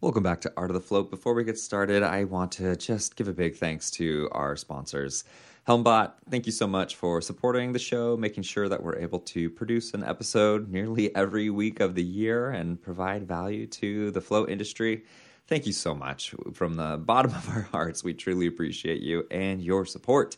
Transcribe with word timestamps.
Welcome 0.00 0.22
back 0.22 0.40
to 0.42 0.52
Art 0.56 0.70
of 0.70 0.74
the 0.74 0.80
Float. 0.80 1.10
Before 1.10 1.34
we 1.34 1.42
get 1.42 1.58
started, 1.58 2.04
I 2.04 2.22
want 2.22 2.52
to 2.52 2.76
just 2.76 3.16
give 3.16 3.26
a 3.26 3.32
big 3.32 3.56
thanks 3.56 3.90
to 3.92 4.28
our 4.30 4.54
sponsors. 4.54 5.24
Helmbot, 5.66 6.12
thank 6.30 6.46
you 6.46 6.52
so 6.52 6.68
much 6.68 6.94
for 6.94 7.20
supporting 7.20 7.72
the 7.72 7.80
show, 7.80 8.16
making 8.16 8.44
sure 8.44 8.68
that 8.68 8.80
we're 8.80 8.94
able 8.94 9.18
to 9.18 9.50
produce 9.50 9.94
an 9.94 10.04
episode 10.04 10.70
nearly 10.70 11.12
every 11.16 11.50
week 11.50 11.80
of 11.80 11.96
the 11.96 12.02
year 12.04 12.50
and 12.50 12.80
provide 12.80 13.26
value 13.26 13.66
to 13.66 14.12
the 14.12 14.20
float 14.20 14.50
industry. 14.50 15.02
Thank 15.48 15.66
you 15.66 15.72
so 15.72 15.96
much. 15.96 16.32
From 16.52 16.74
the 16.74 16.96
bottom 16.98 17.32
of 17.32 17.48
our 17.48 17.62
hearts, 17.62 18.04
we 18.04 18.14
truly 18.14 18.46
appreciate 18.46 19.02
you 19.02 19.26
and 19.32 19.60
your 19.60 19.84
support. 19.84 20.36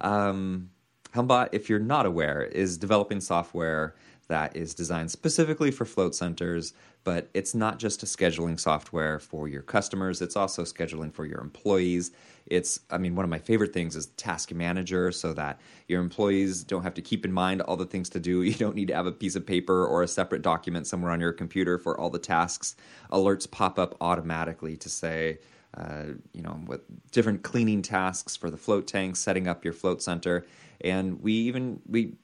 Um, 0.00 0.70
Helmbot, 1.14 1.50
if 1.52 1.68
you're 1.68 1.78
not 1.78 2.06
aware, 2.06 2.44
is 2.44 2.78
developing 2.78 3.20
software 3.20 3.94
that 4.28 4.56
is 4.56 4.72
designed 4.74 5.10
specifically 5.10 5.70
for 5.70 5.84
float 5.84 6.14
centers, 6.14 6.72
but 7.04 7.28
it's 7.34 7.54
not 7.54 7.78
just 7.78 8.02
a 8.02 8.06
scheduling 8.06 8.58
software 8.58 9.18
for 9.18 9.48
your 9.48 9.62
customers, 9.62 10.22
it's 10.22 10.36
also 10.36 10.62
scheduling 10.62 11.12
for 11.12 11.26
your 11.26 11.40
employees. 11.40 12.12
It's, 12.46 12.80
I 12.90 12.98
mean, 12.98 13.14
one 13.14 13.24
of 13.24 13.30
my 13.30 13.38
favorite 13.38 13.72
things 13.72 13.96
is 13.96 14.06
Task 14.06 14.52
Manager 14.52 15.10
so 15.12 15.32
that 15.32 15.60
your 15.88 16.00
employees 16.00 16.64
don't 16.64 16.82
have 16.82 16.94
to 16.94 17.02
keep 17.02 17.24
in 17.24 17.32
mind 17.32 17.62
all 17.62 17.76
the 17.76 17.86
things 17.86 18.08
to 18.10 18.20
do. 18.20 18.42
You 18.52 18.54
don't 18.54 18.76
need 18.76 18.88
to 18.88 18.94
have 18.94 19.06
a 19.06 19.12
piece 19.12 19.34
of 19.36 19.46
paper 19.46 19.86
or 19.86 20.02
a 20.02 20.08
separate 20.08 20.42
document 20.42 20.86
somewhere 20.86 21.10
on 21.10 21.20
your 21.20 21.32
computer 21.32 21.78
for 21.78 21.98
all 21.98 22.10
the 22.10 22.18
tasks. 22.18 22.76
Alerts 23.10 23.50
pop 23.50 23.78
up 23.78 23.96
automatically 24.00 24.76
to 24.76 24.88
say, 24.88 25.38
uh, 25.76 26.04
you 26.32 26.42
know, 26.42 26.60
with 26.66 26.82
different 27.12 27.42
cleaning 27.42 27.80
tasks 27.80 28.36
for 28.36 28.50
the 28.50 28.56
float 28.56 28.86
tanks, 28.86 29.20
setting 29.20 29.48
up 29.48 29.64
your 29.64 29.72
float 29.72 30.02
center, 30.02 30.44
and 30.82 31.22
we 31.22 31.32
even 31.32 31.80
we 31.88 32.14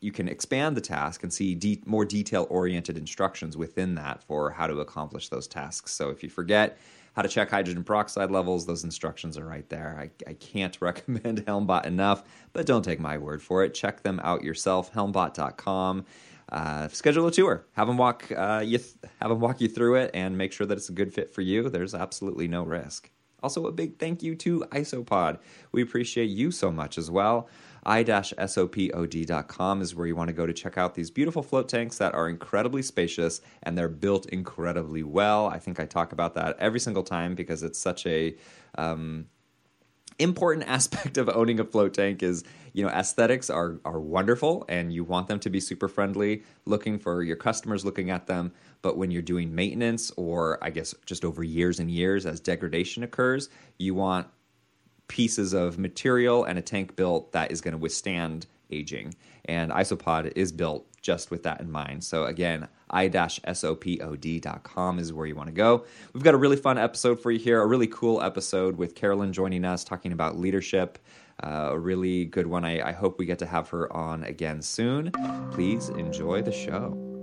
you 0.00 0.12
can 0.12 0.28
expand 0.28 0.76
the 0.76 0.80
task 0.80 1.22
and 1.22 1.32
see 1.32 1.54
de- 1.54 1.82
more 1.86 2.04
detail 2.04 2.46
oriented 2.50 2.96
instructions 2.96 3.56
within 3.56 3.94
that 3.96 4.22
for 4.22 4.50
how 4.50 4.66
to 4.66 4.80
accomplish 4.80 5.28
those 5.28 5.46
tasks. 5.46 5.92
So 5.92 6.10
if 6.10 6.22
you 6.22 6.28
forget 6.28 6.78
how 7.14 7.22
to 7.22 7.28
check 7.28 7.50
hydrogen 7.50 7.82
peroxide 7.82 8.30
levels, 8.30 8.66
those 8.66 8.84
instructions 8.84 9.36
are 9.36 9.44
right 9.44 9.68
there. 9.68 9.96
I, 9.98 10.30
I 10.30 10.34
can't 10.34 10.76
recommend 10.80 11.44
Helmbot 11.46 11.86
enough, 11.86 12.22
but 12.52 12.66
don't 12.66 12.84
take 12.84 13.00
my 13.00 13.18
word 13.18 13.42
for 13.42 13.64
it. 13.64 13.74
Check 13.74 14.02
them 14.02 14.20
out 14.22 14.44
yourself, 14.44 14.92
helmbot.com. 14.92 16.04
Uh, 16.50 16.88
schedule 16.88 17.26
a 17.26 17.32
tour. 17.32 17.66
Have 17.72 17.88
them 17.88 17.98
walk 17.98 18.30
uh, 18.34 18.62
you 18.64 18.78
th- 18.78 18.94
have 19.20 19.28
them 19.28 19.40
walk 19.40 19.60
you 19.60 19.68
through 19.68 19.96
it, 19.96 20.10
and 20.14 20.38
make 20.38 20.52
sure 20.52 20.66
that 20.66 20.78
it's 20.78 20.88
a 20.88 20.92
good 20.92 21.12
fit 21.12 21.30
for 21.30 21.42
you. 21.42 21.68
There's 21.68 21.94
absolutely 21.94 22.48
no 22.48 22.62
risk. 22.62 23.10
Also, 23.42 23.66
a 23.66 23.72
big 23.72 23.98
thank 23.98 24.22
you 24.22 24.34
to 24.36 24.60
Isopod. 24.70 25.38
We 25.72 25.82
appreciate 25.82 26.30
you 26.30 26.50
so 26.50 26.72
much 26.72 26.98
as 26.98 27.10
well 27.10 27.48
i-sopod.com 27.88 29.80
is 29.80 29.94
where 29.94 30.06
you 30.06 30.14
want 30.14 30.28
to 30.28 30.34
go 30.34 30.46
to 30.46 30.52
check 30.52 30.76
out 30.76 30.94
these 30.94 31.10
beautiful 31.10 31.42
float 31.42 31.68
tanks 31.68 31.96
that 31.98 32.14
are 32.14 32.28
incredibly 32.28 32.82
spacious 32.82 33.40
and 33.62 33.76
they're 33.78 33.88
built 33.88 34.26
incredibly 34.26 35.02
well. 35.02 35.46
I 35.46 35.58
think 35.58 35.80
I 35.80 35.86
talk 35.86 36.12
about 36.12 36.34
that 36.34 36.56
every 36.58 36.80
single 36.80 37.02
time 37.02 37.34
because 37.34 37.62
it's 37.62 37.78
such 37.78 38.06
a 38.06 38.36
um, 38.76 39.26
important 40.18 40.68
aspect 40.68 41.16
of 41.18 41.28
owning 41.28 41.60
a 41.60 41.64
float 41.64 41.94
tank 41.94 42.22
is 42.22 42.44
you 42.72 42.84
know 42.84 42.90
aesthetics 42.90 43.50
are 43.50 43.80
are 43.84 44.00
wonderful 44.00 44.64
and 44.68 44.92
you 44.92 45.04
want 45.04 45.28
them 45.28 45.40
to 45.40 45.50
be 45.50 45.60
super 45.60 45.88
friendly 45.88 46.42
looking 46.66 46.98
for 46.98 47.22
your 47.22 47.36
customers 47.36 47.84
looking 47.84 48.10
at 48.10 48.26
them. 48.26 48.52
But 48.82 48.96
when 48.96 49.10
you're 49.10 49.22
doing 49.22 49.54
maintenance 49.54 50.12
or 50.16 50.58
i 50.62 50.70
guess 50.70 50.94
just 51.04 51.24
over 51.24 51.42
years 51.42 51.80
and 51.80 51.90
years 51.90 52.26
as 52.26 52.38
degradation 52.40 53.02
occurs 53.02 53.48
you 53.78 53.94
want 53.94 54.28
pieces 55.08 55.54
of 55.54 55.78
material 55.78 56.44
and 56.44 56.58
a 56.58 56.62
tank 56.62 56.94
built 56.94 57.32
that 57.32 57.50
is 57.50 57.60
going 57.60 57.72
to 57.72 57.78
withstand 57.78 58.46
aging. 58.70 59.14
And 59.46 59.70
Isopod 59.70 60.32
is 60.36 60.52
built 60.52 60.86
just 61.00 61.30
with 61.30 61.42
that 61.44 61.60
in 61.60 61.70
mind. 61.70 62.04
So 62.04 62.24
again, 62.24 62.68
i-sopod.com 62.90 63.78
is 64.98 65.12
where 65.12 65.26
you 65.26 65.34
want 65.34 65.48
to 65.48 65.54
go. 65.54 65.84
We've 66.12 66.22
got 66.22 66.34
a 66.34 66.38
really 66.38 66.56
fun 66.56 66.78
episode 66.78 67.20
for 67.20 67.30
you 67.30 67.38
here, 67.38 67.62
a 67.62 67.66
really 67.66 67.86
cool 67.86 68.22
episode 68.22 68.76
with 68.76 68.94
Carolyn 68.94 69.32
joining 69.32 69.64
us 69.64 69.84
talking 69.84 70.12
about 70.12 70.38
leadership. 70.38 70.98
Uh, 71.42 71.68
a 71.70 71.78
really 71.78 72.24
good 72.24 72.46
one. 72.46 72.64
I, 72.64 72.88
I 72.88 72.92
hope 72.92 73.18
we 73.18 73.26
get 73.26 73.38
to 73.40 73.46
have 73.46 73.68
her 73.68 73.92
on 73.92 74.24
again 74.24 74.60
soon. 74.60 75.12
Please 75.52 75.88
enjoy 75.88 76.42
the 76.42 76.52
show. 76.52 77.17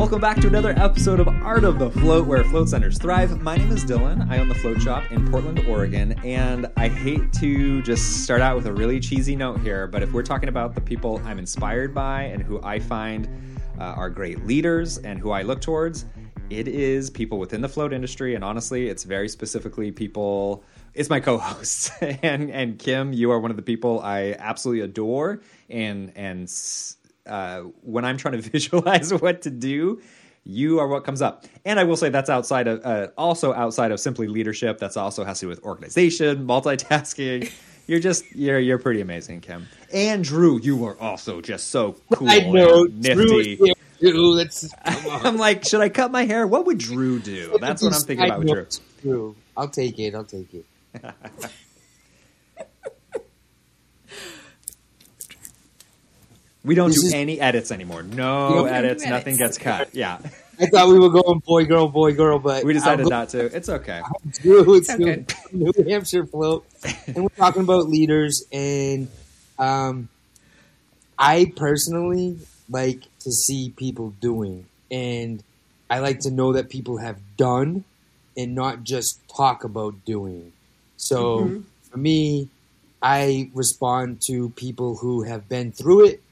Welcome 0.00 0.22
back 0.22 0.38
to 0.38 0.46
another 0.46 0.70
episode 0.78 1.20
of 1.20 1.28
Art 1.28 1.62
of 1.62 1.78
the 1.78 1.90
Float, 1.90 2.26
where 2.26 2.42
float 2.42 2.70
centers 2.70 2.96
thrive. 2.96 3.38
My 3.42 3.58
name 3.58 3.70
is 3.70 3.84
Dylan. 3.84 4.26
I 4.30 4.38
own 4.38 4.48
the 4.48 4.54
float 4.54 4.80
shop 4.80 5.12
in 5.12 5.30
Portland, 5.30 5.58
Oregon, 5.68 6.12
and 6.24 6.72
I 6.78 6.88
hate 6.88 7.34
to 7.34 7.82
just 7.82 8.24
start 8.24 8.40
out 8.40 8.56
with 8.56 8.64
a 8.64 8.72
really 8.72 8.98
cheesy 8.98 9.36
note 9.36 9.60
here, 9.60 9.86
but 9.86 10.02
if 10.02 10.10
we're 10.14 10.22
talking 10.22 10.48
about 10.48 10.74
the 10.74 10.80
people 10.80 11.20
I'm 11.26 11.38
inspired 11.38 11.94
by 11.94 12.22
and 12.22 12.42
who 12.42 12.62
I 12.62 12.78
find 12.78 13.28
uh, 13.78 13.82
are 13.82 14.08
great 14.08 14.46
leaders 14.46 14.96
and 14.96 15.18
who 15.18 15.32
I 15.32 15.42
look 15.42 15.60
towards, 15.60 16.06
it 16.48 16.66
is 16.66 17.10
people 17.10 17.38
within 17.38 17.60
the 17.60 17.68
float 17.68 17.92
industry, 17.92 18.34
and 18.34 18.42
honestly, 18.42 18.88
it's 18.88 19.04
very 19.04 19.28
specifically 19.28 19.92
people. 19.92 20.64
It's 20.94 21.10
my 21.10 21.20
co-hosts, 21.20 21.90
and 22.00 22.50
and 22.50 22.78
Kim, 22.78 23.12
you 23.12 23.32
are 23.32 23.38
one 23.38 23.50
of 23.50 23.58
the 23.58 23.62
people 23.62 24.00
I 24.00 24.34
absolutely 24.38 24.82
adore, 24.82 25.42
and 25.68 26.10
and 26.16 26.48
uh, 27.26 27.62
when 27.82 28.04
I'm 28.04 28.16
trying 28.16 28.40
to 28.40 28.50
visualize 28.50 29.12
what 29.12 29.42
to 29.42 29.50
do, 29.50 30.00
you 30.44 30.78
are 30.80 30.88
what 30.88 31.04
comes 31.04 31.22
up. 31.22 31.44
And 31.64 31.78
I 31.78 31.84
will 31.84 31.96
say 31.96 32.08
that's 32.08 32.30
outside 32.30 32.66
of 32.66 32.84
uh, 32.84 33.08
also 33.16 33.52
outside 33.52 33.92
of 33.92 34.00
simply 34.00 34.26
leadership. 34.26 34.78
That's 34.78 34.96
also 34.96 35.24
has 35.24 35.40
to 35.40 35.46
do 35.46 35.48
with 35.48 35.62
organization, 35.62 36.46
multitasking. 36.46 37.52
You're 37.86 37.98
just 37.98 38.24
you're 38.36 38.60
you're 38.60 38.78
pretty 38.78 39.00
amazing, 39.00 39.40
Kim. 39.40 39.66
And 39.92 40.22
Drew, 40.22 40.60
you 40.60 40.84
are 40.84 40.96
also 41.00 41.40
just 41.40 41.68
so 41.68 41.96
cool. 42.12 42.30
I 42.30 42.38
know, 42.38 42.84
nifty. 42.84 43.56
Drew, 43.56 43.72
Drew 43.98 44.28
let's, 44.28 44.72
I'm 44.84 45.38
like, 45.38 45.64
should 45.64 45.80
I 45.80 45.88
cut 45.88 46.12
my 46.12 46.24
hair? 46.24 46.46
What 46.46 46.66
would 46.66 46.78
Drew 46.78 47.18
do? 47.18 47.58
That's 47.60 47.82
what 47.82 47.92
I'm 47.92 48.00
thinking 48.02 48.26
about 48.26 48.44
with. 48.44 48.80
Drew. 49.02 49.34
I'll 49.56 49.68
take 49.68 49.98
it. 49.98 50.14
I'll 50.14 50.22
take 50.22 50.54
it. 50.54 50.64
We 56.64 56.74
don't 56.74 56.88
this 56.88 57.00
do 57.00 57.06
is, 57.06 57.14
any 57.14 57.40
edits 57.40 57.70
anymore. 57.70 58.02
No 58.02 58.66
edits. 58.66 59.04
Nothing 59.04 59.36
gets 59.36 59.58
cut. 59.58 59.90
Yeah. 59.94 60.18
I 60.60 60.66
thought 60.66 60.88
we 60.88 60.98
were 60.98 61.08
going 61.08 61.38
boy, 61.38 61.64
girl, 61.64 61.88
boy, 61.88 62.12
girl, 62.12 62.38
but 62.38 62.64
we 62.64 62.74
decided 62.74 63.08
not 63.08 63.30
to. 63.30 63.46
It's 63.46 63.70
okay. 63.70 64.02
it's 64.44 64.90
okay. 64.90 65.24
New 65.52 65.72
Hampshire 65.88 66.26
float, 66.26 66.66
and 67.06 67.22
we're 67.22 67.28
talking 67.30 67.62
about 67.62 67.88
leaders. 67.88 68.44
And 68.52 69.08
um, 69.58 70.10
I 71.18 71.50
personally 71.56 72.38
like 72.68 73.00
to 73.20 73.32
see 73.32 73.70
people 73.70 74.10
doing, 74.20 74.66
and 74.90 75.42
I 75.88 76.00
like 76.00 76.20
to 76.20 76.30
know 76.30 76.52
that 76.52 76.68
people 76.68 76.98
have 76.98 77.18
done, 77.38 77.84
and 78.36 78.54
not 78.54 78.82
just 78.82 79.26
talk 79.34 79.64
about 79.64 80.04
doing. 80.04 80.52
So 80.98 81.38
mm-hmm. 81.38 81.60
for 81.90 81.96
me, 81.96 82.50
I 83.00 83.50
respond 83.54 84.20
to 84.26 84.50
people 84.50 84.96
who 84.96 85.22
have 85.22 85.48
been 85.48 85.72
through 85.72 86.04
it 86.04 86.22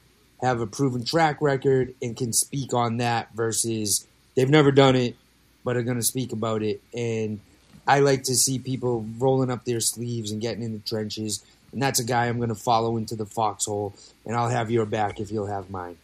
have 0.41 0.61
a 0.61 0.67
proven 0.67 1.03
track 1.03 1.41
record 1.41 1.93
and 2.01 2.15
can 2.15 2.33
speak 2.33 2.73
on 2.73 2.97
that 2.97 3.29
versus 3.33 4.07
they've 4.35 4.49
never 4.49 4.71
done 4.71 4.95
it 4.95 5.15
but 5.63 5.77
are 5.77 5.83
going 5.83 5.97
to 5.97 6.03
speak 6.03 6.31
about 6.31 6.63
it. 6.63 6.81
And 6.95 7.39
I 7.87 7.99
like 7.99 8.23
to 8.23 8.35
see 8.35 8.59
people 8.59 9.05
rolling 9.17 9.51
up 9.51 9.65
their 9.65 9.79
sleeves 9.79 10.31
and 10.31 10.41
getting 10.41 10.63
in 10.63 10.73
the 10.73 10.79
trenches. 10.79 11.43
And 11.71 11.81
that's 11.81 11.99
a 11.99 12.03
guy 12.03 12.25
I'm 12.25 12.37
going 12.37 12.49
to 12.49 12.55
follow 12.55 12.97
into 12.97 13.15
the 13.15 13.25
foxhole, 13.25 13.93
and 14.25 14.35
I'll 14.35 14.49
have 14.49 14.71
your 14.71 14.85
back 14.85 15.19
if 15.19 15.31
you'll 15.31 15.45
have 15.45 15.69
mine. 15.69 15.97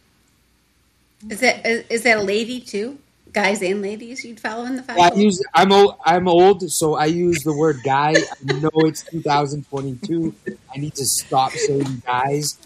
Is 1.28 1.40
that 1.40 1.66
is 1.90 2.04
that 2.04 2.18
a 2.18 2.22
lady 2.22 2.60
too? 2.60 2.98
Guys 3.32 3.60
and 3.62 3.82
ladies 3.82 4.24
you'd 4.24 4.38
follow 4.38 4.64
in 4.64 4.76
the 4.76 4.82
foxhole? 4.84 5.04
I 5.04 5.14
use 5.16 5.42
I'm 5.52 5.72
old. 5.72 5.96
I'm 6.04 6.28
old, 6.28 6.70
so 6.70 6.94
I 6.94 7.06
use 7.06 7.42
the 7.42 7.56
word 7.56 7.78
guy. 7.82 8.14
I 8.48 8.52
know 8.60 8.70
it's 8.76 9.02
2022. 9.02 10.32
I 10.46 10.78
need 10.78 10.94
to 10.94 11.04
stop 11.04 11.50
saying 11.50 12.02
guys 12.06 12.58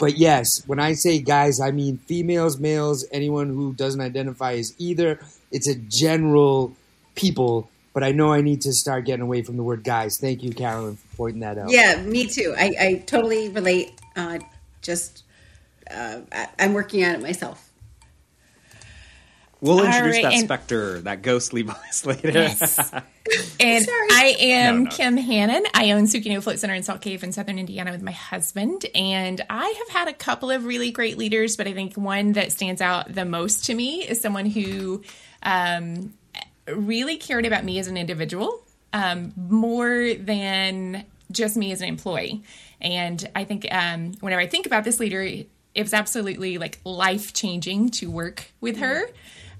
but 0.00 0.16
yes, 0.16 0.66
when 0.66 0.80
I 0.80 0.94
say 0.94 1.20
guys, 1.20 1.60
I 1.60 1.70
mean 1.70 1.98
females, 1.98 2.58
males, 2.58 3.06
anyone 3.12 3.48
who 3.48 3.74
doesn't 3.74 4.00
identify 4.00 4.54
as 4.54 4.74
either. 4.78 5.20
It's 5.52 5.68
a 5.68 5.74
general 5.74 6.74
people, 7.14 7.70
but 7.92 8.02
I 8.02 8.12
know 8.12 8.32
I 8.32 8.40
need 8.40 8.62
to 8.62 8.72
start 8.72 9.04
getting 9.04 9.22
away 9.22 9.42
from 9.42 9.58
the 9.58 9.62
word 9.62 9.84
guys. 9.84 10.16
Thank 10.18 10.42
you, 10.42 10.52
Carolyn, 10.52 10.96
for 10.96 11.16
pointing 11.16 11.40
that 11.40 11.58
out. 11.58 11.70
Yeah, 11.70 12.00
me 12.02 12.26
too. 12.26 12.54
I, 12.56 12.72
I 12.80 13.04
totally 13.06 13.50
relate. 13.50 13.92
Uh, 14.16 14.38
just 14.80 15.22
uh, 15.90 16.20
I, 16.32 16.48
I'm 16.58 16.72
working 16.72 17.04
on 17.04 17.14
it 17.14 17.20
myself. 17.20 17.69
We'll 19.60 19.84
introduce 19.84 20.16
right, 20.16 20.22
that 20.22 20.32
and, 20.32 20.44
specter, 20.44 21.00
that 21.00 21.22
ghostly 21.22 21.62
voice 21.62 22.06
later. 22.06 22.30
Yes. 22.30 22.78
and 23.60 23.84
Sorry. 23.84 24.08
I 24.10 24.36
am 24.38 24.84
no, 24.84 24.90
no. 24.90 24.96
Kim 24.96 25.16
Hannon. 25.18 25.64
I 25.74 25.92
own 25.92 26.04
Sukino 26.04 26.42
Float 26.42 26.58
Center 26.58 26.74
in 26.74 26.82
Salt 26.82 27.02
Cave 27.02 27.22
in 27.22 27.32
Southern 27.32 27.58
Indiana 27.58 27.92
with 27.92 28.02
my 28.02 28.12
husband. 28.12 28.86
And 28.94 29.40
I 29.50 29.66
have 29.66 29.88
had 29.88 30.08
a 30.08 30.14
couple 30.14 30.50
of 30.50 30.64
really 30.64 30.90
great 30.90 31.18
leaders, 31.18 31.56
but 31.56 31.66
I 31.66 31.74
think 31.74 31.96
one 31.96 32.32
that 32.32 32.52
stands 32.52 32.80
out 32.80 33.12
the 33.14 33.26
most 33.26 33.66
to 33.66 33.74
me 33.74 34.02
is 34.02 34.20
someone 34.20 34.46
who 34.46 35.02
um, 35.42 36.14
really 36.66 37.18
cared 37.18 37.44
about 37.44 37.64
me 37.64 37.78
as 37.78 37.86
an 37.86 37.98
individual 37.98 38.62
um, 38.92 39.32
more 39.36 40.14
than 40.14 41.04
just 41.30 41.56
me 41.56 41.72
as 41.72 41.82
an 41.82 41.88
employee. 41.88 42.42
And 42.80 43.28
I 43.36 43.44
think 43.44 43.66
um, 43.70 44.14
whenever 44.20 44.40
I 44.40 44.46
think 44.46 44.66
about 44.66 44.84
this 44.84 44.98
leader, 45.00 45.20
it 45.20 45.82
was 45.82 45.94
absolutely 45.94 46.58
like 46.58 46.80
life 46.84 47.32
changing 47.32 47.90
to 47.90 48.10
work 48.10 48.50
with 48.60 48.78
her. 48.78 49.08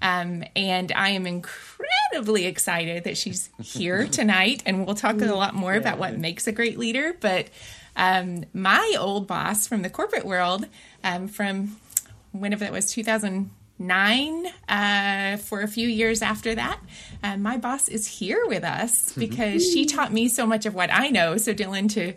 Um, 0.02 0.44
and 0.56 0.92
I 0.92 1.10
am 1.10 1.26
incredibly 1.26 2.46
excited 2.46 3.04
that 3.04 3.16
she's 3.16 3.50
here 3.62 4.06
tonight. 4.10 4.62
And 4.66 4.86
we'll 4.86 4.94
talk 4.94 5.20
a 5.20 5.26
lot 5.26 5.54
more 5.54 5.72
yeah. 5.72 5.78
about 5.80 5.98
what 5.98 6.18
makes 6.18 6.46
a 6.46 6.52
great 6.52 6.78
leader. 6.78 7.14
But 7.20 7.48
um, 7.96 8.44
my 8.52 8.96
old 8.98 9.26
boss 9.26 9.66
from 9.66 9.82
the 9.82 9.90
corporate 9.90 10.24
world, 10.24 10.66
um, 11.04 11.28
from 11.28 11.76
whenever 12.32 12.64
that 12.64 12.72
was 12.72 12.92
2009, 12.92 14.46
uh, 14.68 15.36
for 15.38 15.60
a 15.60 15.68
few 15.68 15.88
years 15.88 16.22
after 16.22 16.54
that, 16.54 16.80
uh, 17.22 17.36
my 17.36 17.56
boss 17.56 17.88
is 17.88 18.06
here 18.06 18.46
with 18.46 18.64
us 18.64 19.12
because 19.12 19.70
she 19.70 19.84
taught 19.84 20.12
me 20.12 20.28
so 20.28 20.46
much 20.46 20.66
of 20.66 20.74
what 20.74 20.90
I 20.92 21.08
know. 21.08 21.36
So, 21.36 21.52
Dylan, 21.52 21.92
to 21.94 22.14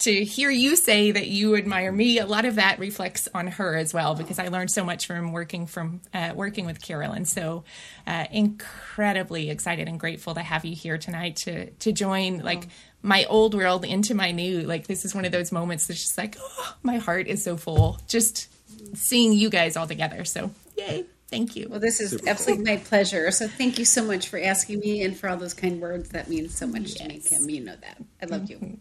to 0.00 0.24
hear 0.24 0.50
you 0.50 0.76
say 0.76 1.10
that 1.10 1.28
you 1.28 1.56
admire 1.56 1.92
me, 1.92 2.18
a 2.18 2.26
lot 2.26 2.46
of 2.46 2.54
that 2.54 2.78
reflects 2.78 3.28
on 3.34 3.46
her 3.46 3.76
as 3.76 3.92
well 3.92 4.14
because 4.14 4.38
I 4.38 4.48
learned 4.48 4.70
so 4.70 4.82
much 4.82 5.06
from 5.06 5.32
working 5.32 5.66
from 5.66 6.00
uh, 6.14 6.32
working 6.34 6.64
with 6.66 6.82
Carolyn. 6.82 7.26
So 7.26 7.64
uh, 8.06 8.26
incredibly 8.30 9.50
excited 9.50 9.88
and 9.88 10.00
grateful 10.00 10.34
to 10.34 10.40
have 10.40 10.64
you 10.64 10.74
here 10.74 10.96
tonight 10.96 11.36
to 11.36 11.70
to 11.70 11.92
join 11.92 12.38
like 12.38 12.68
my 13.02 13.24
old 13.26 13.54
world 13.54 13.84
into 13.84 14.14
my 14.14 14.32
new. 14.32 14.62
Like 14.62 14.86
this 14.86 15.04
is 15.04 15.14
one 15.14 15.26
of 15.26 15.32
those 15.32 15.52
moments 15.52 15.86
that's 15.86 16.00
just 16.00 16.18
like 16.18 16.36
oh, 16.40 16.76
my 16.82 16.96
heart 16.96 17.26
is 17.26 17.44
so 17.44 17.56
full 17.56 17.98
just 18.08 18.48
seeing 18.94 19.34
you 19.34 19.50
guys 19.50 19.76
all 19.76 19.86
together. 19.86 20.24
So 20.24 20.50
yay. 20.76 21.04
Thank 21.28 21.54
you. 21.54 21.68
Well, 21.68 21.78
this 21.78 22.00
is 22.00 22.10
Super 22.10 22.28
absolutely 22.28 22.64
cool. 22.64 22.74
my 22.74 22.80
pleasure. 22.82 23.30
So, 23.30 23.46
thank 23.46 23.78
you 23.78 23.84
so 23.84 24.02
much 24.02 24.28
for 24.28 24.40
asking 24.40 24.80
me 24.80 25.04
and 25.04 25.16
for 25.16 25.28
all 25.28 25.36
those 25.36 25.54
kind 25.54 25.80
words. 25.80 26.08
That 26.08 26.28
means 26.28 26.58
so 26.58 26.66
much 26.66 26.80
yes. 26.80 26.94
to 26.94 27.06
me, 27.06 27.20
Kim. 27.20 27.48
You 27.48 27.60
know 27.60 27.76
that. 27.80 28.02
I 28.20 28.26
love 28.26 28.50
you. 28.50 28.78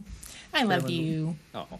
I 0.54 0.64
love 0.64 0.82
Carolyn. 0.82 0.92
you. 0.92 1.36
Oh. 1.54 1.68
oh. 1.72 1.80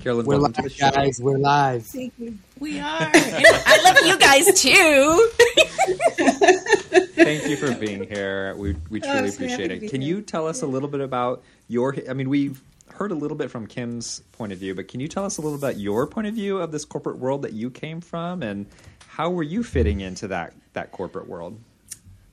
Carolyn, 0.00 0.26
we're 0.26 0.36
live, 0.36 0.78
guys. 0.78 1.20
We're 1.20 1.38
live. 1.38 1.86
Thank 1.86 2.12
you. 2.18 2.36
We 2.58 2.78
are. 2.78 3.10
I 3.14 3.80
love 3.82 3.96
you 4.04 4.18
guys 4.18 4.46
too. 4.60 5.30
Thank 7.14 7.48
you 7.48 7.56
for 7.56 7.74
being 7.74 8.06
here. 8.06 8.54
We 8.56 8.76
we 8.90 9.00
oh, 9.02 9.04
truly 9.04 9.28
oh, 9.28 9.32
appreciate 9.32 9.70
it. 9.70 9.90
Can 9.90 10.02
here. 10.02 10.16
you 10.16 10.22
tell 10.22 10.46
us 10.46 10.62
a 10.62 10.66
little 10.66 10.88
bit 10.88 11.00
about 11.00 11.42
your? 11.68 11.96
I 12.08 12.12
mean, 12.12 12.28
we've 12.28 12.60
heard 12.90 13.10
a 13.10 13.14
little 13.14 13.36
bit 13.36 13.50
from 13.50 13.66
Kim's 13.66 14.20
point 14.32 14.52
of 14.52 14.58
view, 14.58 14.74
but 14.74 14.88
can 14.88 15.00
you 15.00 15.08
tell 15.08 15.24
us 15.24 15.38
a 15.38 15.40
little 15.40 15.56
about 15.56 15.78
your 15.78 16.06
point 16.06 16.26
of 16.26 16.34
view 16.34 16.58
of 16.58 16.72
this 16.72 16.84
corporate 16.84 17.18
world 17.18 17.42
that 17.42 17.52
you 17.52 17.70
came 17.70 18.00
from, 18.00 18.42
and 18.42 18.66
how 19.08 19.30
were 19.30 19.42
you 19.42 19.62
fitting 19.62 20.00
into 20.00 20.28
that 20.28 20.52
that 20.74 20.92
corporate 20.92 21.28
world? 21.28 21.58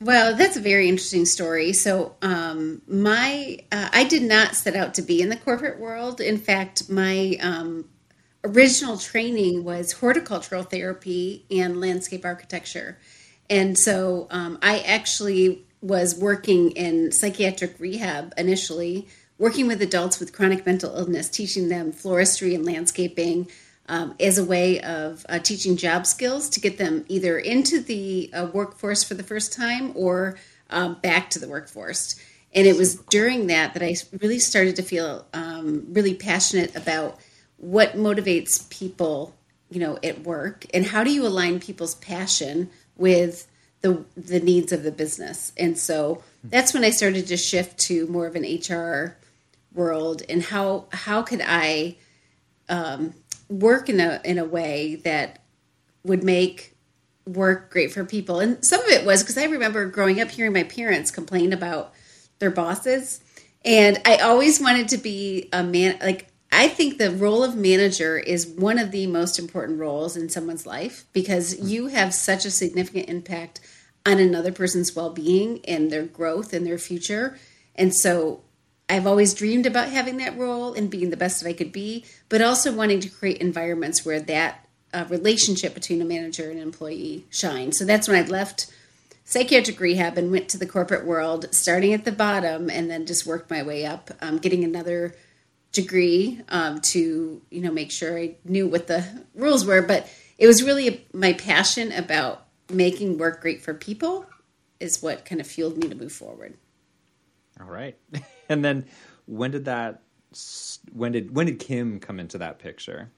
Well, 0.04 0.36
that's 0.36 0.58
a 0.58 0.60
very 0.60 0.90
interesting 0.90 1.24
story. 1.24 1.72
So, 1.72 2.14
um, 2.20 2.82
my 2.86 3.58
uh, 3.72 3.88
I 3.90 4.04
did 4.04 4.22
not 4.22 4.54
set 4.54 4.76
out 4.76 4.92
to 4.94 5.02
be 5.02 5.22
in 5.22 5.30
the 5.30 5.36
corporate 5.36 5.80
world. 5.80 6.20
In 6.20 6.36
fact, 6.36 6.90
my 6.90 7.38
um, 7.40 7.86
original 8.44 8.98
training 8.98 9.64
was 9.64 9.92
horticultural 9.92 10.62
therapy 10.62 11.46
and 11.50 11.80
landscape 11.80 12.26
architecture, 12.26 12.98
and 13.48 13.78
so 13.78 14.26
um, 14.28 14.58
I 14.60 14.80
actually 14.80 15.64
was 15.80 16.18
working 16.18 16.72
in 16.72 17.10
psychiatric 17.10 17.80
rehab 17.80 18.34
initially, 18.36 19.08
working 19.38 19.66
with 19.66 19.80
adults 19.80 20.20
with 20.20 20.34
chronic 20.34 20.66
mental 20.66 20.94
illness, 20.94 21.30
teaching 21.30 21.70
them 21.70 21.92
floristry 21.92 22.54
and 22.54 22.66
landscaping 22.66 23.48
um, 23.88 24.14
as 24.18 24.38
a 24.38 24.44
way 24.44 24.80
of 24.80 25.24
uh, 25.28 25.38
teaching 25.38 25.76
job 25.76 26.06
skills 26.06 26.48
to 26.50 26.60
get 26.60 26.78
them 26.78 27.04
either 27.08 27.38
into 27.38 27.80
the 27.80 28.30
uh, 28.32 28.46
workforce 28.52 29.04
for 29.04 29.14
the 29.14 29.22
first 29.22 29.52
time 29.52 29.92
or 29.94 30.38
um, 30.70 30.94
back 30.94 31.30
to 31.30 31.38
the 31.38 31.48
workforce. 31.48 32.18
And 32.54 32.66
it 32.66 32.76
was 32.76 32.96
during 32.96 33.48
that 33.48 33.74
that 33.74 33.82
I 33.82 33.96
really 34.20 34.38
started 34.38 34.76
to 34.76 34.82
feel 34.82 35.26
um, 35.34 35.86
really 35.90 36.14
passionate 36.14 36.74
about 36.76 37.18
what 37.56 37.94
motivates 37.94 38.68
people, 38.70 39.34
you 39.70 39.80
know, 39.80 39.98
at 40.02 40.22
work, 40.22 40.64
and 40.72 40.86
how 40.86 41.04
do 41.04 41.12
you 41.12 41.26
align 41.26 41.60
people's 41.60 41.96
passion 41.96 42.70
with 42.96 43.48
the 43.80 44.04
the 44.16 44.40
needs 44.40 44.72
of 44.72 44.82
the 44.82 44.92
business. 44.92 45.52
And 45.56 45.76
so 45.76 46.22
that's 46.44 46.72
when 46.72 46.84
I 46.84 46.90
started 46.90 47.26
to 47.26 47.36
shift 47.36 47.78
to 47.80 48.06
more 48.06 48.26
of 48.26 48.36
an 48.36 48.44
HR 48.44 49.16
world, 49.74 50.22
and 50.28 50.42
how 50.42 50.86
how 50.92 51.22
could 51.22 51.42
I 51.44 51.96
um, 52.68 53.14
work 53.60 53.88
in 53.88 54.00
a 54.00 54.20
in 54.24 54.38
a 54.38 54.44
way 54.44 54.96
that 55.04 55.40
would 56.04 56.22
make 56.22 56.76
work 57.26 57.70
great 57.70 57.92
for 57.92 58.04
people. 58.04 58.40
And 58.40 58.62
some 58.64 58.80
of 58.82 58.88
it 58.90 59.06
was 59.06 59.22
because 59.22 59.38
I 59.38 59.44
remember 59.44 59.86
growing 59.86 60.20
up 60.20 60.30
hearing 60.30 60.52
my 60.52 60.64
parents 60.64 61.10
complain 61.10 61.52
about 61.52 61.94
their 62.38 62.50
bosses, 62.50 63.20
and 63.64 64.00
I 64.04 64.16
always 64.18 64.60
wanted 64.60 64.88
to 64.88 64.98
be 64.98 65.48
a 65.52 65.62
man. 65.62 65.98
Like 66.00 66.28
I 66.52 66.68
think 66.68 66.98
the 66.98 67.10
role 67.10 67.42
of 67.42 67.56
manager 67.56 68.16
is 68.16 68.46
one 68.46 68.78
of 68.78 68.92
the 68.92 69.08
most 69.08 69.38
important 69.38 69.80
roles 69.80 70.16
in 70.16 70.28
someone's 70.28 70.66
life 70.66 71.04
because 71.12 71.54
mm-hmm. 71.54 71.66
you 71.66 71.86
have 71.88 72.14
such 72.14 72.44
a 72.44 72.50
significant 72.50 73.08
impact 73.08 73.60
on 74.06 74.18
another 74.18 74.52
person's 74.52 74.94
well-being 74.94 75.64
and 75.66 75.90
their 75.90 76.04
growth 76.04 76.52
and 76.52 76.66
their 76.66 76.78
future. 76.78 77.38
And 77.74 77.92
so 77.92 78.43
I've 78.88 79.06
always 79.06 79.34
dreamed 79.34 79.66
about 79.66 79.88
having 79.88 80.18
that 80.18 80.36
role 80.36 80.74
and 80.74 80.90
being 80.90 81.10
the 81.10 81.16
best 81.16 81.42
that 81.42 81.48
I 81.48 81.54
could 81.54 81.72
be, 81.72 82.04
but 82.28 82.42
also 82.42 82.72
wanting 82.72 83.00
to 83.00 83.08
create 83.08 83.38
environments 83.38 84.04
where 84.04 84.20
that 84.20 84.68
uh, 84.92 85.06
relationship 85.08 85.74
between 85.74 86.02
a 86.02 86.04
manager 86.04 86.50
and 86.50 86.58
an 86.58 86.62
employee 86.62 87.26
shines. 87.30 87.78
So 87.78 87.84
that's 87.84 88.08
when 88.08 88.22
I 88.22 88.26
left 88.26 88.72
psychiatric 89.24 89.80
rehab 89.80 90.18
and 90.18 90.30
went 90.30 90.48
to 90.50 90.58
the 90.58 90.66
corporate 90.66 91.06
world, 91.06 91.46
starting 91.52 91.94
at 91.94 92.04
the 92.04 92.12
bottom 92.12 92.68
and 92.68 92.90
then 92.90 93.06
just 93.06 93.26
worked 93.26 93.50
my 93.50 93.62
way 93.62 93.86
up, 93.86 94.10
um, 94.20 94.38
getting 94.38 94.64
another 94.64 95.14
degree 95.72 96.40
um, 96.50 96.80
to 96.80 97.42
you 97.50 97.60
know 97.60 97.72
make 97.72 97.90
sure 97.90 98.16
I 98.18 98.36
knew 98.44 98.66
what 98.68 98.86
the 98.86 99.04
rules 99.34 99.66
were. 99.66 99.82
But 99.82 100.08
it 100.38 100.46
was 100.46 100.62
really 100.62 101.06
my 101.12 101.32
passion 101.32 101.90
about 101.92 102.46
making 102.70 103.18
work 103.18 103.40
great 103.40 103.62
for 103.62 103.74
people 103.74 104.26
is 104.78 105.02
what 105.02 105.24
kind 105.24 105.40
of 105.40 105.46
fueled 105.46 105.76
me 105.76 105.88
to 105.88 105.94
move 105.94 106.12
forward. 106.12 106.54
All 107.60 107.66
right. 107.66 107.96
and 108.48 108.64
then 108.64 108.86
when 109.26 109.50
did 109.50 109.66
that 109.66 110.00
when 110.92 111.12
did 111.12 111.34
when 111.34 111.46
did 111.46 111.58
Kim 111.58 112.00
come 112.00 112.20
into 112.20 112.38
that 112.38 112.58
picture? 112.58 113.10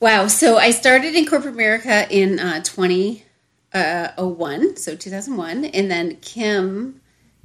Wow. 0.00 0.28
So 0.28 0.58
I 0.58 0.70
started 0.70 1.16
in 1.16 1.26
corporate 1.26 1.54
America 1.54 2.06
in 2.08 2.38
uh, 2.38 2.62
2001, 2.62 4.76
so 4.76 4.94
2001. 4.94 5.64
And 5.64 5.90
then 5.90 6.14
Kim, 6.16 7.00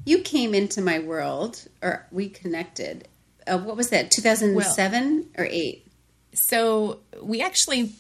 you 0.06 0.20
came 0.20 0.54
into 0.54 0.81
my 0.81 1.00
world, 1.00 1.66
or 1.81 2.06
we 2.12 2.28
connected. 2.30 3.08
Uh, 3.47 3.57
what 3.57 3.76
was 3.76 3.90
that, 3.90 4.12
2007 4.12 5.16
well, 5.16 5.26
or 5.38 5.45
8? 5.52 5.88
So 6.33 7.00
we 7.21 7.42
actually 7.42 7.92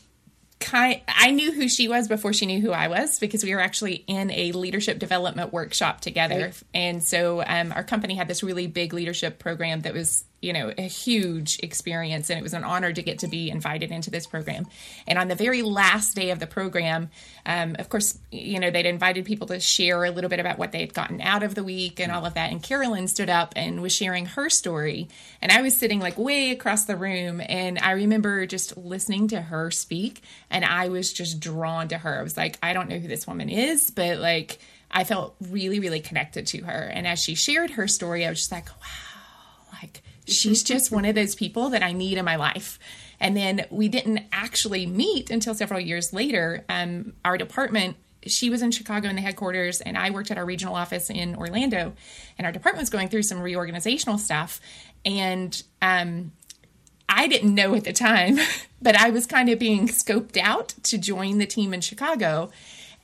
kind 0.63 1.01
I 1.07 1.31
knew 1.31 1.51
who 1.51 1.67
she 1.67 1.87
was 1.87 2.07
before 2.07 2.33
she 2.33 2.45
knew 2.45 2.61
who 2.61 2.71
I 2.71 2.87
was 2.87 3.19
because 3.19 3.43
we 3.43 3.53
were 3.53 3.61
actually 3.61 4.03
in 4.07 4.31
a 4.31 4.51
leadership 4.53 4.99
development 4.99 5.53
workshop 5.53 6.01
together. 6.01 6.45
Right. 6.45 6.63
And 6.73 7.03
so 7.03 7.43
um, 7.45 7.71
our 7.71 7.83
company 7.83 8.15
had 8.15 8.27
this 8.27 8.43
really 8.43 8.67
big 8.67 8.93
leadership 8.93 9.39
program 9.39 9.81
that 9.81 9.93
was 9.93 10.23
you 10.43 10.51
know, 10.51 10.73
a 10.77 10.83
huge 10.83 11.57
experience. 11.63 12.29
And 12.29 12.37
it 12.37 12.43
was 12.43 12.53
an 12.53 12.65
honor 12.65 12.91
to 12.91 13.01
get 13.01 13.19
to 13.19 13.27
be 13.27 13.49
invited 13.49 13.91
into 13.91 14.11
this 14.11 14.27
program. 14.27 14.67
And 15.07 15.17
on 15.17 15.29
the 15.29 15.35
very 15.35 15.61
last 15.61 16.15
day 16.15 16.31
of 16.31 16.39
the 16.39 16.47
program, 16.47 17.09
um, 17.45 17.77
of 17.79 17.87
course, 17.87 18.17
you 18.29 18.59
know, 18.59 18.69
they'd 18.69 18.85
invited 18.85 19.25
people 19.25 19.47
to 19.47 19.59
share 19.59 20.03
a 20.03 20.11
little 20.11 20.29
bit 20.29 20.41
about 20.41 20.59
what 20.59 20.73
they 20.73 20.81
had 20.81 20.93
gotten 20.93 21.21
out 21.21 21.43
of 21.43 21.55
the 21.55 21.63
week 21.63 21.99
and 21.99 22.11
all 22.11 22.25
of 22.25 22.33
that. 22.33 22.51
And 22.51 22.61
Carolyn 22.61 23.07
stood 23.07 23.29
up 23.29 23.53
and 23.55 23.81
was 23.81 23.93
sharing 23.93 24.25
her 24.25 24.49
story. 24.49 25.07
And 25.41 25.51
I 25.51 25.61
was 25.61 25.77
sitting 25.77 26.01
like 26.01 26.17
way 26.17 26.51
across 26.51 26.85
the 26.85 26.97
room. 26.97 27.41
And 27.47 27.79
I 27.79 27.91
remember 27.91 28.45
just 28.45 28.75
listening 28.75 29.29
to 29.29 29.41
her 29.41 29.71
speak. 29.71 30.21
And 30.49 30.65
I 30.65 30.89
was 30.89 31.13
just 31.13 31.39
drawn 31.39 31.87
to 31.87 31.97
her. 31.97 32.19
I 32.19 32.23
was 32.23 32.35
like, 32.35 32.57
I 32.61 32.73
don't 32.73 32.89
know 32.89 32.99
who 32.99 33.07
this 33.07 33.25
woman 33.25 33.47
is, 33.47 33.89
but 33.89 34.17
like, 34.19 34.59
I 34.91 35.05
felt 35.05 35.35
really, 35.41 35.79
really 35.79 36.01
connected 36.01 36.45
to 36.47 36.63
her. 36.65 36.91
And 36.93 37.07
as 37.07 37.19
she 37.19 37.33
shared 37.33 37.71
her 37.71 37.87
story, 37.87 38.25
I 38.25 38.29
was 38.29 38.39
just 38.39 38.51
like, 38.51 38.67
wow, 38.67 39.77
like 39.81 40.03
she's 40.27 40.63
just 40.63 40.91
one 40.91 41.05
of 41.05 41.15
those 41.15 41.35
people 41.35 41.69
that 41.69 41.83
I 41.83 41.91
need 41.91 42.17
in 42.17 42.25
my 42.25 42.35
life. 42.35 42.79
And 43.19 43.37
then 43.37 43.65
we 43.69 43.87
didn't 43.87 44.25
actually 44.31 44.85
meet 44.85 45.29
until 45.29 45.55
several 45.55 45.79
years 45.79 46.13
later. 46.13 46.65
Um, 46.67 47.13
our 47.23 47.37
department, 47.37 47.95
she 48.27 48.49
was 48.49 48.61
in 48.61 48.71
Chicago 48.71 49.07
in 49.09 49.15
the 49.15 49.21
headquarters, 49.21 49.81
and 49.81 49.97
I 49.97 50.09
worked 50.09 50.31
at 50.31 50.37
our 50.37 50.45
regional 50.45 50.75
office 50.75 51.09
in 51.09 51.35
Orlando. 51.35 51.93
And 52.37 52.45
our 52.45 52.51
department 52.51 52.81
was 52.81 52.89
going 52.89 53.09
through 53.09 53.23
some 53.23 53.39
reorganizational 53.39 54.19
stuff. 54.19 54.59
And 55.05 55.61
um, 55.81 56.31
I 57.07 57.27
didn't 57.27 57.53
know 57.53 57.75
at 57.75 57.83
the 57.83 57.93
time, 57.93 58.39
but 58.81 58.95
I 58.95 59.09
was 59.09 59.25
kind 59.25 59.49
of 59.49 59.59
being 59.59 59.87
scoped 59.87 60.37
out 60.37 60.69
to 60.83 60.97
join 60.97 61.37
the 61.37 61.45
team 61.45 61.73
in 61.73 61.81
Chicago. 61.81 62.51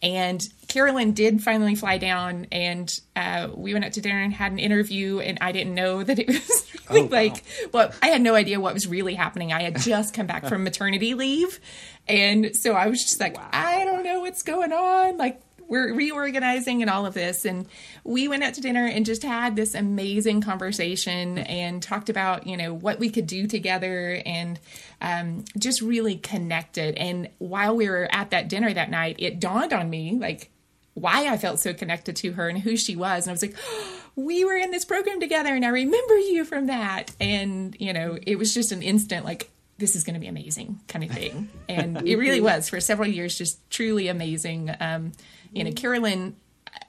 And 0.02 0.48
Carolyn 0.70 1.12
did 1.12 1.44
finally 1.44 1.76
fly 1.76 1.98
down, 1.98 2.48
and 2.52 3.00
uh, 3.18 3.50
we 3.54 3.74
went 3.74 3.84
out 3.84 3.94
to 3.94 4.02
dinner 4.02 4.22
and 4.22 4.34
had 4.34 4.52
an 4.52 4.60
interview. 4.60 5.20
And 5.20 5.38
I 5.42 5.52
didn't 5.52 5.76
know 5.76 6.04
that 6.04 6.20
it 6.20 6.28
was 6.28 6.66
really 6.90 7.02
oh, 7.02 7.04
wow. 7.04 7.10
like, 7.12 7.44
well, 7.74 7.92
I 8.02 8.08
had 8.08 8.22
no 8.22 8.36
idea 8.36 8.60
what 8.60 8.74
was 8.74 8.88
really 8.88 9.16
happening. 9.16 9.52
I 9.52 9.62
had 9.64 9.80
just 9.82 10.14
come 10.14 10.26
back 10.28 10.46
from 10.46 10.64
maternity 10.64 11.16
leave, 11.16 11.60
and 12.08 12.56
so 12.56 12.74
I 12.74 12.88
was 12.88 13.02
just 13.02 13.20
like, 13.20 13.38
wow. 13.38 13.50
I 13.52 13.84
don't 13.84 14.04
know 14.04 14.22
what's 14.22 14.44
going 14.44 14.72
on. 14.72 15.18
Like, 15.18 15.42
we're 15.70 15.94
reorganizing 15.94 16.82
and 16.82 16.90
all 16.90 17.06
of 17.06 17.14
this. 17.14 17.46
And 17.46 17.68
we 18.04 18.28
went 18.28 18.44
out 18.44 18.56
to 18.56 18.62
dinner 18.62 18.86
and 18.86 19.06
just 19.06 19.24
had 19.24 19.56
this 19.56 19.76
amazing 19.76 20.42
conversation 20.42 21.38
and 21.38 21.82
talked 21.82 22.10
about, 22.10 22.48
you 22.48 22.58
know, 22.58 22.74
what 22.74 23.00
we 23.00 23.10
could 23.10 23.28
do 23.28 23.48
together 23.48 24.22
and 24.26 24.60
um, 25.00 25.46
just 25.58 25.82
really 25.82 26.18
connected. 26.18 26.96
And 26.96 27.30
while 27.38 27.76
we 27.76 27.88
were 27.88 28.10
at 28.12 28.32
that 28.32 28.50
dinner 28.50 28.74
that 28.74 28.90
night, 28.90 29.16
it 29.20 29.40
dawned 29.40 29.72
on 29.72 29.90
me, 29.90 30.18
like, 30.20 30.50
why 30.96 31.28
I 31.28 31.38
felt 31.38 31.60
so 31.60 31.74
connected 31.74 32.16
to 32.18 32.34
her 32.34 32.50
and 32.50 32.60
who 32.60 32.76
she 32.76 32.96
was. 32.96 33.24
And 33.24 33.32
I 33.32 33.34
was 33.34 33.42
like, 33.42 33.56
oh, 33.58 34.02
we 34.16 34.44
were 34.44 34.58
in 34.58 34.72
this 34.72 34.84
program 34.84 35.20
together 35.20 35.54
and 35.54 35.64
I 35.64 35.70
remember 35.70 36.18
you 36.18 36.44
from 36.44 36.66
that. 36.66 37.16
And, 37.22 37.78
you 37.80 37.94
know, 37.94 38.18
it 38.26 38.38
was 38.38 38.54
just 38.54 38.72
an 38.72 38.82
instant 38.82 39.24
like, 39.24 39.50
this 39.78 39.96
is 39.96 40.04
going 40.04 40.16
to 40.16 40.20
be 40.20 40.28
amazing 40.28 40.80
kind 40.90 41.06
of 41.06 41.12
thing. 41.12 41.50
And 41.70 42.06
it 42.06 42.18
really 42.18 42.42
was 42.42 42.68
for 42.68 42.82
several 42.82 43.08
years, 43.08 43.38
just 43.38 43.70
truly 43.70 44.10
amazing. 44.10 44.76
Um, 44.80 45.14
you 45.52 45.64
know, 45.64 45.72
Carolyn 45.72 46.36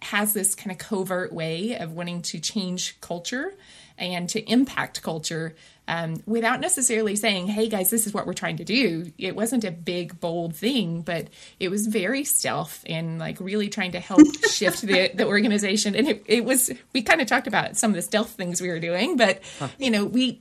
has 0.02 0.33
this 0.33 0.55
kind 0.55 0.71
of 0.71 0.79
covert 0.79 1.33
way 1.33 1.76
of 1.76 1.93
wanting 1.93 2.23
to 2.23 2.38
change 2.38 3.00
culture 3.00 3.55
and 3.99 4.29
to 4.31 4.40
impact 4.50 5.02
culture 5.02 5.55
um, 5.87 6.23
without 6.25 6.61
necessarily 6.61 7.17
saying, 7.17 7.49
hey 7.49 7.69
guys, 7.69 7.90
this 7.90 8.07
is 8.07 8.14
what 8.14 8.26
we're 8.26 8.33
trying 8.33 8.57
to 8.59 8.64
do. 8.64 9.12
It 9.19 9.35
wasn't 9.35 9.64
a 9.64 9.71
big, 9.71 10.21
bold 10.21 10.55
thing, 10.55 11.02
but 11.02 11.29
it 11.59 11.69
was 11.69 11.87
very 11.87 12.25
stealth 12.25 12.85
and 12.87 13.19
like 13.19 13.40
really 13.40 13.69
trying 13.69 13.93
to 13.93 14.00
help 14.00 14.21
shift 14.50 14.83
the, 14.83 15.11
the 15.12 15.26
organization. 15.26 15.95
And 15.97 16.09
it, 16.09 16.23
it 16.26 16.45
was, 16.45 16.71
we 16.93 17.02
kind 17.02 17.21
of 17.21 17.26
talked 17.26 17.49
about 17.49 17.76
some 17.76 17.90
of 17.90 17.97
the 17.97 18.02
stealth 18.02 18.31
things 18.31 18.61
we 18.61 18.69
were 18.69 18.81
doing, 18.81 19.17
but 19.17 19.40
you 19.79 19.90
know, 19.90 20.05
we, 20.05 20.40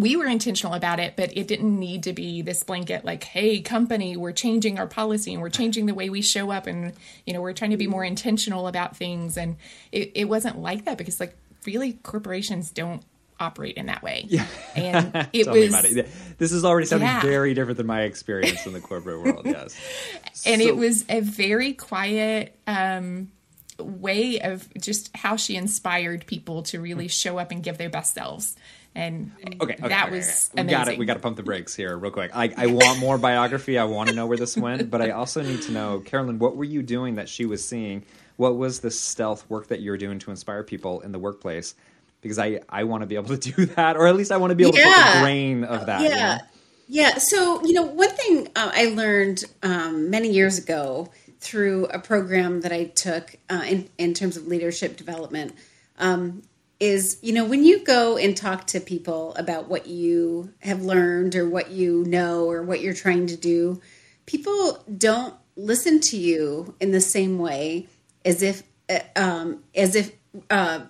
we 0.00 0.16
were 0.16 0.26
intentional 0.26 0.72
about 0.74 0.98
it, 0.98 1.14
but 1.16 1.36
it 1.36 1.46
didn't 1.46 1.78
need 1.78 2.04
to 2.04 2.12
be 2.12 2.42
this 2.42 2.62
blanket 2.62 3.04
like, 3.04 3.22
hey, 3.24 3.60
company, 3.60 4.16
we're 4.16 4.32
changing 4.32 4.78
our 4.78 4.86
policy 4.86 5.32
and 5.34 5.42
we're 5.42 5.50
changing 5.50 5.86
the 5.86 5.94
way 5.94 6.08
we 6.08 6.22
show 6.22 6.50
up 6.50 6.66
and, 6.66 6.92
you 7.26 7.34
know, 7.34 7.40
we're 7.42 7.52
trying 7.52 7.72
to 7.72 7.76
be 7.76 7.86
more 7.86 8.02
intentional 8.04 8.66
about 8.66 8.96
things. 8.96 9.36
And 9.36 9.56
it, 9.92 10.12
it 10.14 10.24
wasn't 10.24 10.58
like 10.58 10.86
that 10.86 10.96
because, 10.96 11.20
like, 11.20 11.36
really, 11.66 11.92
corporations 11.92 12.70
don't 12.70 13.02
operate 13.38 13.76
in 13.76 13.86
that 13.86 14.02
way. 14.02 14.24
Yeah. 14.28 14.46
And 14.74 15.28
it 15.32 15.46
was. 15.50 15.84
it. 15.96 16.08
This 16.38 16.52
is 16.52 16.64
already 16.64 16.86
sounding 16.86 17.08
Yeah. 17.08 17.20
very 17.22 17.52
different 17.54 17.76
than 17.76 17.86
my 17.86 18.02
experience 18.02 18.66
in 18.66 18.72
the 18.72 18.80
corporate 18.80 19.22
world. 19.22 19.42
Yes. 19.44 19.78
and 20.46 20.60
So- 20.62 20.68
it 20.68 20.76
was 20.76 21.04
a 21.08 21.20
very 21.20 21.72
quiet 21.74 22.56
um, 22.66 23.30
way 23.78 24.40
of 24.40 24.68
just 24.80 25.14
how 25.16 25.36
she 25.36 25.56
inspired 25.56 26.26
people 26.26 26.62
to 26.64 26.80
really 26.80 27.08
show 27.08 27.38
up 27.38 27.50
and 27.50 27.62
give 27.62 27.76
their 27.78 27.90
best 27.90 28.14
selves. 28.14 28.56
And 28.94 29.32
Okay, 29.38 29.56
okay, 29.74 29.88
that 29.88 30.06
okay, 30.08 30.16
was 30.16 30.50
okay. 30.52 30.64
we 30.64 30.70
got 30.70 30.88
it. 30.88 30.98
We 30.98 31.06
got 31.06 31.14
to 31.14 31.20
pump 31.20 31.36
the 31.36 31.42
brakes 31.44 31.74
here, 31.76 31.96
real 31.96 32.10
quick. 32.10 32.32
I, 32.34 32.52
I 32.56 32.66
want 32.66 32.98
more 32.98 33.18
biography. 33.18 33.78
I 33.78 33.84
want 33.84 34.08
to 34.10 34.14
know 34.14 34.26
where 34.26 34.36
this 34.38 34.56
went, 34.56 34.90
but 34.90 35.00
I 35.00 35.10
also 35.10 35.42
need 35.42 35.62
to 35.62 35.72
know, 35.72 36.00
Carolyn, 36.00 36.38
what 36.38 36.56
were 36.56 36.64
you 36.64 36.82
doing 36.82 37.14
that 37.16 37.28
she 37.28 37.46
was 37.46 37.66
seeing? 37.66 38.04
What 38.36 38.56
was 38.56 38.80
the 38.80 38.90
stealth 38.90 39.48
work 39.48 39.68
that 39.68 39.80
you 39.80 39.90
were 39.92 39.96
doing 39.96 40.18
to 40.20 40.30
inspire 40.30 40.62
people 40.64 41.00
in 41.02 41.12
the 41.12 41.18
workplace? 41.20 41.74
Because 42.20 42.38
I 42.38 42.60
I 42.68 42.84
want 42.84 43.02
to 43.02 43.06
be 43.06 43.14
able 43.14 43.36
to 43.36 43.52
do 43.52 43.66
that, 43.66 43.96
or 43.96 44.06
at 44.08 44.16
least 44.16 44.32
I 44.32 44.38
want 44.38 44.50
to 44.50 44.54
be 44.56 44.64
able 44.64 44.72
to 44.72 44.78
put 44.82 44.88
Yeah. 44.88 45.14
the 45.14 45.20
grain 45.20 45.64
of 45.64 45.86
that. 45.86 46.00
you 46.02 46.08
yeah 46.08 46.36
know? 46.38 46.44
yeah 46.88 47.18
so 47.18 47.64
you 47.64 47.72
know 47.74 47.82
one 47.84 48.10
thing 48.10 48.48
uh, 48.56 48.70
i 48.74 48.86
learned 48.86 49.44
um, 49.62 50.10
many 50.10 50.28
years 50.32 50.58
ago 50.58 51.08
through 51.38 51.86
a 51.86 51.98
program 52.00 52.62
that 52.62 52.72
i 52.72 52.84
took 52.84 53.36
uh, 53.48 53.62
in, 53.66 53.88
in 53.98 54.12
terms 54.14 54.36
of 54.36 54.46
leadership 54.48 54.96
development 54.96 55.54
um, 55.98 56.42
is 56.80 57.18
you 57.22 57.32
know 57.32 57.44
when 57.44 57.62
you 57.62 57.84
go 57.84 58.16
and 58.16 58.36
talk 58.36 58.66
to 58.66 58.80
people 58.80 59.34
about 59.36 59.68
what 59.68 59.86
you 59.86 60.52
have 60.60 60.82
learned 60.82 61.36
or 61.36 61.48
what 61.48 61.70
you 61.70 62.04
know 62.06 62.50
or 62.50 62.62
what 62.62 62.80
you're 62.80 62.94
trying 62.94 63.26
to 63.26 63.36
do 63.36 63.80
people 64.26 64.82
don't 64.96 65.34
listen 65.56 66.00
to 66.00 66.16
you 66.16 66.74
in 66.80 66.90
the 66.90 67.00
same 67.00 67.38
way 67.38 67.86
as 68.24 68.42
if 68.42 68.62
uh, 68.88 69.00
um, 69.16 69.62
as 69.74 69.94
if 69.94 70.12
uh, 70.48 70.80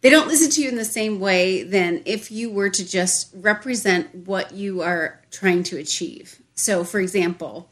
they 0.00 0.10
don't 0.10 0.28
listen 0.28 0.50
to 0.50 0.62
you 0.62 0.68
in 0.68 0.76
the 0.76 0.84
same 0.84 1.20
way 1.20 1.62
than 1.62 2.02
if 2.06 2.30
you 2.30 2.50
were 2.50 2.70
to 2.70 2.88
just 2.88 3.30
represent 3.34 4.14
what 4.14 4.52
you 4.52 4.80
are 4.80 5.20
trying 5.30 5.62
to 5.64 5.76
achieve. 5.76 6.40
So, 6.54 6.84
for 6.84 7.00
example, 7.00 7.68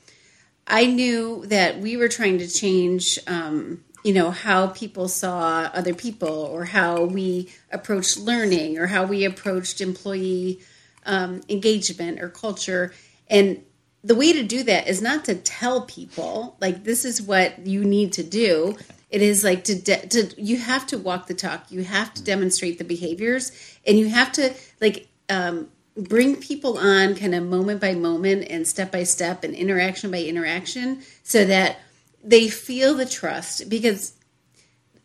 I 0.66 0.86
knew 0.86 1.46
that 1.46 1.78
we 1.78 1.96
were 1.96 2.08
trying 2.08 2.38
to 2.38 2.48
change, 2.48 3.18
um, 3.26 3.82
you 4.04 4.12
know, 4.12 4.30
how 4.30 4.68
people 4.68 5.08
saw 5.08 5.70
other 5.74 5.94
people, 5.94 6.28
or 6.28 6.64
how 6.64 7.04
we 7.04 7.50
approached 7.72 8.18
learning, 8.18 8.78
or 8.78 8.86
how 8.86 9.04
we 9.04 9.24
approached 9.24 9.80
employee 9.80 10.60
um, 11.04 11.40
engagement 11.48 12.20
or 12.20 12.28
culture. 12.28 12.92
And 13.28 13.62
the 14.04 14.14
way 14.14 14.32
to 14.32 14.42
do 14.42 14.62
that 14.62 14.86
is 14.86 15.02
not 15.02 15.24
to 15.24 15.34
tell 15.34 15.82
people 15.82 16.56
like 16.60 16.84
this 16.84 17.04
is 17.04 17.20
what 17.20 17.66
you 17.66 17.84
need 17.84 18.12
to 18.12 18.22
do. 18.22 18.76
It 19.10 19.22
is 19.22 19.42
like 19.42 19.64
to, 19.64 19.74
de- 19.74 20.06
to 20.08 20.40
you 20.40 20.58
have 20.58 20.86
to 20.88 20.98
walk 20.98 21.26
the 21.26 21.34
talk. 21.34 21.70
You 21.70 21.82
have 21.82 22.14
to 22.14 22.22
demonstrate 22.22 22.78
the 22.78 22.84
behaviors, 22.84 23.52
and 23.86 23.98
you 23.98 24.08
have 24.08 24.30
to 24.32 24.54
like 24.80 25.08
um, 25.28 25.68
bring 25.96 26.36
people 26.36 26.78
on 26.78 27.16
kind 27.16 27.34
of 27.34 27.42
moment 27.44 27.80
by 27.80 27.94
moment 27.94 28.46
and 28.48 28.68
step 28.68 28.92
by 28.92 29.02
step 29.02 29.44
and 29.44 29.54
interaction 29.54 30.10
by 30.10 30.22
interaction, 30.22 31.02
so 31.22 31.44
that 31.44 31.78
they 32.22 32.48
feel 32.48 32.94
the 32.94 33.06
trust 33.06 33.68
because 33.68 34.14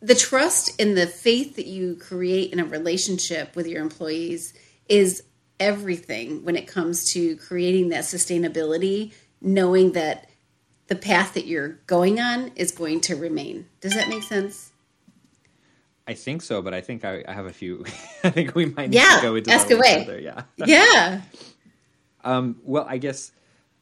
the 0.02 0.16
trust 0.16 0.80
and 0.82 0.98
the 0.98 1.08
faith 1.08 1.56
that 1.56 1.66
you 1.68 1.96
create 1.96 2.52
in 2.52 2.60
a 2.60 2.66
relationship 2.66 3.56
with 3.56 3.68
your 3.68 3.82
employees 3.82 4.54
is 4.90 5.24
everything 5.60 6.44
when 6.44 6.56
it 6.56 6.68
comes 6.68 7.12
to 7.14 7.38
creating 7.38 7.90
that 7.90 8.04
sustainability, 8.04 9.14
knowing 9.42 9.94
that 9.94 10.30
the 10.88 10.96
path 10.96 11.34
that 11.36 11.46
you're 11.46 11.80
going 11.88 12.20
on 12.20 12.52
is 12.56 12.72
going 12.72 13.00
to 13.02 13.16
remain. 13.16 13.66
Does 13.80 13.94
that 13.94 14.10
make 14.10 14.24
sense? 14.24 14.72
I 16.06 16.16
think 16.16 16.42
so, 16.42 16.62
but 16.62 16.74
I 16.74 16.82
think 16.82 17.06
I, 17.06 17.24
I 17.26 17.32
have 17.32 17.46
a 17.46 17.54
few. 17.54 17.86
I 18.26 18.30
think 18.30 18.56
we 18.56 18.66
might 18.66 18.90
need 18.90 18.98
Yeah, 18.98 19.16
to 19.18 19.22
go 19.22 19.36
into 19.36 19.52
ask 19.52 19.70
that 19.70 19.78
away. 19.78 20.04
further, 20.06 20.20
Yeah. 20.20 20.44
Yeah. 20.58 21.22
Um, 22.26 22.56
well, 22.64 22.86
I 22.88 23.00
guess 23.00 23.34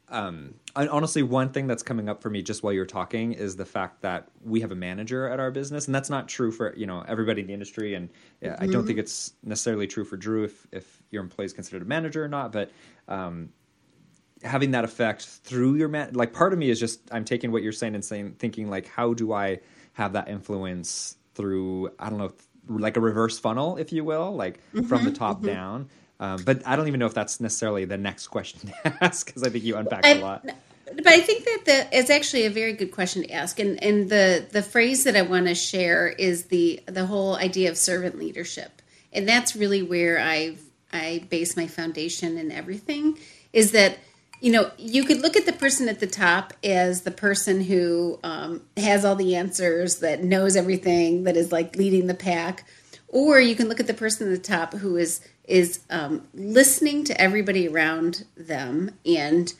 um, 0.09 0.55
and 0.75 0.89
honestly, 0.89 1.23
one 1.23 1.49
thing 1.49 1.67
that's 1.67 1.83
coming 1.83 2.09
up 2.09 2.21
for 2.21 2.29
me 2.29 2.41
just 2.41 2.63
while 2.63 2.73
you're 2.73 2.85
talking 2.85 3.33
is 3.33 3.55
the 3.55 3.65
fact 3.65 4.01
that 4.01 4.27
we 4.43 4.61
have 4.61 4.71
a 4.71 4.75
manager 4.75 5.27
at 5.27 5.39
our 5.39 5.51
business, 5.51 5.87
and 5.87 5.95
that's 5.95 6.09
not 6.09 6.27
true 6.27 6.51
for 6.51 6.75
you 6.75 6.85
know 6.85 7.03
everybody 7.07 7.41
in 7.41 7.47
the 7.47 7.53
industry. 7.53 7.93
And 7.95 8.09
yeah, 8.41 8.55
I 8.59 8.67
don't 8.67 8.85
think 8.85 8.97
mm-hmm. 8.97 8.99
it's 8.99 9.33
necessarily 9.43 9.87
true 9.87 10.05
for 10.05 10.17
Drew 10.17 10.43
if 10.43 10.67
if 10.71 11.03
your 11.09 11.23
employee 11.23 11.45
is 11.45 11.53
considered 11.53 11.81
a 11.81 11.85
manager 11.85 12.23
or 12.23 12.27
not. 12.27 12.51
But 12.51 12.71
um, 13.07 13.49
having 14.43 14.71
that 14.71 14.83
effect 14.83 15.23
through 15.25 15.75
your 15.75 15.89
man, 15.89 16.13
like 16.13 16.33
part 16.33 16.53
of 16.53 16.59
me 16.59 16.69
is 16.69 16.79
just 16.79 17.01
I'm 17.11 17.25
taking 17.25 17.51
what 17.51 17.63
you're 17.63 17.71
saying 17.71 17.95
and 17.95 18.03
saying 18.03 18.35
thinking 18.39 18.69
like 18.69 18.87
how 18.87 19.13
do 19.13 19.33
I 19.33 19.59
have 19.93 20.13
that 20.13 20.29
influence 20.29 21.17
through 21.33 21.91
I 21.99 22.09
don't 22.09 22.19
know 22.19 22.33
like 22.67 22.97
a 22.97 23.01
reverse 23.01 23.39
funnel, 23.39 23.77
if 23.77 23.91
you 23.91 24.03
will, 24.03 24.33
like 24.33 24.59
from 24.71 24.87
the 24.87 24.95
mm-hmm. 24.95 25.13
top 25.13 25.37
mm-hmm. 25.37 25.47
down. 25.47 25.89
Um, 26.21 26.39
but 26.45 26.61
I 26.67 26.75
don't 26.75 26.87
even 26.87 26.99
know 26.99 27.07
if 27.07 27.15
that's 27.15 27.41
necessarily 27.41 27.83
the 27.83 27.97
next 27.97 28.27
question 28.27 28.69
to 28.69 28.97
ask 29.03 29.25
because 29.25 29.43
I 29.43 29.49
think 29.49 29.65
you 29.65 29.75
unpacked 29.75 30.05
a 30.05 30.19
I- 30.19 30.21
lot. 30.21 30.45
But 30.93 31.07
I 31.07 31.21
think 31.21 31.45
that 31.45 31.61
the, 31.65 31.97
it's 31.97 32.09
actually 32.09 32.45
a 32.45 32.49
very 32.49 32.73
good 32.73 32.91
question 32.91 33.23
to 33.23 33.31
ask, 33.31 33.59
and 33.59 33.81
and 33.81 34.09
the 34.09 34.45
the 34.51 34.61
phrase 34.61 35.05
that 35.05 35.15
I 35.15 35.21
want 35.21 35.47
to 35.47 35.55
share 35.55 36.09
is 36.09 36.45
the 36.45 36.81
the 36.85 37.05
whole 37.05 37.37
idea 37.37 37.69
of 37.69 37.77
servant 37.77 38.19
leadership, 38.19 38.81
and 39.13 39.25
that's 39.25 39.55
really 39.55 39.81
where 39.81 40.19
I 40.19 40.57
I 40.91 41.25
base 41.29 41.55
my 41.55 41.67
foundation 41.67 42.37
and 42.37 42.51
everything. 42.51 43.17
Is 43.53 43.71
that 43.71 43.99
you 44.41 44.51
know 44.51 44.69
you 44.77 45.05
could 45.05 45.21
look 45.21 45.37
at 45.37 45.45
the 45.45 45.53
person 45.53 45.87
at 45.87 46.01
the 46.01 46.07
top 46.07 46.53
as 46.61 47.03
the 47.03 47.11
person 47.11 47.61
who 47.61 48.19
um, 48.21 48.61
has 48.75 49.05
all 49.05 49.15
the 49.15 49.37
answers, 49.37 49.99
that 49.99 50.25
knows 50.25 50.57
everything, 50.57 51.23
that 51.23 51.37
is 51.37 51.53
like 51.53 51.77
leading 51.77 52.07
the 52.07 52.13
pack, 52.13 52.67
or 53.07 53.39
you 53.39 53.55
can 53.55 53.69
look 53.69 53.79
at 53.79 53.87
the 53.87 53.93
person 53.93 54.27
at 54.27 54.35
the 54.35 54.43
top 54.43 54.73
who 54.73 54.97
is 54.97 55.21
is 55.45 55.79
um, 55.89 56.27
listening 56.33 57.03
to 57.05 57.19
everybody 57.19 57.67
around 57.67 58.25
them 58.35 58.91
and 59.05 59.53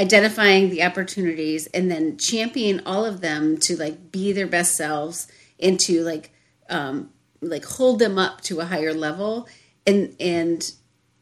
identifying 0.00 0.70
the 0.70 0.82
opportunities 0.82 1.66
and 1.68 1.90
then 1.90 2.16
championing 2.16 2.80
all 2.86 3.04
of 3.04 3.20
them 3.20 3.58
to 3.58 3.76
like 3.76 4.12
be 4.12 4.32
their 4.32 4.46
best 4.46 4.76
selves 4.76 5.26
and 5.58 5.78
to 5.80 6.02
like 6.04 6.32
um 6.70 7.10
like 7.40 7.64
hold 7.64 7.98
them 7.98 8.18
up 8.18 8.40
to 8.42 8.60
a 8.60 8.64
higher 8.64 8.94
level. 8.94 9.48
And 9.86 10.14
and 10.20 10.70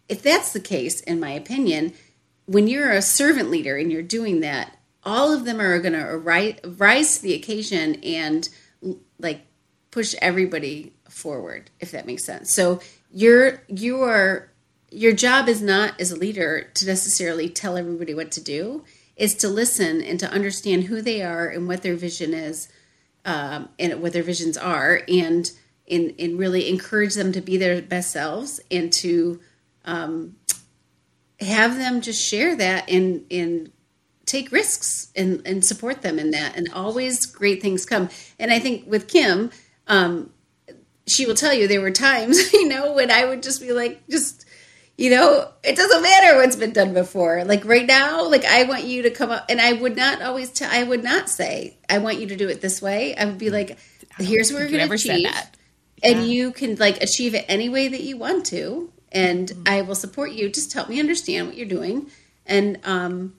if 0.08 0.22
that's 0.22 0.52
the 0.52 0.60
case 0.60 1.00
in 1.00 1.18
my 1.18 1.30
opinion 1.30 1.94
when 2.46 2.68
you're 2.68 2.92
a 2.92 3.02
servant 3.02 3.50
leader 3.50 3.76
and 3.76 3.90
you're 3.90 4.02
doing 4.02 4.40
that 4.40 4.76
all 5.06 5.32
of 5.32 5.44
them 5.44 5.60
are 5.60 5.78
going 5.78 5.92
to 5.92 6.16
rise 6.16 7.16
to 7.16 7.22
the 7.22 7.34
occasion 7.34 7.94
and 8.02 8.48
like 9.18 9.46
push 9.92 10.14
everybody 10.20 10.92
forward 11.08 11.70
if 11.80 11.92
that 11.92 12.06
makes 12.06 12.24
sense. 12.24 12.52
So 12.52 12.80
you're 13.16 13.62
you 13.66 14.02
are 14.02 14.50
your 14.90 15.12
job 15.12 15.48
is 15.48 15.62
not 15.62 15.98
as 15.98 16.12
a 16.12 16.16
leader 16.16 16.70
to 16.74 16.84
necessarily 16.84 17.48
tell 17.48 17.78
everybody 17.78 18.12
what 18.12 18.30
to 18.30 18.42
do 18.42 18.84
is 19.16 19.34
to 19.34 19.48
listen 19.48 20.02
and 20.02 20.20
to 20.20 20.30
understand 20.30 20.84
who 20.84 21.00
they 21.00 21.22
are 21.22 21.48
and 21.48 21.66
what 21.66 21.82
their 21.82 21.96
vision 21.96 22.34
is 22.34 22.68
um, 23.24 23.70
and 23.78 24.02
what 24.02 24.12
their 24.12 24.22
visions 24.22 24.58
are 24.58 25.00
and 25.08 25.52
and, 25.88 26.12
and 26.18 26.38
really 26.38 26.68
encourage 26.68 27.14
them 27.14 27.32
to 27.32 27.40
be 27.40 27.56
their 27.56 27.80
best 27.80 28.10
selves 28.10 28.60
and 28.70 28.92
to 28.92 29.40
um, 29.86 30.36
have 31.40 31.78
them 31.78 32.02
just 32.02 32.22
share 32.22 32.54
that 32.54 32.86
and 32.90 33.24
and 33.30 33.72
take 34.26 34.52
risks 34.52 35.10
and, 35.16 35.40
and 35.46 35.64
support 35.64 36.02
them 36.02 36.18
in 36.18 36.32
that. 36.32 36.54
And 36.56 36.68
always 36.74 37.24
great 37.24 37.62
things 37.62 37.86
come. 37.86 38.10
And 38.38 38.50
I 38.52 38.58
think 38.58 38.84
with 38.86 39.08
Kim, 39.08 39.50
um, 39.86 40.32
she 41.06 41.26
will 41.26 41.34
tell 41.34 41.54
you 41.54 41.68
there 41.68 41.80
were 41.80 41.90
times, 41.90 42.52
you 42.52 42.68
know, 42.68 42.92
when 42.92 43.10
I 43.10 43.24
would 43.24 43.42
just 43.42 43.60
be 43.60 43.72
like, 43.72 44.06
just, 44.08 44.44
you 44.96 45.10
know, 45.10 45.48
it 45.62 45.76
doesn't 45.76 46.02
matter 46.02 46.38
what's 46.38 46.56
been 46.56 46.72
done 46.72 46.94
before. 46.94 47.44
Like 47.44 47.64
right 47.64 47.86
now, 47.86 48.28
like 48.28 48.44
I 48.44 48.64
want 48.64 48.84
you 48.84 49.02
to 49.02 49.10
come 49.10 49.30
up, 49.30 49.46
and 49.48 49.60
I 49.60 49.72
would 49.72 49.96
not 49.96 50.22
always, 50.22 50.50
tell, 50.50 50.70
I 50.70 50.82
would 50.82 51.04
not 51.04 51.28
say, 51.28 51.76
I 51.88 51.98
want 51.98 52.18
you 52.18 52.28
to 52.28 52.36
do 52.36 52.48
it 52.48 52.60
this 52.60 52.82
way. 52.82 53.14
I 53.16 53.26
would 53.26 53.38
be 53.38 53.50
like, 53.50 53.78
here's 54.18 54.52
what 54.52 54.62
we're 54.62 54.70
going 54.70 54.88
to 54.88 54.94
achieve. 54.94 55.20
Yeah. 55.20 55.44
And 56.02 56.26
you 56.26 56.52
can 56.52 56.76
like 56.76 57.02
achieve 57.02 57.34
it 57.34 57.44
any 57.48 57.68
way 57.68 57.88
that 57.88 58.02
you 58.02 58.16
want 58.16 58.46
to. 58.46 58.92
And 59.12 59.48
mm-hmm. 59.48 59.62
I 59.66 59.82
will 59.82 59.94
support 59.94 60.32
you. 60.32 60.50
Just 60.50 60.72
help 60.72 60.88
me 60.88 61.00
understand 61.00 61.46
what 61.46 61.56
you're 61.56 61.68
doing. 61.68 62.10
And, 62.44 62.78
um, 62.84 63.34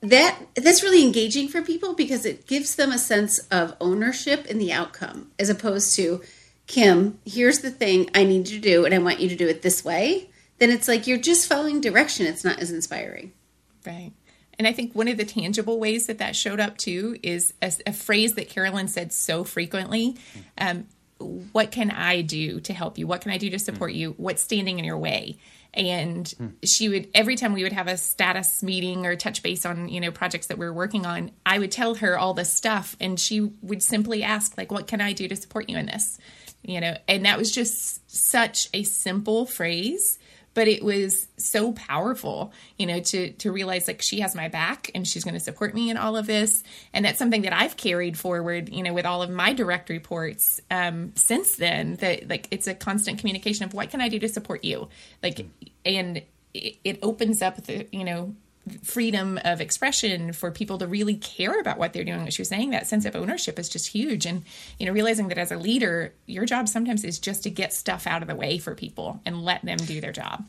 that 0.00 0.38
that's 0.54 0.82
really 0.82 1.02
engaging 1.02 1.48
for 1.48 1.62
people 1.62 1.94
because 1.94 2.26
it 2.26 2.46
gives 2.46 2.76
them 2.76 2.92
a 2.92 2.98
sense 2.98 3.38
of 3.50 3.74
ownership 3.80 4.44
in 4.44 4.58
the 4.58 4.70
outcome 4.70 5.30
as 5.38 5.48
opposed 5.48 5.96
to 5.96 6.20
kim 6.66 7.18
here's 7.26 7.60
the 7.60 7.70
thing 7.70 8.08
i 8.14 8.24
need 8.24 8.48
you 8.48 8.60
to 8.60 8.62
do 8.62 8.84
and 8.84 8.94
i 8.94 8.98
want 8.98 9.20
you 9.20 9.28
to 9.28 9.36
do 9.36 9.48
it 9.48 9.62
this 9.62 9.84
way. 9.84 10.30
Then 10.58 10.70
it's 10.70 10.88
like 10.88 11.06
you're 11.06 11.18
just 11.18 11.48
following 11.48 11.80
direction. 11.80 12.26
It's 12.26 12.44
not 12.44 12.60
as 12.60 12.70
inspiring. 12.70 13.32
Right. 13.84 14.12
And 14.58 14.68
i 14.68 14.72
think 14.72 14.94
one 14.94 15.08
of 15.08 15.16
the 15.16 15.24
tangible 15.24 15.78
ways 15.80 16.06
that 16.06 16.18
that 16.18 16.36
showed 16.36 16.60
up 16.60 16.78
too 16.78 17.18
is 17.22 17.52
a, 17.60 17.72
a 17.86 17.92
phrase 17.92 18.34
that 18.34 18.48
carolyn 18.48 18.88
said 18.88 19.12
so 19.12 19.44
frequently 19.44 20.16
um, 20.58 20.86
what 21.52 21.70
can 21.70 21.90
i 21.90 22.22
do 22.22 22.60
to 22.60 22.72
help 22.72 22.98
you? 22.98 23.06
What 23.06 23.20
can 23.20 23.30
i 23.30 23.38
do 23.38 23.50
to 23.50 23.58
support 23.58 23.92
you? 23.92 24.14
What's 24.16 24.42
standing 24.42 24.78
in 24.78 24.84
your 24.84 24.98
way? 24.98 25.38
And 25.72 26.32
she 26.64 26.88
would 26.88 27.08
every 27.14 27.34
time 27.34 27.52
we 27.52 27.64
would 27.64 27.72
have 27.72 27.88
a 27.88 27.96
status 27.96 28.62
meeting 28.62 29.06
or 29.06 29.16
touch 29.16 29.42
base 29.42 29.66
on 29.66 29.88
you 29.88 30.00
know 30.00 30.12
projects 30.12 30.46
that 30.46 30.58
we 30.58 30.66
are 30.66 30.72
working 30.72 31.04
on 31.04 31.32
i 31.44 31.58
would 31.58 31.72
tell 31.72 31.96
her 31.96 32.16
all 32.16 32.32
this 32.32 32.52
stuff 32.52 32.96
and 33.00 33.18
she 33.18 33.40
would 33.60 33.82
simply 33.82 34.22
ask 34.22 34.56
like 34.56 34.70
what 34.70 34.86
can 34.86 35.00
i 35.00 35.12
do 35.12 35.26
to 35.26 35.34
support 35.34 35.68
you 35.68 35.76
in 35.76 35.86
this 35.86 36.18
you 36.64 36.80
know 36.80 36.96
and 37.08 37.24
that 37.24 37.38
was 37.38 37.50
just 37.52 38.10
such 38.10 38.68
a 38.72 38.82
simple 38.82 39.46
phrase 39.46 40.18
but 40.54 40.68
it 40.68 40.82
was 40.82 41.28
so 41.36 41.72
powerful 41.72 42.52
you 42.78 42.86
know 42.86 43.00
to 43.00 43.32
to 43.32 43.52
realize 43.52 43.86
like 43.86 44.00
she 44.00 44.20
has 44.20 44.34
my 44.34 44.48
back 44.48 44.90
and 44.94 45.06
she's 45.06 45.24
going 45.24 45.34
to 45.34 45.40
support 45.40 45.74
me 45.74 45.90
in 45.90 45.96
all 45.96 46.16
of 46.16 46.26
this. 46.26 46.62
And 46.92 47.04
that's 47.04 47.18
something 47.18 47.42
that 47.42 47.52
i've 47.52 47.76
carried 47.76 48.16
forward 48.16 48.68
you 48.68 48.82
know 48.82 48.94
with 48.94 49.04
all 49.04 49.22
of 49.22 49.30
my 49.30 49.52
direct 49.52 49.90
reports 49.90 50.60
um, 50.70 51.12
since 51.16 51.56
then 51.56 51.96
that 51.96 52.28
like 52.28 52.48
it's 52.50 52.66
a 52.66 52.74
constant 52.74 53.18
communication 53.18 53.64
of 53.64 53.74
what 53.74 53.90
can 53.90 54.00
i 54.00 54.08
do 54.08 54.18
to 54.20 54.28
support 54.28 54.64
you? 54.64 54.88
Like 55.22 55.46
and 55.84 56.22
it, 56.54 56.76
it 56.84 56.98
opens 57.02 57.42
up 57.42 57.62
the 57.64 57.86
you 57.92 58.04
know 58.04 58.34
freedom 58.82 59.38
of 59.44 59.60
expression 59.60 60.32
for 60.32 60.50
people 60.50 60.78
to 60.78 60.86
really 60.86 61.16
care 61.16 61.60
about 61.60 61.78
what 61.78 61.92
they're 61.92 62.04
doing. 62.04 62.22
What 62.22 62.32
she 62.32 62.42
was 62.42 62.48
saying 62.48 62.70
that 62.70 62.86
sense 62.86 63.04
of 63.04 63.14
ownership 63.14 63.58
is 63.58 63.68
just 63.68 63.88
huge 63.88 64.26
and 64.26 64.42
you 64.78 64.86
know 64.86 64.92
realizing 64.92 65.28
that 65.28 65.38
as 65.38 65.52
a 65.52 65.56
leader 65.56 66.12
your 66.26 66.46
job 66.46 66.68
sometimes 66.68 67.04
is 67.04 67.18
just 67.18 67.42
to 67.42 67.50
get 67.50 67.72
stuff 67.72 68.06
out 68.06 68.22
of 68.22 68.28
the 68.28 68.34
way 68.34 68.58
for 68.58 68.74
people 68.74 69.20
and 69.26 69.42
let 69.42 69.64
them 69.64 69.76
do 69.78 70.00
their 70.00 70.12
job. 70.12 70.44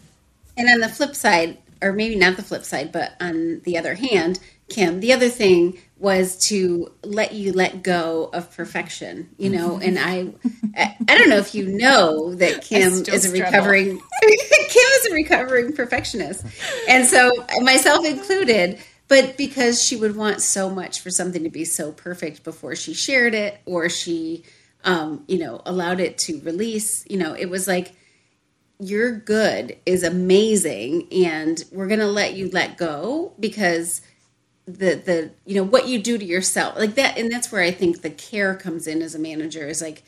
And 0.58 0.70
on 0.70 0.80
the 0.80 0.90
flip 0.90 1.16
side 1.16 1.58
or 1.86 1.94
maybe 1.94 2.16
not 2.16 2.36
the 2.36 2.44
flip 2.44 2.64
side 2.64 2.92
but 2.92 3.14
on 3.22 3.62
the 3.64 3.78
other 3.78 3.94
hand 3.94 4.40
kim 4.68 5.00
the 5.00 5.14
other 5.14 5.30
thing 5.30 5.78
was 5.98 6.36
to 6.38 6.92
let 7.04 7.34
you 7.34 7.54
let 7.54 7.84
go 7.84 8.30
of 8.34 8.52
perfection 8.56 9.30
you 9.38 9.50
know 9.50 9.78
and 9.78 9.98
i 10.00 10.28
i 10.76 11.18
don't 11.18 11.30
know 11.30 11.38
if 11.38 11.54
you 11.54 11.68
know 11.68 12.34
that 12.36 12.62
kim 12.64 12.92
is 12.92 13.26
a 13.26 13.32
recovering 13.32 14.02
kim 14.22 14.84
is 15.00 15.06
a 15.06 15.14
recovering 15.14 15.74
perfectionist. 15.74 16.46
And 16.90 17.06
so 17.06 17.32
myself 17.62 18.06
included 18.06 18.80
but 19.08 19.38
because 19.38 19.82
she 19.82 19.96
would 19.96 20.16
want 20.16 20.42
so 20.42 20.70
much 20.70 21.02
for 21.02 21.12
something 21.12 21.44
to 21.44 21.50
be 21.50 21.64
so 21.64 21.92
perfect 21.92 22.44
before 22.44 22.76
she 22.76 22.94
shared 22.94 23.36
it 23.36 23.60
or 23.66 23.90
she 23.90 24.44
um, 24.84 25.24
you 25.28 25.38
know 25.38 25.62
allowed 25.66 26.00
it 26.00 26.18
to 26.20 26.40
release 26.42 27.06
you 27.08 27.18
know 27.18 27.34
it 27.34 27.50
was 27.50 27.68
like 27.68 27.94
your 28.80 29.12
good 29.12 29.78
is 29.86 30.04
amazing 30.04 31.08
and 31.12 31.64
we're 31.72 31.88
going 31.88 32.00
to 32.00 32.08
let 32.08 32.34
you 32.34 32.50
let 32.50 32.78
go 32.78 33.34
because 33.40 34.02
the 34.66 34.96
the 34.96 35.32
you 35.46 35.56
know 35.56 35.64
what 35.64 35.88
you 35.88 36.00
do 36.00 36.18
to 36.18 36.26
yourself 36.26 36.76
like 36.78 36.96
that 36.96 37.18
and 37.18 37.32
that's 37.32 37.52
where 37.52 37.62
i 37.62 37.72
think 37.72 38.02
the 38.02 38.10
care 38.10 38.56
comes 38.56 38.88
in 38.88 39.02
as 39.02 39.16
a 39.16 39.20
manager 39.20 39.68
is 39.68 39.82
like 39.82 40.04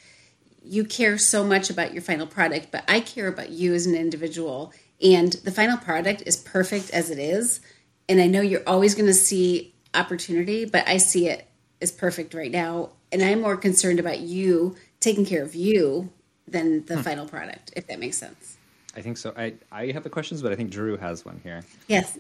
you 0.64 0.84
care 0.84 1.18
so 1.18 1.44
much 1.44 1.70
about 1.70 1.94
your 1.94 2.02
final 2.02 2.28
product 2.28 2.68
but 2.72 2.84
i 2.90 3.00
care 3.00 3.28
about 3.28 3.52
you 3.52 3.74
as 3.74 3.86
an 3.86 3.96
individual 3.96 4.74
and 5.02 5.34
the 5.34 5.52
final 5.52 5.78
product 5.78 6.24
is 6.26 6.36
perfect 6.36 6.90
as 6.92 7.10
it 7.10 7.20
is. 7.20 7.62
And 8.10 8.22
i 8.22 8.28
know 8.28 8.42
you're 8.42 8.68
always 8.68 8.96
going 8.96 9.08
to 9.08 9.14
see 9.14 9.74
opportunity 9.94 10.66
but 10.66 10.88
i 10.88 10.98
see 10.98 11.28
it 11.28 11.48
as 11.82 11.92
perfect 11.92 12.34
right 12.34 12.52
now. 12.52 12.92
And 13.12 13.22
i'm 13.22 13.42
more 13.42 13.58
concerned 13.58 14.00
about 14.00 14.20
you 14.20 14.76
taking 15.00 15.26
care 15.26 15.44
of 15.44 15.56
you 15.56 16.12
than 16.48 16.86
the 16.86 16.96
hmm. 16.96 17.02
final 17.02 17.28
product 17.28 17.74
if 17.76 17.88
that 17.88 18.00
makes 18.00 18.18
sense 18.18 18.57
i 18.98 19.02
think 19.02 19.18
so 19.18 19.34
i 19.38 19.54
i 19.72 19.92
have 19.92 20.04
the 20.04 20.10
questions 20.10 20.42
but 20.42 20.52
i 20.52 20.56
think 20.56 20.70
drew 20.70 20.98
has 20.98 21.24
one 21.24 21.40
here 21.44 21.64
yes 21.88 22.18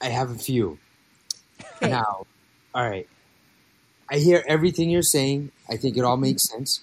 i 0.00 0.08
have 0.08 0.30
a 0.30 0.34
few 0.34 0.78
Okay. 1.76 1.90
Now, 1.90 2.26
all 2.74 2.88
right. 2.88 3.08
I 4.10 4.16
hear 4.16 4.44
everything 4.46 4.90
you're 4.90 5.02
saying. 5.02 5.50
I 5.68 5.76
think 5.76 5.96
it 5.96 6.04
all 6.04 6.16
makes 6.16 6.48
sense. 6.48 6.82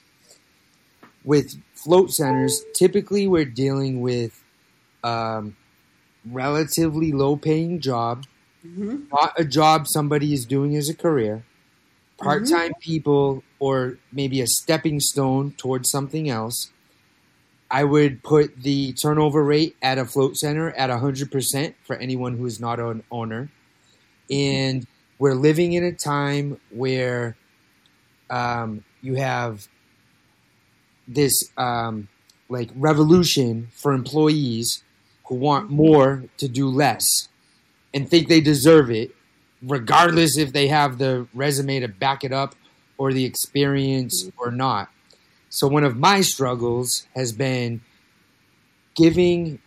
With 1.23 1.61
float 1.75 2.11
centers, 2.11 2.61
typically 2.75 3.27
we're 3.27 3.45
dealing 3.45 4.01
with 4.01 4.43
um, 5.03 5.55
relatively 6.25 7.11
low 7.11 7.35
paying 7.35 7.79
job, 7.79 8.25
mm-hmm. 8.65 9.03
not 9.11 9.33
a 9.39 9.45
job 9.45 9.87
somebody 9.87 10.33
is 10.33 10.45
doing 10.45 10.75
as 10.75 10.89
a 10.89 10.95
career, 10.95 11.43
part 12.17 12.47
time 12.47 12.71
mm-hmm. 12.71 12.79
people, 12.79 13.43
or 13.59 13.97
maybe 14.11 14.41
a 14.41 14.47
stepping 14.47 14.99
stone 14.99 15.51
towards 15.57 15.91
something 15.91 16.27
else. 16.27 16.71
I 17.71 17.85
would 17.85 18.21
put 18.21 18.61
the 18.61 18.91
turnover 18.93 19.41
rate 19.41 19.77
at 19.81 19.97
a 19.97 20.05
float 20.05 20.35
center 20.35 20.71
at 20.71 20.89
100% 20.89 21.73
for 21.83 21.95
anyone 21.95 22.37
who 22.37 22.45
is 22.45 22.59
not 22.59 22.81
an 22.81 23.01
owner. 23.09 23.49
And 24.29 24.85
we're 25.17 25.35
living 25.35 25.71
in 25.71 25.85
a 25.85 25.93
time 25.93 26.59
where 26.69 27.37
um, 28.29 28.83
you 29.01 29.15
have 29.15 29.69
this 31.07 31.31
um, 31.57 32.09
like 32.49 32.69
revolution 32.75 33.69
for 33.73 33.93
employees 33.93 34.83
who 35.27 35.35
want 35.35 35.69
more 35.69 36.25
to 36.39 36.49
do 36.49 36.67
less 36.67 37.29
and 37.93 38.09
think 38.09 38.27
they 38.27 38.41
deserve 38.41 38.91
it, 38.91 39.15
regardless 39.61 40.37
if 40.37 40.51
they 40.51 40.67
have 40.67 40.97
the 40.97 41.25
resume 41.33 41.79
to 41.79 41.87
back 41.87 42.25
it 42.25 42.33
up 42.33 42.53
or 42.97 43.13
the 43.13 43.23
experience 43.23 44.29
or 44.37 44.51
not. 44.51 44.89
So, 45.51 45.67
one 45.67 45.83
of 45.83 45.97
my 45.97 46.21
struggles 46.21 47.05
has 47.15 47.31
been 47.31 47.81
giving 48.95 49.59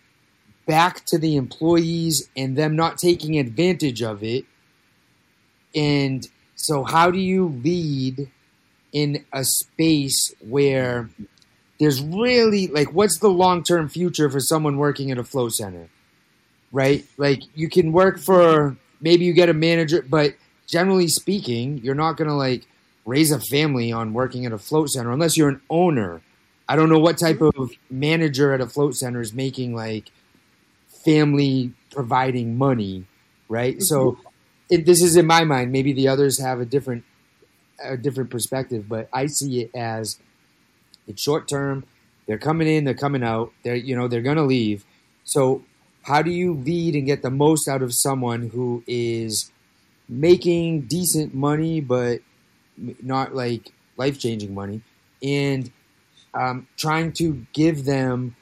back 0.66 1.04
to 1.04 1.18
the 1.18 1.36
employees 1.36 2.28
and 2.36 2.56
them 2.56 2.74
not 2.74 2.98
taking 2.98 3.38
advantage 3.38 4.02
of 4.02 4.24
it 4.24 4.46
and 5.74 6.26
so, 6.56 6.84
how 6.84 7.10
do 7.10 7.18
you 7.18 7.60
lead 7.64 8.30
in 8.92 9.24
a 9.32 9.44
space 9.44 10.32
where 10.40 11.10
there's 11.80 12.00
really 12.00 12.68
like, 12.68 12.92
what's 12.92 13.18
the 13.18 13.28
long 13.28 13.64
term 13.64 13.88
future 13.88 14.30
for 14.30 14.40
someone 14.40 14.76
working 14.76 15.10
at 15.10 15.18
a 15.18 15.24
flow 15.24 15.48
center? 15.48 15.88
Right? 16.72 17.04
Like, 17.16 17.40
you 17.54 17.68
can 17.68 17.92
work 17.92 18.18
for 18.18 18.76
maybe 19.00 19.24
you 19.24 19.32
get 19.32 19.48
a 19.48 19.54
manager, 19.54 20.02
but 20.08 20.34
generally 20.66 21.08
speaking, 21.08 21.78
you're 21.78 21.94
not 21.94 22.16
going 22.16 22.28
to 22.28 22.34
like 22.34 22.66
raise 23.04 23.30
a 23.30 23.40
family 23.40 23.92
on 23.92 24.12
working 24.12 24.46
at 24.46 24.52
a 24.52 24.58
float 24.58 24.90
center 24.90 25.12
unless 25.12 25.36
you're 25.36 25.48
an 25.48 25.60
owner. 25.68 26.22
I 26.68 26.76
don't 26.76 26.88
know 26.88 26.98
what 26.98 27.18
type 27.18 27.40
of 27.40 27.72
manager 27.90 28.52
at 28.52 28.60
a 28.60 28.66
float 28.66 28.96
center 28.96 29.20
is 29.20 29.34
making 29.34 29.74
like 29.74 30.10
family 31.04 31.72
providing 31.90 32.56
money, 32.56 33.04
right? 33.48 33.74
Mm-hmm. 33.74 33.82
So 33.82 34.18
it, 34.70 34.86
this 34.86 35.02
is 35.02 35.16
in 35.16 35.26
my 35.26 35.44
mind. 35.44 35.72
Maybe 35.72 35.92
the 35.92 36.08
others 36.08 36.40
have 36.40 36.60
a 36.60 36.64
different 36.64 37.04
a 37.82 37.96
different 37.96 38.30
perspective, 38.30 38.88
but 38.88 39.08
I 39.12 39.26
see 39.26 39.62
it 39.62 39.70
as 39.74 40.18
it's 41.06 41.20
short 41.20 41.48
term. 41.48 41.84
They're 42.26 42.38
coming 42.38 42.68
in, 42.68 42.84
they're 42.84 42.94
coming 42.94 43.22
out. 43.22 43.52
They're 43.62 43.74
you 43.74 43.94
know 43.96 44.08
they're 44.08 44.22
going 44.22 44.36
to 44.36 44.44
leave. 44.44 44.84
So 45.24 45.62
how 46.02 46.22
do 46.22 46.30
you 46.30 46.54
lead 46.54 46.94
and 46.94 47.06
get 47.06 47.22
the 47.22 47.30
most 47.30 47.68
out 47.68 47.82
of 47.82 47.94
someone 47.94 48.50
who 48.50 48.82
is 48.86 49.50
making 50.08 50.82
decent 50.82 51.34
money, 51.34 51.80
but 51.80 52.20
not 52.76 53.34
like 53.34 53.72
life 53.96 54.18
changing 54.18 54.54
money, 54.54 54.80
and 55.22 55.70
um, 56.32 56.66
trying 56.76 57.12
to 57.14 57.46
give 57.52 57.84
them 57.84 58.36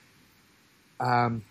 um, 1.00 1.44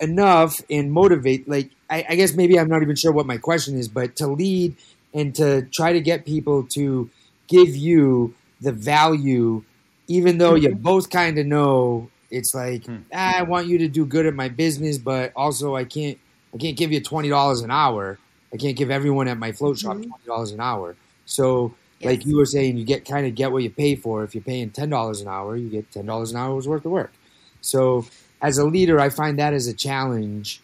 enough 0.00 0.60
and 0.68 0.92
motivate 0.92 1.48
like 1.48 1.70
I, 1.88 2.04
I, 2.08 2.14
guess 2.16 2.34
maybe 2.34 2.58
i'm 2.58 2.68
not 2.68 2.82
even 2.82 2.96
sure 2.96 3.12
what 3.12 3.26
my 3.26 3.38
question 3.38 3.78
is 3.78 3.86
but 3.86 4.16
to 4.16 4.26
lead 4.26 4.74
and 5.14 5.32
to 5.36 5.62
try 5.66 5.92
to 5.92 6.00
get 6.00 6.26
people 6.26 6.64
to 6.70 7.08
give 7.46 7.76
you 7.76 8.34
the 8.60 8.72
value 8.72 9.62
even 10.08 10.38
though 10.38 10.56
you 10.56 10.74
both 10.74 11.10
kind 11.10 11.38
of 11.38 11.46
know 11.46 12.10
it's 12.28 12.54
like 12.54 12.84
hmm. 12.86 12.96
ah, 13.14 13.38
i 13.38 13.42
want 13.42 13.68
you 13.68 13.78
to 13.78 13.88
do 13.88 14.04
good 14.04 14.26
at 14.26 14.34
my 14.34 14.48
business 14.48 14.98
but 14.98 15.32
also 15.36 15.76
i 15.76 15.84
can't 15.84 16.18
i 16.52 16.58
can't 16.58 16.76
give 16.76 16.90
you 16.90 17.00
$20 17.00 17.62
an 17.64 17.70
hour 17.70 18.18
I 18.54 18.56
can't 18.56 18.76
give 18.76 18.90
everyone 18.90 19.26
at 19.26 19.36
my 19.36 19.50
float 19.52 19.78
shop 19.78 19.96
Mhm. 19.96 20.06
twenty 20.08 20.26
dollars 20.26 20.52
an 20.52 20.60
hour. 20.60 20.94
So, 21.26 21.74
like 22.02 22.26
you 22.26 22.36
were 22.36 22.44
saying, 22.46 22.76
you 22.76 22.84
get 22.84 23.06
kind 23.06 23.26
of 23.26 23.34
get 23.34 23.50
what 23.50 23.62
you 23.62 23.70
pay 23.70 23.94
for. 23.96 24.24
If 24.24 24.34
you're 24.34 24.44
paying 24.44 24.70
ten 24.70 24.90
dollars 24.90 25.20
an 25.20 25.28
hour, 25.28 25.56
you 25.56 25.70
get 25.70 25.90
ten 25.90 26.06
dollars 26.06 26.32
an 26.32 26.36
hour's 26.36 26.68
worth 26.68 26.84
of 26.84 26.92
work. 26.92 27.12
So, 27.60 28.06
as 28.42 28.58
a 28.58 28.64
leader, 28.64 29.00
I 29.00 29.08
find 29.08 29.38
that 29.38 29.54
as 29.54 29.66
a 29.66 29.72
challenge 29.74 30.60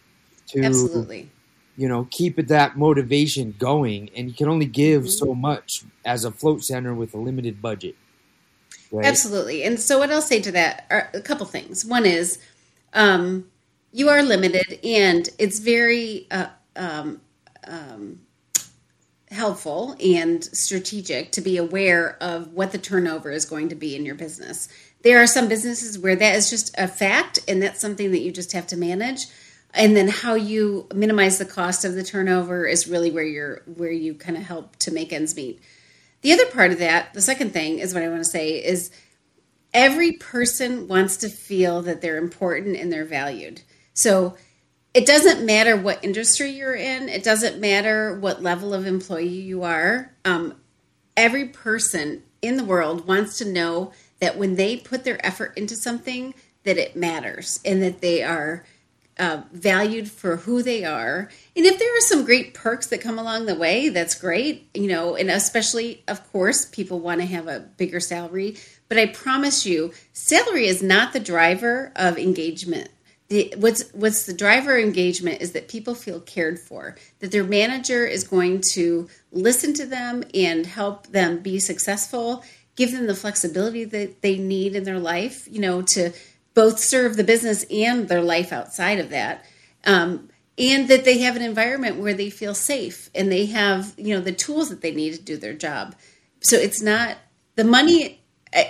to 0.47 0.63
Absolutely. 0.63 1.29
you 1.77 1.87
know 1.87 2.07
keep 2.11 2.37
it 2.37 2.47
that 2.49 2.77
motivation 2.77 3.55
going, 3.57 4.09
and 4.15 4.27
you 4.27 4.33
can 4.35 4.47
only 4.49 4.67
give 4.67 5.03
Mhm. 5.03 5.09
so 5.09 5.33
much 5.33 5.83
as 6.05 6.25
a 6.25 6.31
float 6.31 6.63
center 6.63 6.93
with 6.93 7.13
a 7.13 7.17
limited 7.17 7.61
budget. 7.61 7.95
Right? 8.91 9.05
Absolutely. 9.05 9.63
And 9.63 9.79
so, 9.79 9.99
what 9.99 10.11
I'll 10.11 10.21
say 10.21 10.41
to 10.41 10.51
that 10.51 10.85
are 10.89 11.09
a 11.13 11.21
couple 11.21 11.45
things. 11.45 11.85
One 11.85 12.05
is, 12.05 12.37
um, 12.93 13.47
you 13.93 14.09
are 14.09 14.21
limited, 14.21 14.79
and 14.83 15.27
it's 15.39 15.59
very 15.59 16.27
uh, 16.29 16.47
um, 16.75 17.21
um, 17.67 18.19
helpful 19.31 19.95
and 20.03 20.43
strategic 20.43 21.31
to 21.31 21.41
be 21.41 21.57
aware 21.57 22.17
of 22.21 22.53
what 22.53 22.71
the 22.71 22.77
turnover 22.77 23.31
is 23.31 23.45
going 23.45 23.69
to 23.69 23.75
be 23.75 23.95
in 23.95 24.05
your 24.05 24.15
business. 24.15 24.67
There 25.03 25.21
are 25.21 25.27
some 25.27 25.47
businesses 25.47 25.97
where 25.97 26.15
that 26.15 26.35
is 26.35 26.49
just 26.49 26.75
a 26.77 26.87
fact, 26.87 27.39
and 27.47 27.61
that's 27.61 27.79
something 27.79 28.11
that 28.11 28.19
you 28.19 28.31
just 28.31 28.51
have 28.51 28.67
to 28.67 28.77
manage. 28.77 29.25
And 29.73 29.95
then 29.95 30.09
how 30.09 30.35
you 30.35 30.87
minimize 30.93 31.37
the 31.37 31.45
cost 31.45 31.85
of 31.85 31.93
the 31.93 32.03
turnover 32.03 32.65
is 32.65 32.89
really 32.89 33.09
where 33.09 33.23
you're 33.23 33.61
where 33.65 33.91
you 33.91 34.13
kind 34.15 34.37
of 34.37 34.43
help 34.43 34.75
to 34.77 34.91
make 34.91 35.13
ends 35.13 35.35
meet. 35.35 35.61
The 36.21 36.33
other 36.33 36.45
part 36.47 36.71
of 36.71 36.79
that, 36.79 37.13
the 37.13 37.21
second 37.21 37.51
thing 37.51 37.79
is 37.79 37.93
what 37.93 38.03
I 38.03 38.09
want 38.09 38.19
to 38.19 38.29
say 38.29 38.63
is 38.63 38.91
every 39.73 40.11
person 40.13 40.89
wants 40.89 41.17
to 41.17 41.29
feel 41.29 41.81
that 41.83 42.01
they're 42.01 42.17
important 42.17 42.75
and 42.75 42.91
they're 42.91 43.05
valued. 43.05 43.61
So 43.93 44.35
it 44.93 45.05
doesn't 45.05 45.45
matter 45.45 45.77
what 45.77 46.03
industry 46.03 46.51
you're 46.51 46.75
in, 46.75 47.07
it 47.07 47.23
doesn't 47.23 47.59
matter 47.59 48.17
what 48.19 48.43
level 48.43 48.73
of 48.73 48.85
employee 48.85 49.27
you 49.27 49.63
are. 49.63 50.13
Um, 50.25 50.55
every 51.15 51.47
person 51.47 52.23
in 52.41 52.57
the 52.57 52.63
world 52.63 53.07
wants 53.07 53.37
to 53.37 53.45
know 53.45 53.93
that 54.19 54.37
when 54.37 54.55
they 54.55 54.77
put 54.77 55.03
their 55.03 55.23
effort 55.25 55.57
into 55.57 55.75
something, 55.75 56.33
that 56.63 56.77
it 56.77 56.95
matters 56.95 57.59
and 57.65 57.81
that 57.81 58.01
they 58.01 58.21
are 58.21 58.65
uh, 59.17 59.43
valued 59.51 60.09
for 60.09 60.37
who 60.37 60.63
they 60.63 60.83
are. 60.83 61.29
And 61.55 61.65
if 61.65 61.77
there 61.77 61.97
are 61.97 62.01
some 62.01 62.25
great 62.25 62.53
perks 62.53 62.87
that 62.87 63.01
come 63.01 63.19
along 63.19 63.45
the 63.45 63.55
way, 63.55 63.89
that's 63.89 64.15
great, 64.15 64.69
you 64.73 64.87
know, 64.87 65.15
and 65.15 65.29
especially, 65.29 66.03
of 66.07 66.29
course, 66.31 66.65
people 66.65 66.99
want 66.99 67.21
to 67.21 67.27
have 67.27 67.47
a 67.47 67.59
bigger 67.59 67.99
salary. 67.99 68.57
But 68.89 68.97
I 68.97 69.07
promise 69.07 69.65
you, 69.65 69.93
salary 70.11 70.65
is 70.65 70.81
not 70.81 71.13
the 71.13 71.19
driver 71.19 71.91
of 71.95 72.17
engagement. 72.17 72.89
The, 73.31 73.53
what's 73.55 73.89
what's 73.93 74.25
the 74.25 74.33
driver 74.33 74.77
engagement 74.77 75.41
is 75.41 75.53
that 75.53 75.69
people 75.69 75.95
feel 75.95 76.19
cared 76.19 76.59
for, 76.59 76.97
that 77.19 77.31
their 77.31 77.45
manager 77.45 78.05
is 78.05 78.25
going 78.25 78.59
to 78.73 79.07
listen 79.31 79.73
to 79.75 79.85
them 79.85 80.25
and 80.33 80.65
help 80.65 81.07
them 81.07 81.39
be 81.39 81.57
successful, 81.57 82.43
give 82.75 82.91
them 82.91 83.07
the 83.07 83.15
flexibility 83.15 83.85
that 83.85 84.21
they 84.21 84.37
need 84.37 84.75
in 84.75 84.83
their 84.83 84.99
life, 84.99 85.47
you 85.49 85.61
know, 85.61 85.81
to 85.81 86.11
both 86.55 86.77
serve 86.77 87.15
the 87.15 87.23
business 87.23 87.63
and 87.71 88.09
their 88.09 88.21
life 88.21 88.51
outside 88.51 88.99
of 88.99 89.11
that. 89.11 89.45
Um, 89.85 90.27
and 90.57 90.89
that 90.89 91.05
they 91.05 91.19
have 91.19 91.37
an 91.37 91.41
environment 91.41 91.95
where 91.95 92.13
they 92.13 92.29
feel 92.29 92.53
safe 92.53 93.09
and 93.15 93.31
they 93.31 93.45
have, 93.45 93.93
you 93.95 94.13
know, 94.13 94.19
the 94.19 94.33
tools 94.33 94.67
that 94.71 94.81
they 94.81 94.91
need 94.91 95.13
to 95.13 95.21
do 95.21 95.37
their 95.37 95.53
job. 95.53 95.95
So 96.41 96.57
it's 96.57 96.81
not 96.81 97.15
the 97.55 97.63
money 97.63 98.21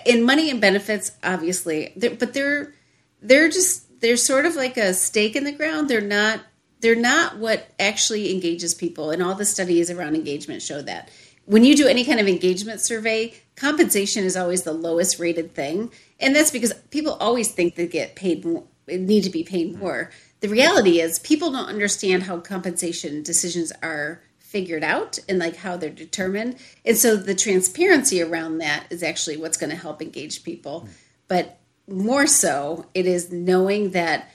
in 0.05 0.23
money 0.23 0.51
and 0.51 0.61
benefits, 0.61 1.13
obviously, 1.23 1.93
but 1.97 2.35
they're 2.35 2.75
they're 3.23 3.49
just 3.49 3.87
they're 4.01 4.17
sort 4.17 4.45
of 4.45 4.55
like 4.55 4.77
a 4.77 4.93
stake 4.93 5.35
in 5.35 5.43
the 5.43 5.51
ground. 5.51 5.89
They're 5.89 6.01
not 6.01 6.41
they're 6.81 6.95
not 6.95 7.37
what 7.37 7.69
actually 7.79 8.33
engages 8.33 8.73
people, 8.73 9.11
and 9.11 9.21
all 9.21 9.35
the 9.35 9.45
studies 9.45 9.89
around 9.89 10.15
engagement 10.15 10.61
show 10.61 10.81
that. 10.81 11.09
When 11.45 11.63
you 11.63 11.75
do 11.75 11.87
any 11.87 12.03
kind 12.03 12.19
of 12.19 12.27
engagement 12.27 12.81
survey, 12.81 13.35
compensation 13.55 14.23
is 14.23 14.35
always 14.35 14.63
the 14.63 14.73
lowest 14.73 15.19
rated 15.19 15.53
thing, 15.53 15.91
and 16.19 16.35
that's 16.35 16.51
because 16.51 16.73
people 16.89 17.13
always 17.13 17.51
think 17.51 17.75
they 17.75 17.87
get 17.87 18.15
paid 18.15 18.43
more, 18.43 18.63
need 18.87 19.23
to 19.23 19.29
be 19.29 19.43
paid 19.43 19.73
hmm. 19.73 19.79
more. 19.79 20.11
The 20.39 20.49
reality 20.49 20.99
is, 20.99 21.19
people 21.19 21.51
don't 21.51 21.69
understand 21.69 22.23
how 22.23 22.39
compensation 22.39 23.21
decisions 23.21 23.71
are 23.83 24.21
figured 24.39 24.83
out 24.83 25.19
and 25.29 25.39
like 25.39 25.55
how 25.57 25.77
they're 25.77 25.89
determined. 25.89 26.57
And 26.83 26.97
so 26.97 27.15
the 27.15 27.35
transparency 27.35 28.21
around 28.21 28.57
that 28.57 28.85
is 28.89 29.01
actually 29.01 29.37
what's 29.37 29.55
going 29.55 29.69
to 29.69 29.75
help 29.75 30.01
engage 30.01 30.43
people. 30.43 30.81
Hmm. 30.81 30.87
But 31.27 31.60
more 31.87 32.27
so, 32.27 32.85
it 32.93 33.05
is 33.05 33.31
knowing 33.31 33.91
that 33.91 34.29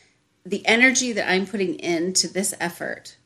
the 0.45 0.67
energy 0.67 1.13
that 1.13 1.29
I'm 1.29 1.47
putting 1.47 1.79
into 1.81 2.29
this 2.29 2.55
effort 2.61 3.17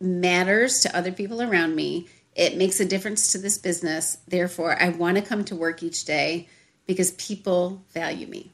matters 0.00 0.80
to 0.80 0.96
other 0.96 1.12
people 1.12 1.42
around 1.42 1.74
me. 1.74 2.08
It 2.34 2.56
makes 2.56 2.80
a 2.80 2.84
difference 2.84 3.32
to 3.32 3.38
this 3.38 3.58
business. 3.58 4.18
Therefore, 4.26 4.80
I 4.80 4.88
want 4.88 5.16
to 5.16 5.22
come 5.22 5.44
to 5.46 5.56
work 5.56 5.82
each 5.82 6.04
day 6.04 6.48
because 6.86 7.12
people 7.12 7.84
value 7.92 8.26
me. 8.26 8.52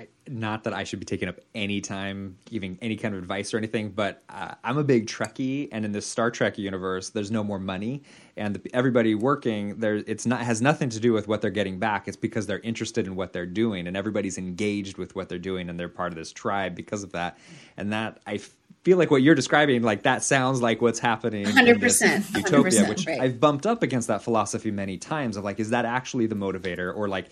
I, 0.00 0.08
not 0.28 0.64
that 0.64 0.72
I 0.72 0.84
should 0.84 0.98
be 0.98 1.04
taking 1.04 1.28
up 1.28 1.40
any 1.54 1.82
time 1.82 2.38
giving 2.46 2.78
any 2.80 2.96
kind 2.96 3.14
of 3.14 3.20
advice 3.20 3.52
or 3.52 3.58
anything, 3.58 3.90
but 3.90 4.22
uh, 4.30 4.54
I'm 4.64 4.78
a 4.78 4.84
big 4.84 5.06
Trekkie, 5.06 5.68
and 5.72 5.84
in 5.84 5.92
this 5.92 6.06
Star 6.06 6.30
Trek 6.30 6.56
universe, 6.56 7.10
there's 7.10 7.30
no 7.30 7.44
more 7.44 7.58
money, 7.58 8.02
and 8.36 8.54
the, 8.54 8.74
everybody 8.74 9.14
working 9.14 9.78
there, 9.78 9.96
it's 9.96 10.24
not 10.24 10.40
has 10.40 10.62
nothing 10.62 10.88
to 10.90 11.00
do 11.00 11.12
with 11.12 11.28
what 11.28 11.42
they're 11.42 11.50
getting 11.50 11.78
back. 11.78 12.08
It's 12.08 12.16
because 12.16 12.46
they're 12.46 12.60
interested 12.60 13.06
in 13.06 13.14
what 13.14 13.34
they're 13.34 13.44
doing, 13.44 13.86
and 13.86 13.96
everybody's 13.96 14.38
engaged 14.38 14.96
with 14.96 15.14
what 15.14 15.28
they're 15.28 15.38
doing, 15.38 15.68
and 15.68 15.78
they're 15.78 15.90
part 15.90 16.12
of 16.12 16.16
this 16.16 16.32
tribe 16.32 16.74
because 16.74 17.02
of 17.02 17.12
that. 17.12 17.36
And 17.76 17.92
that 17.92 18.20
I 18.26 18.40
feel 18.84 18.96
like 18.96 19.10
what 19.10 19.20
you're 19.20 19.34
describing, 19.34 19.82
like 19.82 20.04
that 20.04 20.22
sounds 20.24 20.62
like 20.62 20.80
what's 20.80 20.98
happening 20.98 21.46
in 21.46 21.78
this 21.78 22.02
100%, 22.02 22.36
utopia, 22.36 22.84
100%, 22.84 22.88
which 22.88 23.06
right. 23.06 23.20
I've 23.20 23.38
bumped 23.38 23.66
up 23.66 23.82
against 23.82 24.08
that 24.08 24.22
philosophy 24.22 24.70
many 24.70 24.96
times 24.96 25.36
of 25.36 25.44
like, 25.44 25.60
is 25.60 25.70
that 25.70 25.84
actually 25.84 26.26
the 26.26 26.36
motivator, 26.36 26.96
or 26.96 27.06
like 27.06 27.26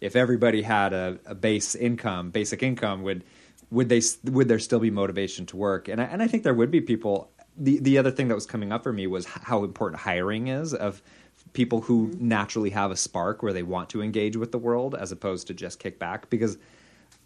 if 0.00 0.16
everybody 0.16 0.62
had 0.62 0.92
a, 0.92 1.18
a 1.26 1.34
base 1.34 1.74
income, 1.74 2.30
basic 2.30 2.62
income, 2.62 3.02
would 3.02 3.24
would 3.70 3.88
they 3.88 4.00
would 4.24 4.48
there 4.48 4.58
still 4.58 4.80
be 4.80 4.90
motivation 4.90 5.46
to 5.46 5.56
work? 5.56 5.88
And 5.88 6.00
I, 6.00 6.04
and 6.04 6.22
I 6.22 6.26
think 6.26 6.42
there 6.42 6.54
would 6.54 6.70
be 6.70 6.80
people. 6.80 7.30
The 7.56 7.78
the 7.78 7.98
other 7.98 8.10
thing 8.10 8.28
that 8.28 8.34
was 8.34 8.46
coming 8.46 8.72
up 8.72 8.82
for 8.82 8.92
me 8.92 9.06
was 9.06 9.26
how 9.26 9.64
important 9.64 10.02
hiring 10.02 10.48
is 10.48 10.74
of 10.74 11.02
people 11.52 11.82
who 11.82 12.08
mm-hmm. 12.08 12.28
naturally 12.28 12.70
have 12.70 12.90
a 12.90 12.96
spark 12.96 13.42
where 13.42 13.52
they 13.52 13.62
want 13.62 13.90
to 13.90 14.02
engage 14.02 14.36
with 14.36 14.52
the 14.52 14.58
world 14.58 14.94
as 14.94 15.12
opposed 15.12 15.46
to 15.48 15.54
just 15.54 15.78
kick 15.78 15.98
back 15.98 16.30
because. 16.30 16.58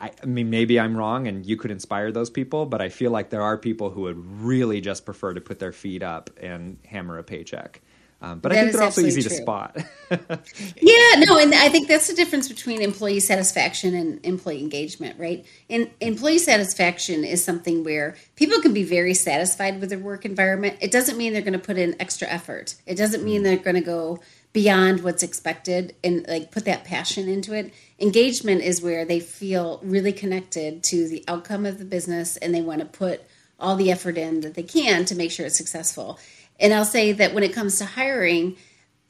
I, 0.01 0.13
I 0.23 0.27
mean, 0.27 0.49
maybe 0.49 0.79
I'm 0.79 0.97
wrong, 0.97 1.27
and 1.27 1.45
you 1.45 1.57
could 1.57 1.73
inspire 1.73 2.13
those 2.13 2.31
people, 2.31 2.67
but 2.67 2.81
I 2.81 2.89
feel 2.89 3.11
like 3.11 3.31
there 3.31 3.43
are 3.43 3.59
people 3.59 3.91
who 3.91 4.03
would 4.03 4.17
really 4.41 4.81
just 4.81 5.05
prefer 5.05 5.35
to 5.35 5.41
put 5.41 5.59
their 5.59 5.73
feet 5.73 6.05
up 6.05 6.31
and 6.41 6.79
hammer 6.87 7.19
a 7.19 7.25
paycheck. 7.25 7.81
Um, 8.21 8.41
but 8.41 8.51
I 8.51 8.57
think 8.57 8.73
they're 8.73 8.83
also 8.83 9.03
easy 9.03 9.21
absolutely 9.21 9.37
to 9.37 9.43
spot. 9.43 9.77
Yeah, 10.81 11.25
no, 11.25 11.39
and 11.39 11.55
I 11.55 11.69
think 11.69 11.87
that's 11.87 12.09
the 12.09 12.15
difference 12.15 12.49
between 12.49 12.81
employee 12.83 13.21
satisfaction 13.21 13.95
and 13.95 14.25
employee 14.25 14.61
engagement, 14.61 15.19
right? 15.21 15.47
And 15.69 15.91
employee 16.01 16.39
satisfaction 16.39 17.25
is 17.25 17.45
something 17.45 17.85
where 17.85 18.17
people 18.35 18.61
can 18.61 18.73
be 18.73 18.83
very 18.83 19.15
satisfied 19.15 19.81
with 19.81 19.91
their 19.91 19.99
work 19.99 20.25
environment. 20.25 20.79
It 20.81 20.91
doesn't 20.91 21.17
mean 21.17 21.33
they're 21.33 21.43
going 21.43 21.53
to 21.53 21.59
put 21.59 21.79
in 21.79 21.95
extra 22.01 22.27
effort. 22.27 22.75
It 22.87 22.97
doesn't 22.97 23.23
mean 23.23 23.43
they're 23.43 23.57
going 23.57 23.77
to 23.77 23.83
go 23.83 24.21
beyond 24.53 25.05
what's 25.05 25.23
expected 25.23 25.95
and 26.03 26.27
like 26.27 26.51
put 26.51 26.65
that 26.65 26.85
passion 26.85 27.29
into 27.29 27.53
it. 27.53 27.73
Engagement 28.01 28.63
is 28.63 28.83
where 28.83 29.05
they 29.05 29.21
feel 29.21 29.79
really 29.83 30.13
connected 30.13 30.83
to 30.85 31.07
the 31.07 31.23
outcome 31.29 31.67
of 31.67 31.79
the 31.79 31.85
business 31.85 32.37
and 32.39 32.55
they 32.55 32.63
want 32.63 32.81
to 32.81 32.87
put 32.87 33.23
all 33.61 33.77
the 33.77 33.91
effort 33.91 34.17
in 34.17 34.41
that 34.41 34.55
they 34.55 34.63
can 34.63 35.05
to 35.05 35.15
make 35.15 35.31
sure 35.31 35.47
it's 35.47 35.59
successful. 35.59 36.19
And 36.59 36.75
I'll 36.75 36.85
say 36.85 37.13
that 37.13 37.35
when 37.35 37.45
it 37.45 37.53
comes 37.53 37.79
to 37.79 37.85
hiring, 37.85 38.57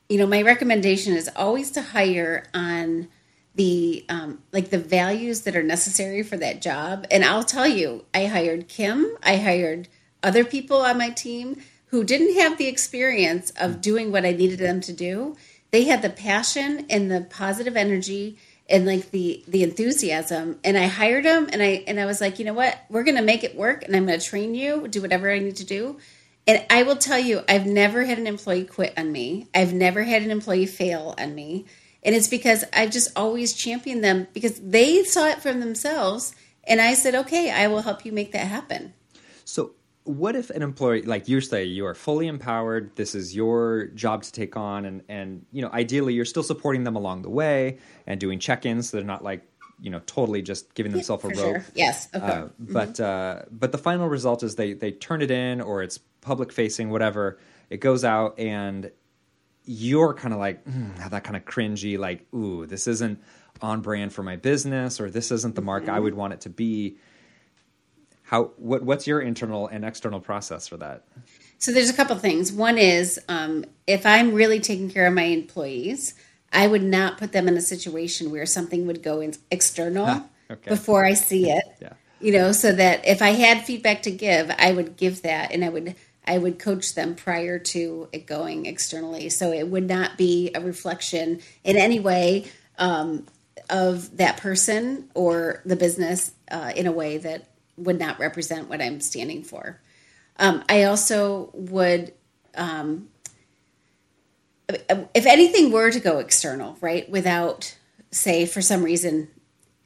you 0.09 0.19
know 0.19 0.27
my 0.27 0.43
recommendation 0.43 1.15
is 1.15 1.31
always 1.37 1.71
to 1.73 1.83
hire 1.83 2.45
on 2.55 3.09
the 3.55 4.05
um, 4.09 4.43
like 4.53 4.71
the 4.71 4.79
values 4.79 5.43
that 5.43 5.57
are 5.57 5.63
necessary 5.63 6.23
for 6.23 6.37
that 6.37 6.63
job. 6.63 7.07
And 7.11 7.25
i'll 7.25 7.45
tell 7.45 7.67
you 7.67 8.05
i 8.15 8.27
hired 8.27 8.69
kim. 8.69 9.17
I 9.23 9.37
hired 9.37 9.89
other 10.23 10.45
people 10.45 10.79
on 10.79 10.99
my 10.99 11.11
team 11.11 11.61
who 11.87 12.05
didn't 12.05 12.39
have 12.39 12.59
the 12.59 12.69
experience 12.69 13.53
of 13.59 13.81
doing 13.81 14.13
what 14.13 14.25
i 14.25 14.33
needed 14.33 14.59
them 14.59 14.81
to 14.83 14.93
do. 14.93 15.37
They 15.71 15.85
had 15.85 16.01
the 16.01 16.11
passion 16.11 16.87
and 16.89 17.11
the 17.11 17.23
positive 17.23 17.77
energy 17.77 18.39
and 18.71 18.87
like 18.87 19.11
the 19.11 19.45
the 19.47 19.63
enthusiasm. 19.63 20.59
And 20.65 20.79
i 20.79 20.87
hired 20.87 21.27
them 21.27 21.49
and 21.53 21.63
i 21.63 21.85
and 21.87 22.01
i 22.01 22.07
was 22.07 22.21
like 22.21 22.39
you 22.39 22.47
know 22.47 22.55
what? 22.55 22.79
We're 22.89 23.05
to 23.05 23.23
make 23.23 23.45
it 23.45 23.57
work 23.57 23.85
and 23.85 23.95
i'm 23.95 24.07
to 24.07 24.19
train 24.19 24.55
you 24.55 24.89
do 24.89 25.03
whatever 25.03 25.31
i 25.31 25.39
need 25.39 25.57
to 25.57 25.67
do 25.67 25.99
and 26.49 26.65
I 26.71 26.83
will 26.83 26.97
tell 26.97 27.19
you, 27.19 27.43
I've 27.47 27.67
never 27.67 28.07
had 28.07 28.19
an 28.19 28.27
employee 28.27 28.65
quit 28.65 28.95
on 28.97 29.13
me. 29.13 29.49
I've 29.55 29.75
never 29.75 30.03
had 30.03 30.23
an 30.23 30.31
employee 30.31 30.65
fail 30.65 31.15
on 31.19 31.35
me. 31.35 31.67
And 32.03 32.15
it's 32.15 32.27
because 32.29 32.65
I've 32.73 32.91
just 32.91 33.11
always 33.17 33.53
championed 33.53 34.03
them 34.03 34.29
because 34.33 34.59
they 34.59 35.05
saw 35.05 35.29
it 35.29 35.43
from 35.43 35.61
themselves. 35.61 36.35
And 36.65 36.81
I 36.81 36.95
said, 36.95 37.15
okay, 37.15 37.51
I 37.51 37.67
will 37.69 37.83
help 37.83 38.07
you 38.07 38.13
make 38.13 38.33
that 38.33 38.47
happen. 38.47 38.95
So, 39.45 39.73
what 40.05 40.37
if 40.37 40.49
an 40.49 40.63
employee, 40.63 41.03
like 41.03 41.29
you 41.29 41.43
say, 41.43 41.65
you 41.65 41.85
are 41.85 41.95
fully 41.95 42.29
empowered, 42.29 42.97
this 42.97 43.15
is 43.15 43.37
your 43.37 43.89
job 43.89 44.23
to 44.23 44.33
take 44.33 44.57
on, 44.57 44.87
and, 44.87 45.03
and 45.07 45.45
you 45.53 45.61
know, 45.61 45.69
ideally 45.71 46.15
you're 46.15 46.25
still 46.25 46.43
supporting 46.43 46.85
them 46.85 46.97
along 46.97 47.21
the 47.21 47.29
way 47.29 47.77
and 48.07 48.19
doing 48.19 48.39
check 48.39 48.65
ins 48.65 48.89
so 48.89 48.97
they're 48.97 49.05
not 49.05 49.23
like, 49.23 49.43
you 49.83 49.91
know, 49.91 50.01
totally 50.07 50.41
just 50.41 50.73
giving 50.73 50.93
themselves 50.93 51.25
a 51.25 51.29
For 51.29 51.37
rope. 51.37 51.57
sure. 51.57 51.65
Yes. 51.75 52.09
Okay. 52.15 52.27
Uh, 52.27 52.49
but 52.59 52.99
uh, 52.99 53.43
but 53.51 53.71
the 53.71 53.79
final 53.79 54.09
result 54.09 54.43
is 54.43 54.57
they 54.57 54.73
they 54.73 54.93
turn 54.93 55.23
it 55.23 55.31
in 55.31 55.61
or 55.61 55.83
it's 55.83 56.01
public 56.29 56.53
facing, 56.53 56.91
whatever. 56.91 57.39
It 57.71 57.79
goes 57.79 58.05
out 58.05 58.39
and 58.39 58.91
you're 59.65 60.13
kind 60.13 60.35
of 60.35 60.39
like 60.39 60.65
mm, 60.67 60.97
have 60.99 61.13
that 61.13 61.25
kind 61.25 61.37
of 61.37 61.47
cringy, 61.47 61.99
like, 61.99 62.27
ooh, 62.35 62.67
this 62.67 62.87
isn't 62.87 63.21
on 63.63 63.81
brand 63.81 64.13
for 64.13 64.23
my 64.23 64.37
business, 64.37 65.01
or 65.01 65.11
this 65.11 65.33
isn't 65.33 65.55
the 65.55 65.63
mark 65.63 65.89
I 65.89 65.99
would 65.99 66.15
want 66.15 66.35
it 66.35 66.43
to 66.43 66.51
be. 66.51 66.99
How 68.23 68.45
what 68.57 68.83
what's 68.83 69.07
your 69.07 69.21
internal 69.21 69.67
and 69.69 69.87
external 69.87 70.21
process 70.21 70.69
for 70.69 70.77
that? 70.77 71.05
So 71.57 71.73
there's 71.73 71.89
a 71.89 71.95
couple 71.95 72.15
things. 72.17 72.53
One 72.53 72.77
is 72.77 73.19
um, 73.29 73.65
if 73.87 74.05
I'm 74.05 74.35
really 74.35 74.61
taking 74.61 74.91
care 74.91 75.07
of 75.07 75.15
my 75.15 75.25
employees, 75.25 76.15
I 76.53 76.67
would 76.67 76.83
not 76.83 77.17
put 77.17 77.33
them 77.33 77.49
in 77.49 77.57
a 77.57 77.63
situation 77.63 78.31
where 78.31 78.47
something 78.47 78.87
would 78.87 79.03
go 79.03 79.21
in 79.21 79.33
external 79.51 80.29
okay. 80.51 80.69
before 80.69 81.07
I 81.07 81.15
see 81.15 81.51
it. 81.51 81.65
Yeah. 81.81 81.95
You 82.21 82.33
know, 82.33 82.53
so 82.53 82.73
that 82.73 83.07
if 83.07 83.23
I 83.23 83.31
had 83.31 83.65
feedback 83.65 84.03
to 84.03 84.11
give, 84.11 84.51
I 84.59 84.73
would 84.73 84.97
give 84.97 85.23
that, 85.23 85.53
and 85.53 85.65
I 85.65 85.69
would 85.69 85.95
I 86.29 86.39
would 86.39 86.59
coach 86.59 86.95
them 86.95 87.15
prior 87.15 87.59
to 87.59 88.09
it 88.13 88.27
going 88.27 88.67
externally. 88.67 89.31
So 89.31 89.51
it 89.51 89.67
would 89.69 89.89
not 89.89 90.19
be 90.19 90.51
a 90.55 90.61
reflection 90.61 91.41
in 91.65 91.77
any 91.77 91.99
way 91.99 92.51
um, 92.79 93.27
of 93.71 94.19
that 94.19 94.37
person 94.37 95.11
or 95.15 95.63
the 95.65 95.77
business 95.77 96.33
uh, 96.51 96.73
in 96.77 96.87
a 96.87 96.93
way 96.93 97.19
that 97.19 97.49
would 97.77 97.99
not 97.99 98.19
represent 98.19 98.69
what 98.69 98.83
I'm 98.83 99.01
standing 99.01 99.43
for. 99.43 99.81
Um, 100.39 100.63
I 100.69 100.85
also 100.85 101.51
would, 101.55 102.13
um, 102.55 103.09
if 104.69 105.27
anything 105.27 105.73
were 105.73 105.91
to 105.91 106.01
go 106.01 106.19
external, 106.19 106.77
right, 106.81 107.09
without, 107.09 107.77
say, 108.11 108.47
for 108.47 108.61
some 108.61 108.83
reason, 108.83 109.29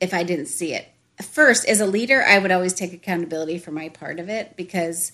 if 0.01 0.13
I 0.13 0.25
didn't 0.25 0.47
see 0.47 0.75
it, 0.75 0.89
first, 1.23 1.67
as 1.67 1.81
a 1.81 1.87
leader, 1.87 2.23
I 2.23 2.39
would 2.39 2.51
always 2.51 2.75
take 2.75 2.93
accountability 2.93 3.59
for 3.59 3.71
my 3.71 3.89
part 3.89 4.19
of 4.19 4.29
it 4.29 4.57
because 4.57 5.13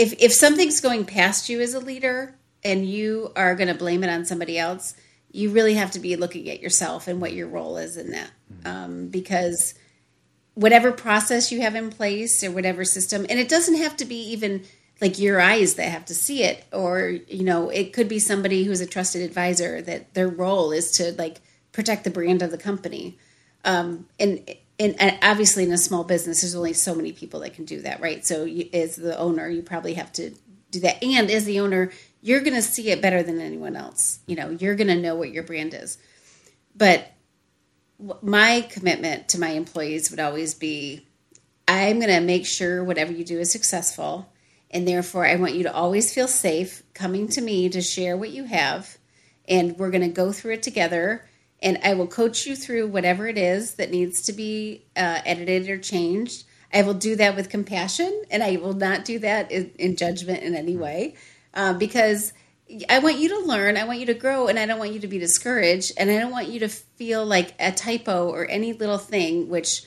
if 0.00 0.14
if 0.18 0.32
something's 0.32 0.80
going 0.80 1.04
past 1.04 1.50
you 1.50 1.60
as 1.60 1.74
a 1.74 1.80
leader 1.80 2.34
and 2.64 2.88
you 2.88 3.32
are 3.36 3.54
going 3.54 3.68
to 3.68 3.74
blame 3.74 4.02
it 4.02 4.08
on 4.08 4.24
somebody 4.24 4.58
else, 4.58 4.94
you 5.30 5.50
really 5.50 5.74
have 5.74 5.90
to 5.90 6.00
be 6.00 6.16
looking 6.16 6.48
at 6.48 6.60
yourself 6.60 7.06
and 7.06 7.20
what 7.20 7.34
your 7.34 7.48
role 7.48 7.76
is 7.76 7.98
in 7.98 8.10
that, 8.10 8.30
um, 8.64 9.08
because 9.08 9.74
whatever 10.54 10.90
process 10.90 11.52
you 11.52 11.60
have 11.60 11.74
in 11.74 11.90
place 11.90 12.42
or 12.42 12.50
whatever 12.50 12.84
system, 12.84 13.26
and 13.28 13.38
it 13.38 13.48
doesn't 13.48 13.76
have 13.76 13.96
to 13.98 14.06
be 14.06 14.16
even 14.32 14.64
like 15.02 15.18
your 15.18 15.38
eyes 15.40 15.74
that 15.74 15.88
have 15.88 16.06
to 16.06 16.14
see 16.14 16.42
it, 16.44 16.64
or 16.72 17.10
you 17.28 17.44
know, 17.44 17.68
it 17.68 17.92
could 17.92 18.08
be 18.08 18.18
somebody 18.18 18.64
who's 18.64 18.80
a 18.80 18.86
trusted 18.86 19.20
advisor 19.20 19.82
that 19.82 20.14
their 20.14 20.28
role 20.28 20.72
is 20.72 20.90
to 20.92 21.12
like 21.12 21.40
protect 21.72 22.04
the 22.04 22.10
brand 22.10 22.40
of 22.40 22.50
the 22.50 22.58
company, 22.58 23.18
um, 23.66 24.06
and 24.18 24.48
and 24.80 25.18
obviously 25.22 25.64
in 25.64 25.72
a 25.72 25.78
small 25.78 26.04
business 26.04 26.40
there's 26.40 26.54
only 26.56 26.72
so 26.72 26.94
many 26.94 27.12
people 27.12 27.40
that 27.40 27.54
can 27.54 27.64
do 27.64 27.82
that 27.82 28.00
right? 28.00 28.26
So 28.26 28.44
you, 28.44 28.68
as 28.72 28.96
the 28.96 29.16
owner 29.18 29.48
you 29.48 29.62
probably 29.62 29.94
have 29.94 30.12
to 30.14 30.30
do 30.70 30.80
that. 30.80 31.02
And 31.04 31.30
as 31.30 31.44
the 31.44 31.60
owner 31.60 31.92
you're 32.22 32.40
going 32.40 32.54
to 32.54 32.62
see 32.62 32.90
it 32.90 33.00
better 33.00 33.22
than 33.22 33.40
anyone 33.40 33.76
else. 33.76 34.20
You 34.26 34.36
know 34.36 34.50
you're 34.50 34.74
going 34.76 34.88
to 34.88 34.96
know 35.00 35.14
what 35.14 35.30
your 35.30 35.42
brand 35.42 35.74
is. 35.74 35.98
But 36.74 37.12
my 38.22 38.66
commitment 38.70 39.28
to 39.28 39.40
my 39.40 39.50
employees 39.50 40.10
would 40.10 40.20
always 40.20 40.54
be 40.54 41.06
i'm 41.68 41.98
going 41.98 42.12
to 42.12 42.20
make 42.20 42.46
sure 42.46 42.82
whatever 42.82 43.12
you 43.12 43.24
do 43.24 43.38
is 43.38 43.50
successful 43.50 44.32
and 44.70 44.86
therefore 44.86 45.26
i 45.26 45.36
want 45.36 45.54
you 45.54 45.64
to 45.64 45.74
always 45.74 46.12
feel 46.12 46.28
safe 46.28 46.82
coming 46.94 47.28
to 47.28 47.40
me 47.40 47.68
to 47.68 47.80
share 47.80 48.16
what 48.16 48.30
you 48.30 48.44
have 48.44 48.96
and 49.48 49.76
we're 49.78 49.90
going 49.90 50.00
to 50.02 50.08
go 50.08 50.32
through 50.32 50.54
it 50.54 50.62
together 50.62 51.28
and 51.62 51.78
I 51.82 51.94
will 51.94 52.06
coach 52.06 52.46
you 52.46 52.56
through 52.56 52.88
whatever 52.88 53.26
it 53.26 53.38
is 53.38 53.74
that 53.74 53.90
needs 53.90 54.22
to 54.22 54.32
be 54.32 54.84
uh, 54.96 55.20
edited 55.24 55.68
or 55.68 55.78
changed. 55.78 56.44
I 56.72 56.82
will 56.82 56.94
do 56.94 57.16
that 57.16 57.36
with 57.36 57.48
compassion, 57.48 58.22
and 58.30 58.42
I 58.42 58.56
will 58.56 58.72
not 58.72 59.04
do 59.04 59.18
that 59.20 59.50
in, 59.50 59.72
in 59.78 59.96
judgment 59.96 60.42
in 60.42 60.54
any 60.54 60.76
way, 60.76 61.16
uh, 61.52 61.74
because 61.74 62.32
I 62.88 63.00
want 63.00 63.18
you 63.18 63.28
to 63.30 63.40
learn, 63.40 63.76
I 63.76 63.84
want 63.84 63.98
you 63.98 64.06
to 64.06 64.14
grow, 64.14 64.46
and 64.46 64.58
I 64.58 64.66
don't 64.66 64.78
want 64.78 64.92
you 64.92 65.00
to 65.00 65.08
be 65.08 65.18
discouraged, 65.18 65.92
and 65.96 66.10
I 66.10 66.18
don't 66.18 66.30
want 66.30 66.48
you 66.48 66.60
to 66.60 66.68
feel 66.68 67.26
like 67.26 67.54
a 67.58 67.72
typo 67.72 68.28
or 68.28 68.46
any 68.48 68.72
little 68.72 68.98
thing, 68.98 69.48
which 69.48 69.82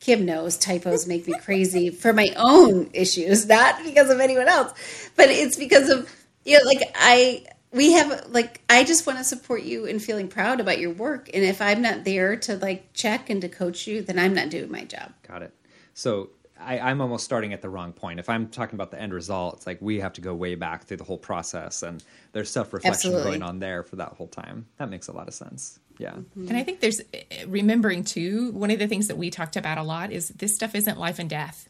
Kim 0.00 0.26
knows 0.26 0.58
typos 0.58 1.06
make 1.06 1.26
me 1.26 1.34
crazy 1.40 1.88
for 2.02 2.12
my 2.12 2.28
own 2.36 2.90
issues, 2.92 3.46
not 3.46 3.82
because 3.82 4.10
of 4.10 4.20
anyone 4.20 4.48
else, 4.48 5.10
but 5.16 5.30
it's 5.30 5.56
because 5.56 5.88
of 5.88 6.08
you 6.44 6.58
know, 6.58 6.64
like 6.64 6.82
I 6.94 7.44
we 7.76 7.92
have 7.92 8.26
like 8.30 8.60
i 8.68 8.82
just 8.82 9.06
want 9.06 9.18
to 9.18 9.24
support 9.24 9.62
you 9.62 9.84
in 9.84 9.98
feeling 9.98 10.28
proud 10.28 10.60
about 10.60 10.78
your 10.78 10.90
work 10.90 11.30
and 11.32 11.44
if 11.44 11.60
i'm 11.60 11.82
not 11.82 12.04
there 12.04 12.34
to 12.34 12.56
like 12.56 12.92
check 12.94 13.30
and 13.30 13.42
to 13.42 13.48
coach 13.48 13.86
you 13.86 14.02
then 14.02 14.18
i'm 14.18 14.34
not 14.34 14.48
doing 14.48 14.70
my 14.70 14.82
job 14.84 15.12
got 15.28 15.42
it 15.42 15.52
so 15.94 16.30
I, 16.58 16.78
i'm 16.78 17.00
almost 17.00 17.24
starting 17.24 17.52
at 17.52 17.60
the 17.60 17.68
wrong 17.68 17.92
point 17.92 18.18
if 18.18 18.28
i'm 18.28 18.48
talking 18.48 18.74
about 18.74 18.90
the 18.90 19.00
end 19.00 19.12
result 19.12 19.56
it's 19.56 19.66
like 19.66 19.78
we 19.80 20.00
have 20.00 20.14
to 20.14 20.20
go 20.20 20.34
way 20.34 20.54
back 20.54 20.84
through 20.84 20.96
the 20.96 21.04
whole 21.04 21.18
process 21.18 21.82
and 21.82 22.02
there's 22.32 22.50
self-reflection 22.50 23.10
Absolutely. 23.10 23.38
going 23.38 23.42
on 23.42 23.58
there 23.58 23.82
for 23.82 23.96
that 23.96 24.14
whole 24.14 24.28
time 24.28 24.66
that 24.78 24.88
makes 24.88 25.08
a 25.08 25.12
lot 25.12 25.28
of 25.28 25.34
sense 25.34 25.78
yeah 25.98 26.12
mm-hmm. 26.12 26.48
and 26.48 26.56
i 26.56 26.62
think 26.62 26.80
there's 26.80 27.02
remembering 27.46 28.02
too 28.02 28.50
one 28.52 28.70
of 28.70 28.78
the 28.78 28.88
things 28.88 29.08
that 29.08 29.18
we 29.18 29.30
talked 29.30 29.56
about 29.56 29.76
a 29.76 29.82
lot 29.82 30.10
is 30.10 30.28
this 30.30 30.54
stuff 30.54 30.74
isn't 30.74 30.98
life 30.98 31.18
and 31.18 31.28
death 31.28 31.68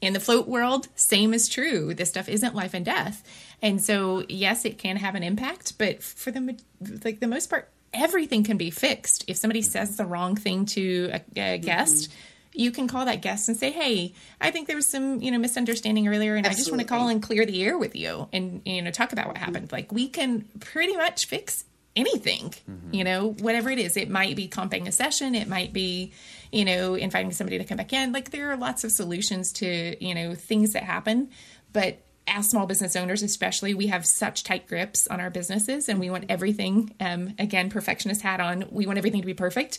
in 0.00 0.12
the 0.12 0.20
float 0.20 0.46
world, 0.46 0.88
same 0.94 1.34
is 1.34 1.48
true. 1.48 1.94
This 1.94 2.10
stuff 2.10 2.28
isn't 2.28 2.54
life 2.54 2.74
and 2.74 2.84
death. 2.84 3.22
And 3.62 3.82
so, 3.82 4.24
yes, 4.28 4.64
it 4.64 4.78
can 4.78 4.96
have 4.96 5.14
an 5.14 5.22
impact, 5.22 5.78
but 5.78 6.02
for 6.02 6.32
the 6.32 6.58
like 7.04 7.20
the 7.20 7.28
most 7.28 7.48
part, 7.48 7.70
everything 7.94 8.42
can 8.42 8.56
be 8.56 8.70
fixed. 8.70 9.24
If 9.28 9.36
somebody 9.36 9.62
says 9.62 9.96
the 9.96 10.04
wrong 10.04 10.34
thing 10.34 10.66
to 10.66 11.10
a, 11.12 11.16
a 11.16 11.18
mm-hmm. 11.20 11.64
guest, 11.64 12.10
mm-hmm. 12.10 12.60
you 12.60 12.72
can 12.72 12.88
call 12.88 13.04
that 13.04 13.22
guest 13.22 13.48
and 13.48 13.56
say, 13.56 13.70
"Hey, 13.70 14.14
I 14.40 14.50
think 14.50 14.66
there 14.66 14.74
was 14.74 14.88
some, 14.88 15.22
you 15.22 15.30
know, 15.30 15.38
misunderstanding 15.38 16.08
earlier 16.08 16.34
and 16.34 16.44
Absolutely. 16.44 16.50
I 16.50 16.58
just 16.58 16.70
want 16.72 16.80
to 16.80 16.88
call 16.88 17.08
and 17.08 17.22
clear 17.22 17.46
the 17.46 17.62
air 17.62 17.78
with 17.78 17.94
you 17.94 18.28
and 18.32 18.62
you 18.64 18.82
know, 18.82 18.90
talk 18.90 19.12
about 19.12 19.28
what 19.28 19.36
mm-hmm. 19.36 19.44
happened." 19.44 19.72
Like 19.72 19.92
we 19.92 20.08
can 20.08 20.44
pretty 20.58 20.96
much 20.96 21.26
fix 21.26 21.64
anything, 21.94 22.50
mm-hmm. 22.50 22.94
you 22.94 23.04
know, 23.04 23.28
whatever 23.38 23.70
it 23.70 23.78
is. 23.78 23.96
It 23.96 24.10
might 24.10 24.34
be 24.34 24.48
comping 24.48 24.88
a 24.88 24.92
session, 24.92 25.36
it 25.36 25.46
might 25.46 25.72
be, 25.72 26.12
you 26.50 26.64
know, 26.64 26.94
inviting 26.94 27.30
somebody 27.32 27.58
to 27.58 27.64
come 27.64 27.76
back 27.76 27.92
in. 27.92 28.12
Like 28.12 28.30
there 28.30 28.50
are 28.50 28.56
lots 28.56 28.82
of 28.82 28.90
solutions 28.90 29.52
to, 29.54 30.04
you 30.04 30.14
know, 30.14 30.34
things 30.34 30.72
that 30.72 30.82
happen. 30.82 31.30
But 31.72 31.98
as 32.26 32.48
small 32.48 32.66
business 32.66 32.96
owners, 32.96 33.22
especially, 33.22 33.74
we 33.74 33.88
have 33.88 34.06
such 34.06 34.44
tight 34.44 34.68
grips 34.68 35.06
on 35.06 35.20
our 35.20 35.30
businesses 35.30 35.88
and 35.88 35.98
we 35.98 36.10
want 36.10 36.26
everything, 36.28 36.94
um, 37.00 37.34
again, 37.38 37.70
perfectionist 37.70 38.22
hat 38.22 38.40
on, 38.40 38.66
we 38.70 38.86
want 38.86 38.98
everything 38.98 39.20
to 39.20 39.26
be 39.26 39.34
perfect. 39.34 39.78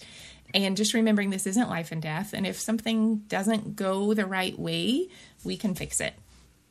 And 0.54 0.78
just 0.78 0.94
remembering 0.94 1.30
this 1.30 1.48
isn't 1.48 1.70
life 1.70 1.92
and 1.92 2.02
death. 2.02 2.34
And 2.34 2.46
if 2.46 2.60
something 2.60 3.18
doesn't 3.28 3.76
go 3.76 4.14
the 4.14 4.26
right 4.26 4.58
way, 4.58 5.10
we 5.44 5.58
can 5.58 5.74
fix 5.74 6.00
it, 6.00 6.14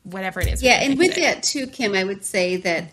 whatever 0.03 0.39
it 0.39 0.47
is. 0.47 0.63
Yeah. 0.63 0.81
And 0.81 0.97
with 0.97 1.17
it. 1.17 1.21
that, 1.21 1.43
too, 1.43 1.67
Kim, 1.67 1.93
I 1.93 2.03
would 2.03 2.23
say 2.23 2.57
that. 2.57 2.91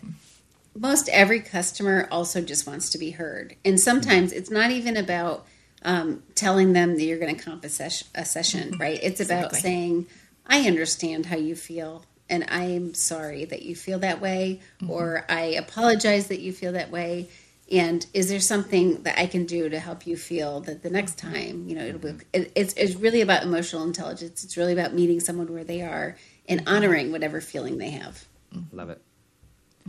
Most 0.73 1.09
every 1.09 1.41
customer 1.41 2.07
also 2.09 2.39
just 2.39 2.65
wants 2.65 2.91
to 2.91 2.97
be 2.97 3.11
heard. 3.11 3.57
And 3.65 3.77
sometimes 3.77 4.31
it's 4.31 4.49
not 4.49 4.71
even 4.71 4.95
about 4.95 5.45
um, 5.83 6.23
telling 6.33 6.71
them 6.71 6.95
that 6.95 7.03
you're 7.03 7.19
going 7.19 7.35
to 7.35 7.43
comp 7.43 7.65
a, 7.65 7.69
ses- 7.69 8.05
a 8.15 8.23
session, 8.23 8.71
mm-hmm. 8.71 8.81
right? 8.81 8.99
It's 9.03 9.19
about 9.19 9.47
exactly. 9.47 9.59
saying, 9.59 10.07
I 10.45 10.65
understand 10.67 11.25
how 11.25 11.35
you 11.35 11.57
feel, 11.57 12.05
and 12.31 12.45
I'm 12.49 12.93
sorry 12.93 13.45
that 13.45 13.61
you 13.61 13.75
feel 13.75 13.99
that 13.99 14.21
way, 14.21 14.61
mm-hmm. 14.81 14.89
or 14.89 15.25
I 15.29 15.41
apologize 15.41 16.27
that 16.29 16.39
you 16.39 16.53
feel 16.53 16.71
that 16.71 16.89
way. 16.89 17.29
And 17.69 18.05
is 18.13 18.29
there 18.29 18.39
something 18.39 19.03
that 19.03 19.19
I 19.19 19.27
can 19.27 19.45
do 19.45 19.69
to 19.69 19.79
help 19.79 20.07
you 20.07 20.17
feel 20.17 20.61
that 20.61 20.81
the 20.81 20.89
next 20.89 21.17
time, 21.17 21.67
you 21.67 21.75
know, 21.75 21.85
it'll 21.85 21.99
be, 21.99 22.15
it, 22.33 22.51
it's, 22.55 22.73
it's 22.73 22.95
really 22.95 23.21
about 23.21 23.43
emotional 23.43 23.83
intelligence. 23.83 24.43
It's 24.43 24.57
really 24.57 24.73
about 24.73 24.93
meeting 24.93 25.19
someone 25.19 25.53
where 25.53 25.63
they 25.63 25.81
are 25.81 26.17
and 26.47 26.61
mm-hmm. 26.61 26.75
honoring 26.75 27.11
whatever 27.11 27.39
feeling 27.39 27.77
they 27.77 27.91
have. 27.91 28.25
Love 28.71 28.89
it. 28.89 29.01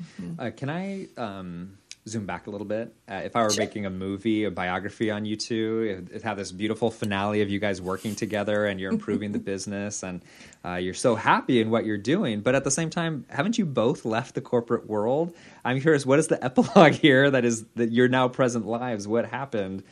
Mm-hmm. 0.01 0.41
Uh, 0.41 0.51
can 0.51 0.71
I 0.71 1.09
um, 1.17 1.79
zoom 2.09 2.27
back 2.27 2.47
a 2.47 2.51
little 2.51 2.67
bit? 2.67 2.95
Uh, 3.09 3.23
if 3.25 3.37
I 3.37 3.43
were 3.43 3.51
sure. 3.51 3.65
making 3.65 3.87
a 3.87 3.91
movie, 3.91 4.45
a 4.45 4.51
biography 4.51 5.11
on 5.11 5.25
you 5.25 5.37
two, 5.37 6.09
it, 6.13 6.23
have 6.23 6.37
this 6.37 6.51
beautiful 6.51 6.91
finale 6.91 7.43
of 7.43 7.49
you 7.49 7.61
guys 7.61 7.81
working 7.81 8.15
together 8.17 8.67
and 8.67 8.81
you're 8.81 8.91
improving 8.91 9.33
the 9.33 9.39
business 9.53 10.03
and 10.03 10.23
uh, 10.65 10.75
you're 10.75 10.95
so 10.95 11.15
happy 11.15 11.61
in 11.61 11.71
what 11.71 11.85
you're 11.85 11.99
doing. 11.99 12.41
But 12.41 12.55
at 12.55 12.65
the 12.65 12.71
same 12.71 12.91
time, 12.91 13.25
haven't 13.29 13.57
you 13.57 13.65
both 13.65 14.05
left 14.05 14.35
the 14.35 14.41
corporate 14.41 14.89
world? 14.89 15.35
I'm 15.65 15.81
curious, 15.81 16.05
what 16.05 16.19
is 16.19 16.29
the 16.29 16.43
epilogue 16.45 16.93
here 16.93 17.31
that 17.31 17.45
is 17.45 17.65
that 17.77 17.93
your 17.93 18.09
now 18.09 18.29
present 18.29 18.67
lives? 18.67 19.07
What 19.07 19.27
happened 19.27 19.85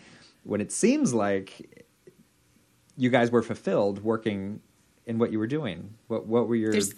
when 0.43 0.61
it 0.61 0.73
seems 0.73 1.15
like 1.15 1.87
you 2.97 3.11
guys 3.11 3.31
were 3.31 3.43
fulfilled 3.43 4.03
working 4.03 4.61
in 5.07 5.19
what 5.19 5.31
you 5.31 5.39
were 5.39 5.47
doing? 5.47 5.95
What 6.09 6.27
what 6.27 6.49
were 6.49 6.57
your 6.57 6.73
There's 6.73 6.95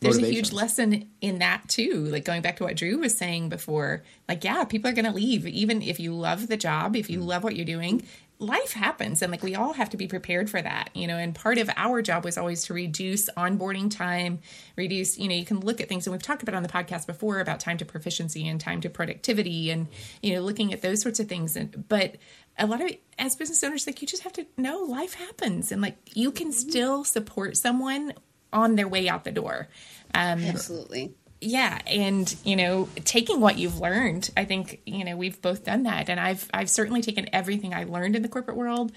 there's 0.00 0.18
a 0.18 0.26
huge 0.26 0.52
lesson 0.52 1.10
in 1.20 1.38
that 1.38 1.68
too. 1.68 2.06
Like 2.06 2.24
going 2.24 2.42
back 2.42 2.56
to 2.56 2.64
what 2.64 2.76
Drew 2.76 2.98
was 2.98 3.16
saying 3.16 3.50
before, 3.50 4.02
like, 4.28 4.44
yeah, 4.44 4.64
people 4.64 4.90
are 4.90 4.94
going 4.94 5.04
to 5.04 5.12
leave. 5.12 5.46
Even 5.46 5.82
if 5.82 6.00
you 6.00 6.14
love 6.14 6.48
the 6.48 6.56
job, 6.56 6.96
if 6.96 7.10
you 7.10 7.20
mm. 7.20 7.26
love 7.26 7.44
what 7.44 7.54
you're 7.54 7.66
doing, 7.66 8.02
life 8.38 8.72
happens. 8.72 9.20
And 9.20 9.30
like, 9.30 9.42
we 9.42 9.54
all 9.54 9.74
have 9.74 9.90
to 9.90 9.98
be 9.98 10.08
prepared 10.08 10.48
for 10.48 10.60
that, 10.60 10.88
you 10.94 11.06
know. 11.06 11.18
And 11.18 11.34
part 11.34 11.58
of 11.58 11.68
our 11.76 12.00
job 12.00 12.24
was 12.24 12.38
always 12.38 12.64
to 12.64 12.74
reduce 12.74 13.28
onboarding 13.36 13.90
time, 13.90 14.38
reduce, 14.74 15.18
you 15.18 15.28
know, 15.28 15.34
you 15.34 15.44
can 15.44 15.60
look 15.60 15.82
at 15.82 15.88
things. 15.88 16.06
And 16.06 16.12
we've 16.12 16.22
talked 16.22 16.42
about 16.42 16.54
on 16.54 16.62
the 16.62 16.70
podcast 16.70 17.06
before 17.06 17.40
about 17.40 17.60
time 17.60 17.76
to 17.76 17.84
proficiency 17.84 18.48
and 18.48 18.58
time 18.58 18.80
to 18.80 18.88
productivity 18.88 19.70
and, 19.70 19.86
you 20.22 20.34
know, 20.34 20.40
looking 20.40 20.72
at 20.72 20.80
those 20.80 21.02
sorts 21.02 21.20
of 21.20 21.28
things. 21.28 21.56
And, 21.56 21.86
but, 21.88 22.16
a 22.58 22.66
lot 22.66 22.82
of 22.82 22.90
as 23.18 23.36
business 23.36 23.64
owners 23.64 23.86
like 23.86 24.02
you 24.02 24.08
just 24.08 24.24
have 24.24 24.32
to 24.34 24.44
know 24.58 24.80
life 24.80 25.14
happens 25.14 25.72
and 25.72 25.80
like 25.80 25.96
you 26.14 26.30
can 26.30 26.48
mm-hmm. 26.48 26.68
still 26.68 27.04
support 27.04 27.56
someone 27.56 28.12
on 28.52 28.76
their 28.76 28.88
way 28.88 29.08
out 29.08 29.24
the 29.24 29.32
door. 29.32 29.68
Um, 30.14 30.42
Absolutely. 30.42 31.14
yeah 31.40 31.78
and 31.86 32.34
you 32.44 32.56
know 32.56 32.88
taking 33.04 33.40
what 33.40 33.56
you've 33.56 33.78
learned 33.78 34.28
i 34.36 34.44
think 34.44 34.80
you 34.84 35.04
know 35.04 35.16
we've 35.16 35.40
both 35.40 35.64
done 35.64 35.84
that 35.84 36.10
and 36.10 36.18
i've 36.18 36.50
i've 36.52 36.68
certainly 36.68 37.00
taken 37.00 37.28
everything 37.32 37.72
i 37.72 37.84
learned 37.84 38.16
in 38.16 38.22
the 38.22 38.28
corporate 38.28 38.56
world 38.56 38.92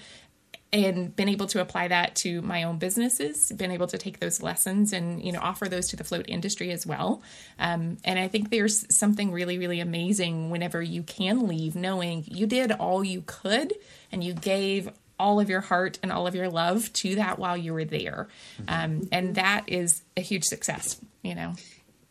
and 0.74 1.14
been 1.14 1.28
able 1.28 1.46
to 1.46 1.60
apply 1.60 1.86
that 1.86 2.16
to 2.16 2.42
my 2.42 2.64
own 2.64 2.78
businesses 2.78 3.52
been 3.52 3.70
able 3.70 3.86
to 3.86 3.96
take 3.96 4.18
those 4.18 4.42
lessons 4.42 4.92
and 4.92 5.22
you 5.22 5.30
know 5.30 5.38
offer 5.40 5.68
those 5.68 5.88
to 5.88 5.96
the 5.96 6.02
float 6.02 6.24
industry 6.28 6.72
as 6.72 6.84
well 6.84 7.22
um, 7.60 7.96
and 8.04 8.18
i 8.18 8.26
think 8.26 8.50
there's 8.50 8.84
something 8.94 9.30
really 9.30 9.56
really 9.56 9.78
amazing 9.78 10.50
whenever 10.50 10.82
you 10.82 11.02
can 11.02 11.46
leave 11.46 11.76
knowing 11.76 12.24
you 12.26 12.46
did 12.46 12.72
all 12.72 13.04
you 13.04 13.22
could 13.24 13.72
and 14.10 14.24
you 14.24 14.34
gave 14.34 14.90
all 15.18 15.40
of 15.40 15.48
your 15.48 15.60
heart 15.60 15.98
and 16.02 16.10
all 16.12 16.26
of 16.26 16.34
your 16.34 16.48
love 16.48 16.92
to 16.92 17.14
that 17.16 17.38
while 17.38 17.56
you 17.56 17.72
were 17.72 17.84
there 17.84 18.28
um, 18.68 19.08
and 19.12 19.34
that 19.36 19.64
is 19.68 20.02
a 20.16 20.20
huge 20.20 20.44
success 20.44 21.00
you 21.22 21.34
know 21.34 21.54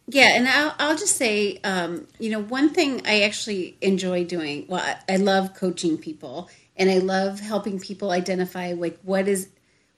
Yeah, 0.08 0.36
and 0.36 0.48
I'll, 0.50 0.76
I'll 0.80 0.98
just 0.98 1.16
say, 1.16 1.60
um, 1.64 2.08
you 2.20 2.30
know, 2.30 2.42
one 2.42 2.70
thing 2.70 3.04
I 3.08 3.22
actually 3.22 3.78
enjoy 3.80 4.26
doing. 4.26 4.66
Well, 4.68 4.84
I, 4.84 5.14
I 5.14 5.16
love 5.18 5.54
coaching 5.54 5.98
people, 5.98 6.50
and 6.76 6.90
I 6.90 6.98
love 6.98 7.40
helping 7.40 7.80
people 7.80 8.12
identify 8.12 8.74
like 8.74 9.00
what 9.04 9.30
is 9.30 9.48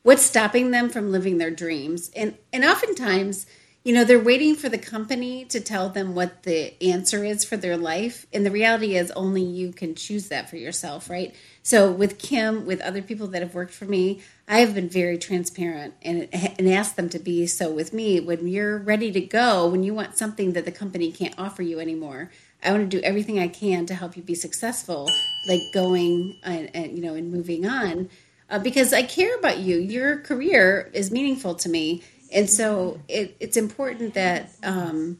what's 0.03 0.21
stopping 0.21 0.69
them 0.69 0.89
from 0.89 1.11
living 1.11 1.39
their 1.39 1.49
dreams. 1.49 2.11
And 2.15 2.37
and 2.53 2.63
oftentimes, 2.63 3.47
you 3.85 3.93
know, 3.93 4.03
they're 4.03 4.19
waiting 4.19 4.55
for 4.55 4.67
the 4.67 4.79
company 4.79 5.45
to 5.45 5.61
tell 5.61 5.89
them 5.89 6.15
what 6.15 6.41
the 6.41 6.73
answer 6.83 7.23
is 7.23 7.45
for 7.45 7.55
their 7.55 7.77
life, 7.77 8.25
and 8.33 8.43
the 8.43 8.49
reality 8.49 8.95
is 8.95 9.11
only 9.11 9.43
you 9.43 9.71
can 9.71 9.93
choose 9.93 10.29
that 10.29 10.49
for 10.49 10.55
yourself, 10.55 11.07
right? 11.07 11.35
So 11.61 11.91
with 11.91 12.17
Kim, 12.17 12.65
with 12.65 12.81
other 12.81 13.03
people 13.03 13.27
that 13.27 13.43
have 13.43 13.53
worked 13.53 13.75
for 13.75 13.85
me, 13.85 14.21
I 14.47 14.61
have 14.61 14.73
been 14.73 14.89
very 14.89 15.19
transparent 15.19 15.93
and, 16.01 16.27
and 16.33 16.67
asked 16.67 16.95
them 16.95 17.09
to 17.09 17.19
be 17.19 17.45
so 17.45 17.71
with 17.71 17.93
me. 17.93 18.19
When 18.19 18.47
you're 18.47 18.79
ready 18.79 19.11
to 19.11 19.21
go, 19.21 19.67
when 19.67 19.83
you 19.83 19.93
want 19.93 20.17
something 20.17 20.53
that 20.53 20.65
the 20.65 20.71
company 20.71 21.11
can't 21.11 21.37
offer 21.37 21.61
you 21.61 21.79
anymore, 21.79 22.31
I 22.63 22.71
want 22.71 22.89
to 22.89 22.97
do 22.97 23.03
everything 23.03 23.37
I 23.37 23.47
can 23.47 23.85
to 23.85 23.93
help 23.93 24.17
you 24.17 24.23
be 24.23 24.33
successful, 24.33 25.11
like 25.47 25.61
going 25.75 26.39
and, 26.41 26.71
and 26.73 26.97
you 26.97 27.03
know 27.03 27.13
and 27.13 27.31
moving 27.31 27.67
on, 27.67 28.09
uh, 28.49 28.57
because 28.57 28.93
I 28.93 29.03
care 29.03 29.35
about 29.37 29.59
you. 29.59 29.77
Your 29.77 30.17
career 30.21 30.89
is 30.91 31.11
meaningful 31.11 31.53
to 31.55 31.69
me, 31.69 32.03
and 32.35 32.47
so 32.49 32.99
it, 33.07 33.35
it's 33.39 33.57
important 33.57 34.13
that. 34.13 34.51
Um, 34.63 35.17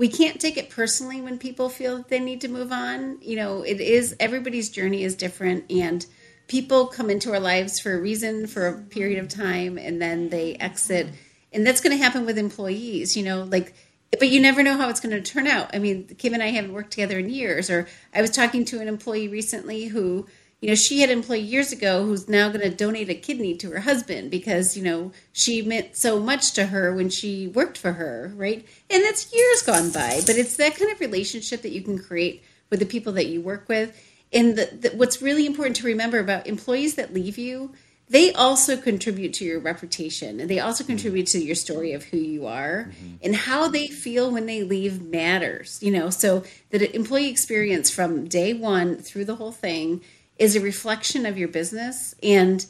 we 0.00 0.08
can't 0.08 0.40
take 0.40 0.56
it 0.56 0.70
personally 0.70 1.20
when 1.20 1.38
people 1.38 1.68
feel 1.68 1.98
that 1.98 2.08
they 2.08 2.20
need 2.20 2.40
to 2.40 2.48
move 2.48 2.72
on. 2.72 3.18
You 3.20 3.36
know, 3.36 3.62
it 3.62 3.82
is 3.82 4.16
everybody's 4.18 4.70
journey 4.70 5.04
is 5.04 5.14
different 5.14 5.70
and 5.70 6.06
people 6.48 6.86
come 6.86 7.10
into 7.10 7.30
our 7.32 7.38
lives 7.38 7.78
for 7.78 7.92
a 7.92 8.00
reason 8.00 8.46
for 8.46 8.66
a 8.66 8.78
period 8.78 9.18
of 9.18 9.28
time 9.28 9.76
and 9.76 10.00
then 10.00 10.30
they 10.30 10.54
exit. 10.54 11.08
And 11.52 11.66
that's 11.66 11.82
going 11.82 11.94
to 11.94 12.02
happen 12.02 12.24
with 12.24 12.38
employees, 12.38 13.14
you 13.14 13.22
know, 13.22 13.42
like 13.42 13.74
but 14.18 14.30
you 14.30 14.40
never 14.40 14.62
know 14.62 14.76
how 14.76 14.88
it's 14.88 15.00
going 15.00 15.22
to 15.22 15.32
turn 15.32 15.46
out. 15.46 15.70
I 15.74 15.78
mean, 15.78 16.06
Kim 16.18 16.32
and 16.32 16.42
I 16.42 16.48
haven't 16.48 16.72
worked 16.72 16.92
together 16.92 17.18
in 17.18 17.28
years 17.28 17.68
or 17.68 17.86
I 18.14 18.22
was 18.22 18.30
talking 18.30 18.64
to 18.66 18.80
an 18.80 18.88
employee 18.88 19.28
recently 19.28 19.84
who 19.84 20.26
you 20.60 20.68
know, 20.68 20.74
she 20.74 21.00
had 21.00 21.08
an 21.08 21.18
employee 21.18 21.40
years 21.40 21.72
ago 21.72 22.04
who's 22.04 22.28
now 22.28 22.48
going 22.48 22.60
to 22.60 22.70
donate 22.70 23.08
a 23.08 23.14
kidney 23.14 23.54
to 23.56 23.70
her 23.70 23.80
husband 23.80 24.30
because, 24.30 24.76
you 24.76 24.82
know, 24.82 25.10
she 25.32 25.62
meant 25.62 25.96
so 25.96 26.20
much 26.20 26.52
to 26.52 26.66
her 26.66 26.94
when 26.94 27.08
she 27.08 27.46
worked 27.46 27.78
for 27.78 27.92
her, 27.92 28.30
right? 28.36 28.66
And 28.90 29.02
that's 29.02 29.32
years 29.34 29.62
gone 29.62 29.90
by, 29.90 30.20
but 30.26 30.36
it's 30.36 30.56
that 30.56 30.76
kind 30.76 30.92
of 30.92 31.00
relationship 31.00 31.62
that 31.62 31.72
you 31.72 31.80
can 31.80 31.98
create 31.98 32.44
with 32.68 32.78
the 32.78 32.86
people 32.86 33.14
that 33.14 33.26
you 33.26 33.40
work 33.40 33.68
with. 33.68 33.98
And 34.32 34.56
the, 34.56 34.66
the, 34.66 34.96
what's 34.96 35.22
really 35.22 35.46
important 35.46 35.76
to 35.76 35.86
remember 35.86 36.18
about 36.18 36.46
employees 36.46 36.94
that 36.96 37.14
leave 37.14 37.38
you, 37.38 37.72
they 38.10 38.32
also 38.32 38.76
contribute 38.76 39.32
to 39.34 39.44
your 39.44 39.60
reputation 39.60 40.40
and 40.40 40.50
they 40.50 40.58
also 40.58 40.84
contribute 40.84 41.28
to 41.28 41.38
your 41.38 41.54
story 41.54 41.92
of 41.92 42.04
who 42.04 42.16
you 42.18 42.44
are 42.44 42.90
mm-hmm. 42.90 43.14
and 43.22 43.34
how 43.34 43.68
they 43.68 43.86
feel 43.86 44.30
when 44.30 44.46
they 44.46 44.62
leave 44.62 45.00
matters, 45.00 45.78
you 45.80 45.92
know, 45.92 46.10
so 46.10 46.44
the 46.70 46.94
employee 46.94 47.28
experience 47.28 47.88
from 47.88 48.28
day 48.28 48.52
one 48.52 48.96
through 48.96 49.24
the 49.24 49.36
whole 49.36 49.52
thing 49.52 50.02
is 50.40 50.56
a 50.56 50.60
reflection 50.60 51.26
of 51.26 51.38
your 51.38 51.48
business. 51.48 52.14
And 52.22 52.64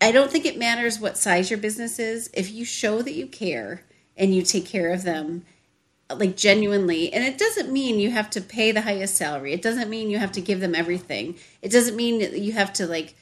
I 0.00 0.10
don't 0.10 0.32
think 0.32 0.46
it 0.46 0.58
matters 0.58 0.98
what 0.98 1.18
size 1.18 1.50
your 1.50 1.58
business 1.58 1.98
is. 1.98 2.30
If 2.32 2.50
you 2.50 2.64
show 2.64 3.02
that 3.02 3.12
you 3.12 3.26
care 3.26 3.84
and 4.16 4.34
you 4.34 4.42
take 4.42 4.66
care 4.66 4.92
of 4.92 5.02
them 5.02 5.44
like 6.10 6.36
genuinely 6.36 7.12
and 7.12 7.24
it 7.24 7.38
doesn't 7.38 7.72
mean 7.72 7.98
you 7.98 8.10
have 8.10 8.30
to 8.30 8.40
pay 8.40 8.72
the 8.72 8.82
highest 8.82 9.16
salary. 9.16 9.52
It 9.52 9.62
doesn't 9.62 9.90
mean 9.90 10.10
you 10.10 10.18
have 10.18 10.32
to 10.32 10.40
give 10.40 10.60
them 10.60 10.74
everything. 10.74 11.36
It 11.60 11.70
doesn't 11.70 11.96
mean 11.96 12.20
you 12.20 12.52
have 12.52 12.72
to 12.74 12.86
like 12.86 13.14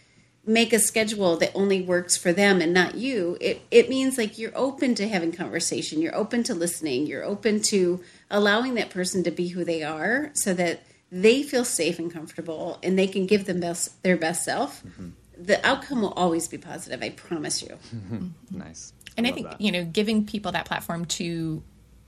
make 0.45 0.73
a 0.73 0.79
schedule 0.79 1.37
that 1.37 1.53
only 1.55 1.83
works 1.83 2.17
for 2.17 2.33
them 2.33 2.61
and 2.61 2.73
not 2.73 2.95
you. 2.95 3.37
It 3.41 3.63
it 3.71 3.89
means 3.89 4.17
like 4.17 4.39
you're 4.39 4.57
open 4.57 4.95
to 4.97 5.09
having 5.09 5.33
conversation. 5.33 6.01
You're 6.01 6.15
open 6.15 6.45
to 6.45 6.55
listening. 6.55 7.07
You're 7.07 7.25
open 7.25 7.63
to 7.63 8.01
allowing 8.31 8.75
that 8.75 8.91
person 8.91 9.25
to 9.25 9.31
be 9.31 9.49
who 9.49 9.65
they 9.65 9.83
are 9.83 10.31
so 10.35 10.55
that 10.55 10.85
they 11.13 11.43
feel 11.43 11.65
safe 11.65 11.99
and 11.99 12.11
comfortable 12.11 12.79
and 12.83 12.99
they 12.99 13.07
can 13.07 13.27
give 13.27 13.45
them 13.45 13.61
best, 13.61 14.03
their 14.03 14.17
best 14.17 14.45
self, 14.45 14.83
mm-hmm. 14.83 15.11
the 15.39 15.65
outcome 15.65 16.01
will 16.01 16.15
always 16.15 16.49
be 16.49 16.57
positive. 16.57 17.03
I 17.03 17.11
promise 17.11 17.63
you. 17.63 17.77
Mm-hmm. 17.95 18.29
Nice. 18.59 18.95
And 19.19 19.27
I, 19.27 19.31
I 19.31 19.33
think, 19.35 19.51
that. 19.51 19.61
you 19.61 19.71
know, 19.71 19.85
giving 19.85 20.25
people 20.25 20.53
that 20.53 20.65
platform 20.65 21.05
to 21.05 21.63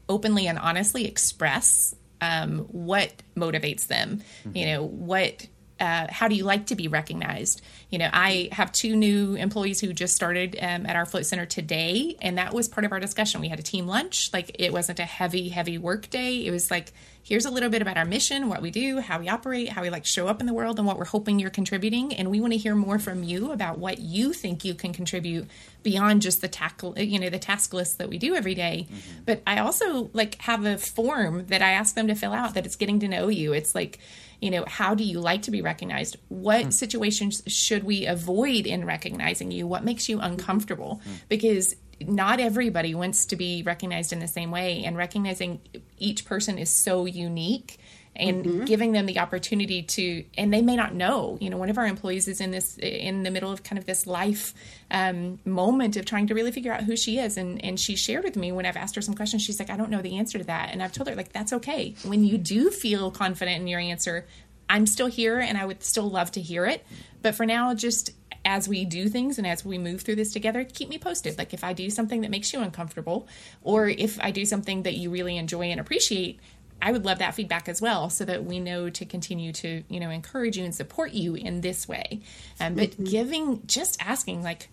openly 0.09 0.47
and 0.47 0.59
honestly 0.59 1.07
express 1.07 1.95
um, 2.23 2.61
what 2.61 3.13
motivates 3.37 3.89
them, 3.89 4.23
mm-hmm. 4.43 4.57
you 4.57 4.67
know, 4.67 4.83
what 4.83 5.47
uh, 5.81 6.07
how 6.09 6.29
do 6.29 6.37
you 6.37 6.45
like 6.45 6.67
to 6.67 6.77
be 6.77 6.89
recognized? 6.89 7.61
You 7.91 7.99
know, 7.99 8.09
I 8.13 8.49
have 8.53 8.73
two 8.73 8.95
new 8.97 9.35
employees 9.35 9.81
who 9.81 9.93
just 9.93 10.15
started 10.15 10.57
um, 10.63 10.87
at 10.87 10.97
our 10.97 11.05
float 11.05 11.27
center 11.27 11.47
today, 11.47 12.17
and 12.23 12.39
that 12.39 12.55
was 12.55 12.69
part 12.69 12.85
of 12.85 12.93
our 12.93 13.01
discussion. 13.01 13.41
We 13.41 13.49
had 13.49 13.59
a 13.59 13.63
team 13.63 13.87
lunch. 13.87 14.33
Like, 14.33 14.53
it 14.59 14.73
wasn't 14.73 15.01
a 15.01 15.05
heavy, 15.05 15.49
heavy 15.49 15.77
work 15.77 16.09
day. 16.11 16.47
It 16.47 16.53
was 16.53 16.71
like, 16.71 16.93
here's 17.25 17.47
a 17.47 17.51
little 17.51 17.71
bit 17.71 17.83
about 17.83 17.97
our 17.97 18.05
mission, 18.05 18.49
what 18.49 18.63
we 18.63 18.71
do, 18.71 19.01
how 19.01 19.19
we 19.19 19.29
operate, 19.29 19.71
how 19.71 19.83
we 19.83 19.91
like 19.91 20.05
show 20.05 20.29
up 20.29 20.41
in 20.41 20.47
the 20.47 20.53
world, 20.53 20.79
and 20.79 20.87
what 20.87 20.99
we're 20.99 21.07
hoping 21.07 21.39
you're 21.39 21.51
contributing. 21.51 22.15
And 22.15 22.31
we 22.31 22.39
want 22.41 22.53
to 22.53 22.59
hear 22.59 22.75
more 22.75 22.99
from 22.99 23.25
you 23.25 23.51
about 23.51 23.79
what 23.79 23.99
you 23.99 24.33
think 24.33 24.65
you 24.65 24.75
can 24.75 24.93
contribute 24.93 25.49
beyond 25.83 26.23
just 26.23 26.43
the 26.43 26.49
tackle, 26.49 26.97
you 26.99 27.19
know, 27.19 27.31
the 27.31 27.39
task 27.39 27.73
list 27.73 27.99
that 27.99 28.09
we 28.09 28.19
do 28.19 28.35
every 28.35 28.55
day. 28.55 28.87
Mm-hmm. 28.87 29.23
But 29.25 29.43
I 29.47 29.59
also 29.59 30.11
like 30.13 30.37
have 30.43 30.65
a 30.67 30.77
form 30.77 31.47
that 31.47 31.63
I 31.63 31.73
ask 31.73 31.95
them 31.95 32.07
to 32.09 32.15
fill 32.15 32.33
out 32.33 32.55
that 32.55 32.67
it's 32.67 32.77
getting 32.77 33.01
to 33.01 33.09
know 33.09 33.29
you. 33.29 33.55
It's 33.55 33.75
like, 33.75 33.99
you 34.41 34.51
know, 34.51 34.65
how 34.67 34.95
do 34.95 35.03
you 35.03 35.21
like 35.21 35.43
to 35.43 35.51
be 35.51 35.63
recognized? 35.63 36.19
What 36.29 36.67
mm. 36.67 36.73
situations 36.73 37.43
should 37.47 37.85
we 37.85 38.05
avoid 38.05 38.67
in 38.67 38.85
recognizing 38.85 39.51
you? 39.51 39.67
What 39.67 39.85
makes 39.85 40.07
you 40.09 40.21
uncomfortable? 40.21 41.01
Mm. 41.07 41.11
Because 41.31 41.75
not 42.01 42.41
everybody 42.41 42.95
wants 42.95 43.27
to 43.27 43.37
be 43.37 43.63
recognized 43.63 44.13
in 44.13 44.21
the 44.21 44.29
same 44.29 44.51
way 44.51 44.85
and 44.85 44.97
recognizing 44.97 45.61
each 45.99 46.25
person 46.25 46.59
is 46.59 46.71
so 46.71 47.05
unique 47.07 47.79
and 48.17 48.45
mm-hmm. 48.45 48.65
giving 48.65 48.93
them 48.93 49.07
the 49.07 49.19
opportunity 49.19 49.83
to 49.83 50.25
and 50.39 50.53
they 50.53 50.63
may 50.63 50.77
not 50.77 50.95
know 50.95 51.37
you 51.41 51.51
know 51.51 51.57
one 51.57 51.69
of 51.69 51.79
our 51.79 51.87
employees 51.87 52.29
is 52.29 52.41
in 52.41 52.51
this 52.51 52.79
in 52.79 53.23
the 53.23 53.31
middle 53.31 53.51
of 53.51 53.63
kind 53.63 53.79
of 53.79 53.87
this 53.87 54.07
life 54.07 54.55
um, 54.91 55.39
moment 55.45 55.97
of 55.97 56.05
trying 56.05 56.27
to 56.27 56.35
really 56.35 56.53
figure 56.53 56.73
out 56.73 56.85
who 56.85 56.97
she 56.97 57.19
is 57.19 57.37
and 57.37 57.63
and 57.65 57.79
she 57.81 57.97
shared 57.97 58.25
with 58.25 58.37
me 58.37 58.53
when 58.53 58.67
i've 58.67 58.77
asked 58.77 58.95
her 58.95 59.03
some 59.03 59.15
questions 59.15 59.43
she's 59.43 59.59
like 59.59 59.71
i 59.71 59.77
don't 59.77 59.91
know 59.91 60.03
the 60.03 60.17
answer 60.17 60.39
to 60.39 60.45
that 60.45 60.71
and 60.71 60.83
i've 60.83 60.93
told 60.93 61.09
her 61.09 61.15
like 61.15 61.33
that's 61.33 61.53
okay 61.53 61.95
when 62.05 62.25
you 62.25 62.39
do 62.39 62.71
feel 62.71 63.11
confident 63.11 63.61
in 63.61 63.67
your 63.67 63.81
answer 63.81 64.27
i'm 64.71 64.87
still 64.87 65.09
here 65.09 65.41
and 65.41 65.59
i 65.59 65.65
would 65.65 65.83
still 65.83 66.09
love 66.09 66.31
to 66.31 66.41
hear 66.41 66.65
it 66.67 66.85
but 67.23 67.35
for 67.35 67.47
now 67.47 67.75
just 67.75 68.11
as 68.45 68.69
we 68.69 68.85
do 68.85 69.09
things 69.09 69.39
and 69.39 69.47
as 69.47 69.65
we 69.65 69.79
move 69.79 70.03
through 70.03 70.17
this 70.17 70.33
together, 70.33 70.65
keep 70.65 70.89
me 70.89 70.99
posted. 70.99 71.39
Like 71.39 71.55
if 71.55 71.65
I 71.65 71.73
do 71.73 71.91
something 71.91 72.21
that 72.23 72.31
makes 72.31 72.53
you 72.53 72.61
uncomfortable, 72.61 73.27
or 73.63 73.89
if 73.89 74.21
I 74.21 74.31
do 74.31 74.45
something 74.45 74.83
that 74.83 74.95
you 74.95 75.11
really 75.11 75.37
enjoy 75.37 75.65
and 75.67 75.81
appreciate, 75.81 76.41
I 76.83 76.93
would 76.93 77.05
love 77.05 77.19
that 77.21 77.35
feedback 77.35 77.69
as 77.69 77.81
well, 77.81 78.11
so 78.11 78.25
that 78.25 78.45
we 78.45 78.61
know 78.61 78.91
to 78.91 79.05
continue 79.07 79.53
to 79.53 79.83
you 79.89 80.01
know 80.01 80.11
encourage 80.11 80.59
you 80.59 80.65
and 80.65 80.75
support 80.75 81.13
you 81.13 81.35
in 81.35 81.61
this 81.63 81.89
way. 81.89 82.21
Um, 82.61 82.75
but 82.75 82.91
mm-hmm. 82.91 83.05
giving, 83.05 83.63
just 83.67 83.97
asking 84.03 84.43
like, 84.43 84.69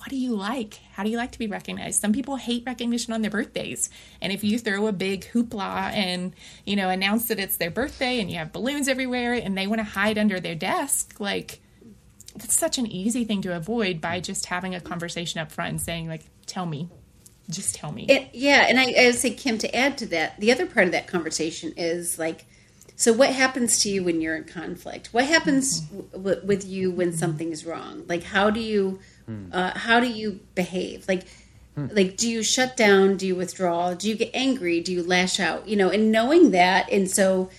what 0.00 0.08
do 0.08 0.16
you 0.16 0.34
like? 0.34 0.80
How 0.92 1.02
do 1.02 1.10
you 1.10 1.18
like 1.18 1.32
to 1.32 1.38
be 1.38 1.46
recognized? 1.46 2.00
Some 2.00 2.14
people 2.14 2.36
hate 2.36 2.62
recognition 2.64 3.12
on 3.12 3.20
their 3.20 3.30
birthdays. 3.30 3.90
And 4.22 4.32
if 4.32 4.42
you 4.42 4.58
throw 4.58 4.86
a 4.86 4.92
big 4.92 5.26
hoopla 5.26 5.92
and, 5.92 6.32
you 6.64 6.74
know, 6.74 6.88
announce 6.88 7.28
that 7.28 7.38
it's 7.38 7.58
their 7.58 7.70
birthday 7.70 8.18
and 8.18 8.30
you 8.30 8.38
have 8.38 8.50
balloons 8.50 8.88
everywhere 8.88 9.34
and 9.34 9.58
they 9.58 9.66
want 9.66 9.80
to 9.80 9.84
hide 9.84 10.16
under 10.16 10.40
their 10.40 10.54
desk, 10.54 11.20
like 11.20 11.60
that's 12.40 12.58
such 12.58 12.78
an 12.78 12.86
easy 12.86 13.24
thing 13.24 13.42
to 13.42 13.54
avoid 13.54 14.00
by 14.00 14.20
just 14.20 14.46
having 14.46 14.74
a 14.74 14.80
conversation 14.80 15.40
up 15.40 15.52
front 15.52 15.70
and 15.70 15.80
saying 15.80 16.08
like 16.08 16.24
tell 16.46 16.66
me. 16.66 16.88
Just 17.48 17.74
tell 17.74 17.92
me. 17.92 18.06
It, 18.08 18.28
yeah 18.32 18.66
and 18.68 18.78
I, 18.78 18.92
I 18.98 19.06
would 19.06 19.14
say 19.16 19.30
kim 19.30 19.58
to 19.58 19.74
add 19.74 19.98
to 19.98 20.06
that 20.06 20.38
the 20.40 20.52
other 20.52 20.66
part 20.66 20.86
of 20.86 20.92
that 20.92 21.06
conversation 21.06 21.72
is 21.76 22.18
like 22.18 22.46
so 22.96 23.14
what 23.14 23.30
happens 23.30 23.80
to 23.80 23.88
you 23.88 24.04
when 24.04 24.20
you're 24.20 24.36
in 24.36 24.44
conflict? 24.44 25.08
What 25.12 25.24
happens 25.24 25.80
mm-hmm. 25.80 26.22
w- 26.22 26.40
with 26.44 26.66
you 26.66 26.90
when 26.90 27.14
something 27.14 27.50
is 27.50 27.64
wrong? 27.64 28.04
Like 28.06 28.22
how 28.22 28.50
do 28.50 28.60
you 28.60 29.00
mm. 29.28 29.52
uh, 29.52 29.76
how 29.76 30.00
do 30.00 30.06
you 30.06 30.40
behave? 30.54 31.08
Like 31.08 31.24
mm. 31.76 31.94
like 31.96 32.16
do 32.16 32.28
you 32.28 32.42
shut 32.42 32.76
down? 32.76 33.16
Do 33.16 33.26
you 33.26 33.36
withdraw? 33.36 33.94
Do 33.94 34.08
you 34.08 34.16
get 34.16 34.30
angry? 34.34 34.80
Do 34.80 34.92
you 34.92 35.02
lash 35.02 35.40
out? 35.40 35.66
You 35.66 35.76
know 35.76 35.88
and 35.90 36.12
knowing 36.12 36.50
that 36.50 36.90
and 36.92 37.10
so 37.10 37.50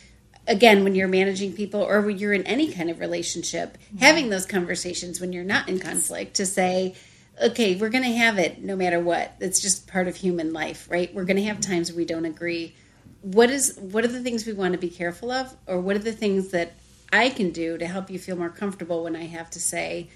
again 0.51 0.83
when 0.83 0.93
you're 0.93 1.07
managing 1.07 1.53
people 1.53 1.81
or 1.81 2.01
when 2.01 2.17
you're 2.17 2.33
in 2.33 2.43
any 2.43 2.71
kind 2.71 2.89
of 2.89 2.99
relationship 2.99 3.77
having 3.99 4.29
those 4.29 4.45
conversations 4.45 5.19
when 5.19 5.33
you're 5.33 5.43
not 5.43 5.67
in 5.67 5.79
conflict 5.79 6.35
to 6.35 6.45
say 6.45 6.93
okay, 7.41 7.75
we're 7.75 7.89
going 7.89 8.03
to 8.03 8.11
have 8.11 8.37
it 8.37 8.61
no 8.61 8.75
matter 8.75 8.99
what. 8.99 9.33
It's 9.39 9.61
just 9.61 9.87
part 9.87 10.07
of 10.07 10.15
human 10.15 10.53
life, 10.53 10.87
right? 10.89 11.13
We're 11.13 11.25
going 11.25 11.37
to 11.37 11.43
have 11.43 11.59
times 11.59 11.91
we 11.91 12.05
don't 12.05 12.25
agree. 12.25 12.75
What 13.21 13.49
is 13.49 13.77
what 13.79 14.03
are 14.03 14.09
the 14.09 14.21
things 14.21 14.45
we 14.45 14.53
want 14.53 14.73
to 14.73 14.79
be 14.79 14.89
careful 14.89 15.31
of, 15.31 15.55
or 15.67 15.79
what 15.79 15.95
are 15.95 15.99
the 15.99 16.11
things 16.11 16.49
that 16.49 16.73
I 17.13 17.29
can 17.29 17.51
do 17.51 17.77
to 17.77 17.85
help 17.85 18.09
you 18.09 18.19
feel 18.19 18.35
more 18.35 18.49
comfortable 18.49 19.03
when 19.03 19.15
I 19.15 19.25
have 19.25 19.49
to 19.51 19.59
say, 19.59 20.09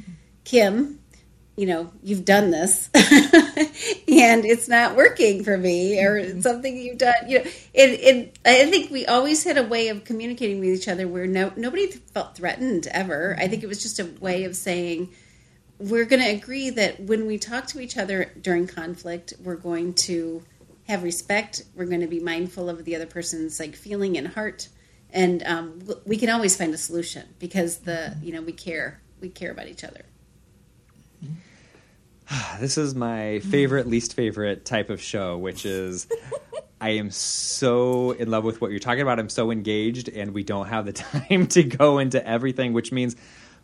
Kim, 0.44 1.00
you 1.58 1.66
know, 1.66 1.92
you've 2.04 2.26
done 2.26 2.52
this 2.52 2.90
and 2.94 4.46
it's 4.46 4.68
not 4.68 4.96
working 4.96 5.44
for 5.44 5.58
me, 5.58 6.04
or 6.04 6.18
it's 6.18 6.44
something 6.44 6.76
you've 6.76 6.98
done. 6.98 7.16
You 7.28 7.40
know, 7.40 7.46
it, 7.74 7.90
it, 8.02 8.40
I 8.46 8.70
think 8.70 8.92
we 8.92 9.06
always 9.06 9.44
had 9.44 9.58
a 9.58 9.64
way 9.64 9.88
of 9.88 10.04
communicating 10.04 10.60
with 10.60 10.70
each 10.70 10.88
other 10.88 11.08
where 11.08 11.28
no, 11.28 11.54
nobody 11.56 11.88
felt 11.88 12.36
threatened 12.36 12.88
ever. 12.88 13.36
I 13.38 13.42
mm-hmm. 13.42 13.52
think 13.52 13.64
it 13.64 13.68
was 13.68 13.82
just 13.82 14.00
a 14.00 14.06
way 14.20 14.44
of 14.44 14.56
saying, 14.56 15.14
we're 15.80 16.06
going 16.06 16.22
to 16.22 16.30
agree 16.30 16.70
that 16.72 17.00
when 17.00 17.26
we 17.26 17.38
talk 17.38 17.68
to 17.68 17.80
each 17.80 17.98
other 17.98 18.32
during 18.42 18.68
conflict, 18.68 19.34
we're 19.42 19.56
going 19.56 19.94
to 19.94 20.44
have 20.88 21.04
respect. 21.04 21.64
We're 21.76 21.86
going 21.86 22.02
to 22.02 22.08
be 22.08 22.20
mindful 22.20 22.70
of 22.70 22.84
the 22.86 22.96
other 22.96 23.06
person's 23.06 23.60
like 23.60 23.76
feeling 23.76 24.18
and 24.18 24.28
heart, 24.28 24.70
and 25.12 25.44
um, 25.44 25.82
we 26.06 26.18
can 26.18 26.30
always 26.30 26.56
find 26.56 26.74
a 26.74 26.78
solution 26.78 27.28
because 27.40 27.80
the 27.80 27.92
mm-hmm. 27.92 28.26
you 28.26 28.34
know 28.34 28.42
we 28.42 28.52
care 28.52 29.02
we 29.22 29.30
care 29.30 29.52
about 29.52 29.68
each 29.68 29.84
other. 29.84 30.06
This 32.60 32.78
is 32.78 32.96
my 32.96 33.40
favorite, 33.40 33.88
least 33.88 34.14
favorite 34.14 34.66
type 34.66 34.90
of 34.90 35.02
show, 35.02 35.38
which 35.38 35.66
is 35.66 36.08
I 36.82 36.92
am 36.92 37.12
so 37.12 38.12
in 38.12 38.32
love 38.32 38.44
with 38.44 38.62
what 38.62 38.72
you're 38.72 38.80
talking 38.80 39.02
about. 39.02 39.20
I'm 39.20 39.30
so 39.30 39.52
engaged, 39.52 40.10
and 40.10 40.34
we 40.34 40.44
don't 40.44 40.68
have 40.68 40.86
the 40.86 40.94
time 40.94 41.48
to 41.48 41.64
go 41.64 42.00
into 42.00 42.26
everything, 42.28 42.74
which 42.74 42.92
means. 42.92 43.16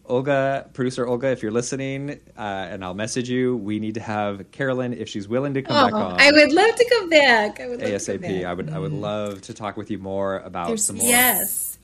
Olga, 0.08 0.68
producer 0.74 1.08
Olga, 1.08 1.28
if 1.28 1.42
you're 1.42 1.52
listening, 1.54 2.20
uh, 2.38 2.42
and 2.42 2.84
I'll 2.84 2.96
message 2.96 3.30
you. 3.30 3.56
We 3.56 3.80
need 3.80 3.94
to 3.94 4.02
have 4.02 4.52
Carolynn 4.52 4.98
if 4.98 5.08
she's 5.08 5.28
willing 5.30 5.54
to 5.54 5.62
come 5.62 5.78
Oh, 5.78 5.86
back 5.86 5.94
on. 5.94 6.20
I 6.20 6.32
would 6.34 6.52
love 6.52 6.76
to 6.76 6.90
come 6.90 7.08
back. 7.10 7.60
I 7.62 7.68
would 7.70 7.80
love 7.82 8.02
to 8.02 8.14
come 8.18 8.18
ASAP. 8.18 8.22
back. 8.42 8.46
I 8.46 8.54
would 8.54 8.70
I 8.72 8.80
would 8.80 8.92
love 8.92 9.42
to 9.44 9.54
talk 9.54 9.78
with 9.78 9.90
you 9.90 10.00
more 10.00 10.40
about 10.40 10.68
There's- 10.68 10.84
some 10.84 10.98
more. 10.98 11.08
Yes. 11.08 11.78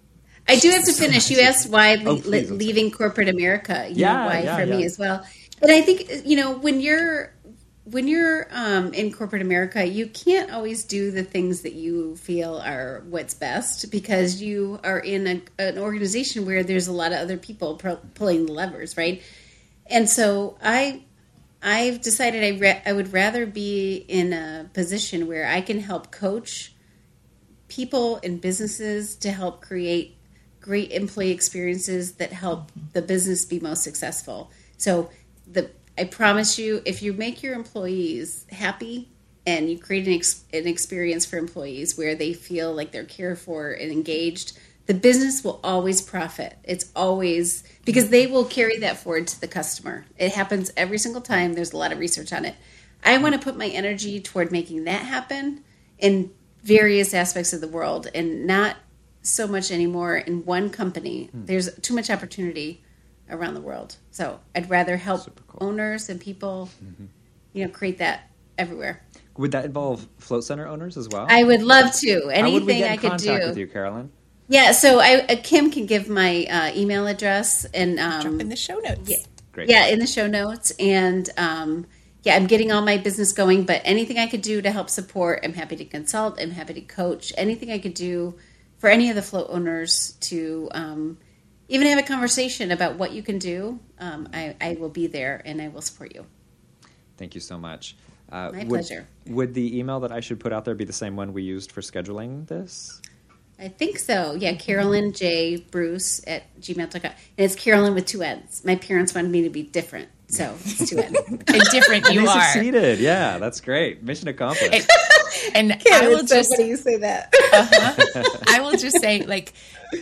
I 0.49 0.57
do 0.57 0.69
have 0.71 0.83
to 0.85 0.93
finish. 0.93 1.29
You 1.29 1.39
asked 1.41 1.69
why 1.69 1.95
Oh, 2.05 2.17
please, 2.19 2.49
I'm 2.49 2.57
leaving 2.57 2.91
corporate 2.91 3.29
America. 3.29 3.85
You 3.87 3.97
Yeah, 3.97 4.13
know, 4.13 4.25
why 4.25 4.41
yeah, 4.41 4.57
for 4.57 4.65
me 4.65 4.83
as 4.83 4.97
well. 4.99 5.23
And 5.61 5.71
I 5.71 5.81
think 5.81 6.25
you 6.25 6.37
know 6.37 6.57
when 6.57 6.81
you're 6.81 7.33
when 7.89 8.07
you're 8.07 8.47
um, 8.51 8.93
in 8.93 9.13
corporate 9.13 9.41
America, 9.41 9.85
you 9.85 10.07
can't 10.07 10.51
always 10.51 10.83
do 10.83 11.09
the 11.09 11.23
things 11.23 11.61
that 11.61 11.73
you 11.73 12.17
feel 12.17 12.57
are 12.57 13.03
what's 13.07 13.33
best 13.33 13.89
because 13.91 14.41
you 14.41 14.77
are 14.83 14.99
in 14.99 15.25
a, 15.25 15.41
an 15.57 15.77
organization 15.77 16.45
where 16.45 16.63
there's 16.63 16.87
a 16.87 16.91
lot 16.91 17.13
of 17.13 17.19
other 17.19 17.37
people 17.37 17.75
pro- 17.75 17.95
pulling 18.13 18.45
the 18.45 18.51
levers, 18.51 18.97
right? 18.97 19.21
And 19.85 20.09
so 20.09 20.57
I 20.61 21.03
I've 21.61 22.01
decided 22.01 22.43
I 22.43 22.59
ra- 22.59 22.81
I 22.85 22.93
would 22.93 23.13
rather 23.13 23.45
be 23.45 23.95
in 23.95 24.33
a 24.33 24.69
position 24.73 25.27
where 25.27 25.47
I 25.47 25.61
can 25.61 25.79
help 25.79 26.11
coach 26.11 26.73
people 27.67 28.19
and 28.23 28.39
businesses 28.39 29.15
to 29.17 29.31
help 29.31 29.61
create 29.61 30.17
great 30.59 30.91
employee 30.91 31.31
experiences 31.31 32.13
that 32.13 32.33
help 32.33 32.71
the 32.93 33.01
business 33.01 33.45
be 33.45 33.59
most 33.59 33.83
successful. 33.83 34.51
So 34.77 35.09
the 35.51 35.71
I 35.97 36.03
promise 36.03 36.59
you, 36.59 36.81
if 36.85 37.01
you 37.01 37.13
make 37.13 37.41
your 37.41 37.55
employees 37.55 38.45
happy 38.51 39.09
and 39.47 39.69
you 39.69 39.79
create 39.79 40.07
an, 40.07 40.13
ex- 40.13 40.43
an 40.53 40.67
experience 40.67 41.25
for 41.25 41.37
employees 41.37 41.97
where 41.97 42.13
they 42.13 42.33
feel 42.33 42.73
like 42.73 42.91
they're 42.91 43.03
cared 43.03 43.39
for 43.39 43.71
and 43.71 43.91
engaged, 43.91 44.57
the 44.85 44.93
business 44.93 45.43
will 45.43 45.59
always 45.63 46.01
profit. 46.01 46.57
It's 46.63 46.91
always 46.95 47.63
because 47.83 48.09
they 48.09 48.27
will 48.27 48.45
carry 48.45 48.77
that 48.79 48.97
forward 48.97 49.27
to 49.27 49.41
the 49.41 49.47
customer. 49.47 50.05
It 50.17 50.33
happens 50.33 50.71
every 50.77 50.97
single 50.99 51.21
time. 51.21 51.53
There's 51.53 51.73
a 51.73 51.77
lot 51.77 51.91
of 51.91 51.99
research 51.99 52.31
on 52.31 52.45
it. 52.45 52.55
I 53.03 53.17
want 53.17 53.33
to 53.33 53.41
put 53.41 53.57
my 53.57 53.67
energy 53.67 54.19
toward 54.19 54.51
making 54.51 54.83
that 54.83 55.01
happen 55.01 55.63
in 55.97 56.31
various 56.63 57.13
aspects 57.13 57.53
of 57.53 57.61
the 57.61 57.67
world 57.67 58.07
and 58.13 58.45
not 58.45 58.75
so 59.21 59.47
much 59.47 59.71
anymore 59.71 60.15
in 60.15 60.45
one 60.45 60.69
company. 60.69 61.25
Hmm. 61.31 61.45
There's 61.45 61.73
too 61.79 61.95
much 61.95 62.09
opportunity 62.09 62.83
around 63.29 63.53
the 63.53 63.61
world. 63.61 63.95
So 64.11 64.39
I'd 64.55 64.69
rather 64.69 64.97
help 64.97 65.39
owners 65.59 66.09
and 66.09 66.19
people, 66.19 66.69
you 67.53 67.65
know, 67.65 67.71
create 67.71 67.97
that 67.99 68.29
everywhere. 68.57 69.03
Would 69.37 69.51
that 69.51 69.65
involve 69.65 70.07
float 70.17 70.43
center 70.43 70.67
owners 70.67 70.97
as 70.97 71.07
well? 71.09 71.27
I 71.29 71.43
would 71.43 71.61
love 71.61 71.93
to. 71.99 72.31
How 72.33 72.49
would 72.51 72.65
we 72.65 72.73
Anything 72.73 72.79
get 72.79 72.85
in 72.85 72.91
I 72.91 72.97
could 72.97 73.17
do. 73.19 73.47
with 73.47 73.57
you, 73.57 73.67
Carolynn? 73.67 74.09
Yeah. 74.47 74.71
So 74.71 74.99
I, 74.99 75.25
uh, 75.29 75.35
Kim 75.43 75.69
can 75.71 75.85
give 75.85 76.09
my 76.09 76.45
uh, 76.49 76.71
email 76.75 77.05
address 77.05 77.65
and 77.65 77.97
Drop 77.97 78.25
um, 78.25 78.39
in 78.41 78.49
the 78.49 78.55
show 78.55 78.79
notes. 78.79 79.09
yeah. 79.09 79.17
Great. 79.51 79.69
Yeah, 79.69 79.87
in 79.87 79.99
the 79.99 80.07
show 80.07 80.27
notes. 80.27 80.71
And 80.79 81.29
um, 81.37 81.87
yeah, 82.23 82.35
I'm 82.35 82.45
getting 82.47 82.71
all 82.71 82.81
my 82.83 82.97
business 82.97 83.33
going, 83.33 83.65
but 83.65 83.81
anything 83.85 84.17
I 84.19 84.27
could 84.27 84.41
do 84.41 84.61
to 84.61 84.71
help 84.71 84.89
support, 84.89 85.39
I'm 85.43 85.53
happy 85.53 85.75
to 85.77 85.85
consult. 85.85 86.39
I'm 86.39 86.51
happy 86.51 86.73
to 86.75 86.81
coach. 86.81 87.33
Anything 87.37 87.71
I 87.71 87.79
could 87.79 87.93
do 87.95 88.35
for 88.77 88.89
any 88.89 89.09
of 89.09 89.15
the 89.15 89.21
float 89.23 89.47
owners 89.49 90.11
to 90.21 90.69
um, 90.71 91.17
even 91.69 91.87
have 91.87 91.99
a 91.99 92.03
conversation 92.03 92.71
about 92.71 92.95
what 92.95 93.11
you 93.11 93.21
can 93.23 93.39
do, 93.39 93.79
um, 93.99 94.29
I, 94.33 94.55
I 94.61 94.77
will 94.79 94.89
be 94.89 95.07
there 95.07 95.41
and 95.45 95.61
I 95.61 95.67
will 95.67 95.81
support 95.81 96.13
you. 96.15 96.25
Thank 97.17 97.35
you 97.35 97.41
so 97.41 97.57
much. 97.57 97.95
Uh, 98.31 98.51
My 98.51 98.59
would, 98.59 98.69
pleasure. 98.69 99.07
Would 99.27 99.53
the 99.53 99.77
email 99.79 99.99
that 100.01 100.11
I 100.11 100.19
should 100.19 100.39
put 100.39 100.51
out 100.53 100.65
there 100.65 100.75
be 100.75 100.85
the 100.85 100.93
same 100.93 101.15
one 101.15 101.33
we 101.33 101.43
used 101.43 101.71
for 101.71 101.81
scheduling 101.81 102.47
this? 102.47 103.01
I 103.59 103.69
think 103.69 103.97
so. 103.97 104.33
Yeah, 104.35 104.53
Carolynn 104.53 105.17
J. 105.17 105.57
Bruce 105.57 106.21
at 106.27 106.43
gmail.com. 106.61 107.01
And 107.03 107.13
it's 107.37 107.55
Carolynn 107.55 107.95
with 107.95 108.05
two 108.05 108.21
N's. 108.21 108.63
My 108.63 108.75
parents 108.75 109.15
wanted 109.15 109.31
me 109.31 109.41
to 109.43 109.49
be 109.49 109.63
different, 109.63 110.09
so 110.27 110.53
it's 110.63 110.89
two 110.89 110.99
N's. 110.99 111.17
And 111.27 111.63
different 111.71 112.07
you 112.11 112.21
they 112.21 112.27
are. 112.27 112.41
succeeded. 112.51 112.99
Yeah, 112.99 113.39
that's 113.39 113.59
great. 113.61 114.03
Mission 114.03 114.27
accomplished. 114.27 114.87
And 115.53 115.73
I 115.91 116.07
will 116.07 116.23
just 116.23 116.57
you 116.57 116.77
say 116.77 116.97
that. 116.97 117.33
I 118.47 118.61
will 118.61 118.77
just 118.77 118.99
say, 118.99 119.23
like, 119.23 119.53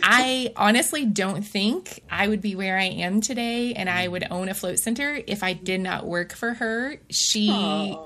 I 0.02 0.52
honestly 0.56 1.04
don't 1.04 1.42
think 1.42 2.02
I 2.10 2.26
would 2.26 2.40
be 2.40 2.56
where 2.56 2.76
I 2.76 2.84
am 2.84 3.20
today 3.20 3.74
and 3.74 3.88
I 3.88 4.08
would 4.08 4.26
own 4.30 4.48
a 4.48 4.54
float 4.54 4.78
center 4.78 5.20
if 5.26 5.44
I 5.44 5.52
did 5.52 5.80
not 5.80 6.06
work 6.06 6.34
for 6.34 6.54
her. 6.54 6.96
She 7.10 7.48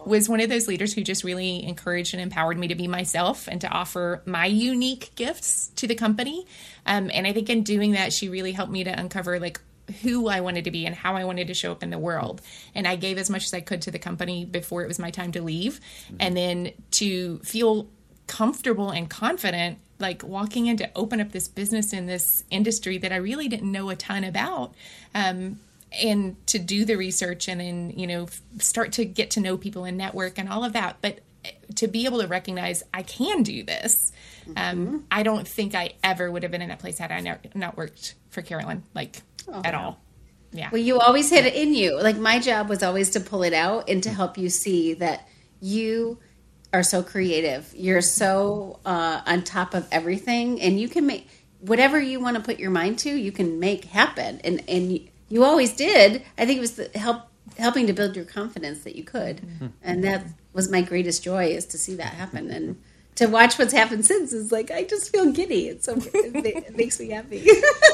was 0.05 0.29
one 0.29 0.41
of 0.41 0.51
those 0.51 0.69
leaders 0.69 0.93
who 0.93 1.03
just 1.03 1.25
really 1.25 1.65
encouraged 1.65 2.13
and 2.13 2.23
empowered 2.23 2.59
me 2.59 2.69
to 2.69 2.75
be 2.75 2.87
myself 2.87 3.49
and 3.49 3.61
to 3.63 3.69
offer 3.69 4.23
my 4.27 4.47
unique 4.47 5.13
gifts 5.17 5.69
to 5.77 5.87
the 5.87 5.95
company. 5.95 6.47
Um, 6.85 7.11
and 7.13 7.27
I 7.27 7.33
think 7.33 7.49
in 7.49 7.63
doing 7.63 7.93
that, 7.93 8.13
she 8.13 8.29
really 8.29 8.53
helped 8.53 8.73
me 8.73 8.85
to 8.85 8.91
uncover, 8.91 9.41
like, 9.41 9.61
who 9.91 10.29
I 10.29 10.41
wanted 10.41 10.65
to 10.65 10.71
be 10.71 10.87
and 10.87 10.95
how 10.95 11.17
I 11.17 11.25
wanted 11.25 11.49
to 11.49 11.55
show 11.55 11.73
up 11.73 11.83
in 11.83 11.91
the 11.91 11.99
world. 11.99 12.41
And 12.75 12.87
I 12.87 12.97
gave 12.97 13.19
as 13.19 13.31
much 13.31 13.45
as 13.45 13.55
I 13.55 13.61
could 13.61 13.83
to 13.83 13.91
the 13.91 13.99
company 13.99 14.45
before 14.45 14.83
it 14.83 14.89
was 14.89 14.99
my 14.99 15.11
time 15.11 15.33
to 15.33 15.43
leave. 15.43 15.81
And 16.19 16.37
then 16.37 16.73
to 16.93 17.39
feel 17.41 17.89
comfortable 18.27 18.91
and 18.91 19.11
confident 19.11 19.79
like 19.99 20.23
walking 20.23 20.67
in 20.67 20.77
to 20.79 20.91
open 20.95 21.21
up 21.21 21.33
this 21.33 21.47
business 21.47 21.93
in 21.93 22.07
this 22.07 22.45
industry 22.51 22.97
that 22.99 23.13
I 23.13 23.17
really 23.17 23.49
didn't 23.49 23.71
know 23.71 23.91
a 23.91 23.97
ton 23.97 24.25
about. 24.25 24.75
Um, 25.15 25.61
and 26.01 26.37
to 26.47 26.59
do 26.59 26.85
the 26.85 26.97
research 26.97 27.49
and 27.49 27.61
then, 27.61 27.91
you 27.97 28.07
know, 28.07 28.29
start 28.59 28.93
to 28.93 29.05
get 29.05 29.31
to 29.33 29.41
know 29.41 29.57
people 29.57 29.85
and 29.85 29.99
network 29.99 30.39
and 30.39 30.49
all 30.49 30.65
of 30.65 30.73
that. 30.73 30.99
But 31.01 31.21
to 31.77 31.89
be 31.89 32.05
able 32.05 32.21
to 32.21 32.27
recognize 32.27 32.83
I 32.93 33.03
can 33.03 33.43
do 33.43 33.63
this, 33.63 34.13
um, 34.57 35.07
I 35.11 35.23
don't 35.23 35.47
think 35.47 35.75
I 35.75 35.95
ever 36.03 36.31
would 36.31 36.43
have 36.43 36.53
been 36.53 36.63
in 36.63 36.69
that 36.69 36.79
place 36.79 36.99
had 36.99 37.13
I 37.13 37.21
not, 37.21 37.55
not 37.55 37.77
worked 37.77 38.15
for 38.31 38.43
Carolynn, 38.43 38.83
like 38.95 39.23
at 39.65 39.75
all. 39.75 40.01
Yeah. 40.53 40.69
Well, 40.73 40.81
you 40.81 40.99
always 40.99 41.31
had 41.31 41.47
it 41.47 41.55
in 41.55 41.75
you. 41.75 42.01
Like 42.01 42.17
my 42.17 42.41
job 42.41 42.69
was 42.69 42.83
always 42.83 43.11
to 43.11 43.21
pull 43.21 43.43
it 43.43 43.53
out 43.53 43.89
and 43.89 44.03
to 44.03 44.11
help 44.11 44.37
you 44.37 44.49
see 44.49 44.95
that 44.95 45.29
you 45.61 46.19
are 46.73 46.83
so 46.83 47.03
creative. 47.03 47.73
You're 47.75 48.01
so 48.01 48.81
uh, 48.85 49.23
on 49.27 49.43
top 49.43 49.75
of 49.75 49.87
everything, 49.93 50.61
and 50.61 50.81
you 50.81 50.89
can 50.89 51.07
make 51.07 51.29
whatever 51.61 52.01
you 52.01 52.21
want 52.21 52.37
to 52.37 52.43
put 52.43 52.59
your 52.59 52.71
mind 52.71 52.99
to. 53.01 53.11
You 53.11 53.33
can 53.33 53.61
make 53.61 53.85
happen, 53.85 54.41
and 54.43 54.63
and 54.69 54.93
you, 54.93 55.09
you 55.29 55.45
always 55.45 55.75
did. 55.75 56.23
I 56.37 56.47
think 56.47 56.59
it 56.59 56.61
was 56.61 56.73
the 56.73 56.91
help 56.99 57.23
helping 57.57 57.87
to 57.87 57.93
build 57.93 58.17
your 58.17 58.25
confidence 58.25 58.83
that 58.85 58.97
you 58.97 59.05
could, 59.05 59.41
and 59.83 60.05
that 60.05 60.27
was 60.53 60.71
my 60.71 60.83
greatest 60.83 61.23
joy 61.23 61.47
is 61.47 61.67
to 61.67 61.79
see 61.79 61.95
that 61.97 62.15
happen 62.15 62.51
and. 62.51 62.81
To 63.17 63.27
watch 63.27 63.59
what's 63.59 63.75
happened 63.75 64.07
since 64.07 64.33
is 64.33 64.51
like 64.51 64.71
I 64.71 64.85
just 64.85 65.13
feel 65.13 65.31
giddy. 65.31 65.69
It's 65.69 65.85
so 65.85 65.95
it, 65.99 66.75
makes 66.75 66.99
me 66.99 67.11
happy. 67.11 67.47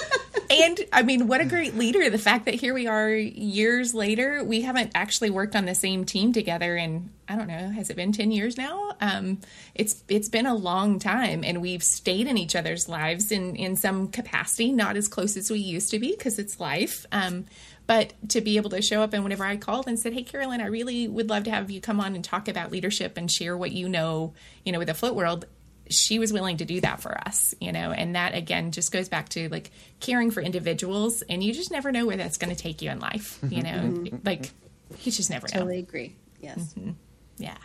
and 0.51 0.81
I 0.93 1.03
mean, 1.03 1.27
what 1.27 1.41
a 1.41 1.45
great 1.45 1.75
leader! 1.75 2.09
The 2.11 2.19
fact 2.19 2.45
that 2.45 2.55
here 2.55 2.75
we 2.75 2.87
are 2.87 3.11
years 3.11 3.95
later, 3.95 4.45
we 4.45 4.63
haven't 4.63 4.93
actually 4.95 5.31
worked 5.31 5.57
on 5.57 5.65
the 5.65 5.75
same 5.75 6.05
team 6.05 6.33
together 6.33 6.77
in 6.77 7.11
I 7.29 7.35
don't 7.35 7.49
know, 7.49 7.71
has 7.71 7.91
it 7.91 7.97
been 7.97 8.13
ten 8.13 8.31
years 8.31 8.57
now? 8.57 8.93
Um, 9.01 9.39
it's 9.75 10.05
it's 10.09 10.29
been 10.29 10.47
a 10.47 10.55
long 10.55 10.99
time, 10.99 11.43
and 11.43 11.61
we've 11.61 11.83
stayed 11.83 12.27
in 12.27 12.39
each 12.39 12.55
other's 12.55 12.89
lives 12.89 13.33
in 13.33 13.57
in 13.57 13.77
some 13.77 14.09
capacity, 14.09 14.73
not 14.73 14.97
as 14.97 15.09
close 15.09 15.37
as 15.37 15.51
we 15.51 15.59
used 15.59 15.91
to 15.91 15.99
be 15.99 16.13
because 16.13 16.39
it's 16.39 16.61
life. 16.61 17.07
Um, 17.11 17.47
but 17.87 18.13
to 18.31 18.41
be 18.41 18.57
able 18.57 18.71
to 18.71 18.83
show 18.83 19.03
up 19.03 19.13
and 19.13 19.23
whenever 19.23 19.45
I 19.45 19.57
called 19.57 19.87
and 19.87 19.99
said, 19.99 20.13
"Hey, 20.13 20.25
Carolynn, 20.25 20.61
I 20.61 20.67
really 20.67 21.09
would 21.09 21.29
love 21.29 21.45
to 21.45 21.51
have 21.51 21.71
you 21.71 21.81
come 21.81 22.01
on 22.01 22.15
and 22.15 22.25
talk 22.25 22.49
about 22.49 22.71
leadership 22.71 23.17
and 23.17 23.31
share 23.31 23.57
what 23.57 23.73
you 23.73 23.89
know, 23.89 24.35
you 24.65 24.73
know, 24.73 24.79
with 24.79 24.89
the 24.89 24.95
float 24.95 25.15
world," 25.15 25.47
she 25.89 26.19
was 26.19 26.33
willing 26.33 26.57
to 26.57 26.65
do 26.65 26.81
that 26.81 27.01
for 27.01 27.17
us, 27.27 27.55
you 27.61 27.73
know, 27.73 27.93
and 27.93 28.17
that 28.17 28.35
again 28.35 28.73
just 28.73 28.91
goes 28.93 29.09
back 29.09 29.29
to 29.31 29.49
like 29.51 29.71
caring 30.01 30.31
for 30.31 30.41
individuals, 30.41 31.23
and 31.23 31.43
you 31.43 31.53
just 31.53 31.71
never 31.71 31.93
know 31.93 32.07
where 32.07 32.17
that's 32.17 32.39
going 32.39 32.55
to 32.55 32.61
take 32.61 32.83
you 32.83 32.91
in 32.91 32.99
life, 32.99 33.39
you 33.43 33.63
mm-hmm. 33.63 33.63
know, 33.63 34.01
mm-hmm. 34.01 34.17
like 34.25 34.51
You 35.05 35.13
just 35.13 35.31
never 35.31 35.47
know. 35.49 35.61
Totally 35.61 35.79
agree. 35.79 36.15
Yes. 36.41 36.75
Mm-hmm. 36.75 36.93
Yeah. 37.39 37.57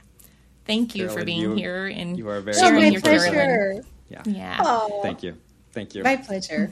Thank 0.65 0.95
you 0.95 1.09
for 1.09 1.23
being 1.23 1.41
you- 1.41 1.55
here 1.55 1.87
and 1.87 2.17
you 2.17 2.29
are 2.29 2.41
very 2.41 2.57
sharing 2.57 2.81
my 2.83 2.87
your 2.89 3.01
Carolynn. 3.01 3.31
pleasure. 3.31 3.83
Yeah. 4.09 4.21
Yeah. 4.25 4.57
Oh, 4.61 4.99
Thank 5.03 5.23
you. 5.23 5.35
Thank 5.71 5.95
you. 5.95 6.03
My 6.03 6.17
pleasure. 6.17 6.71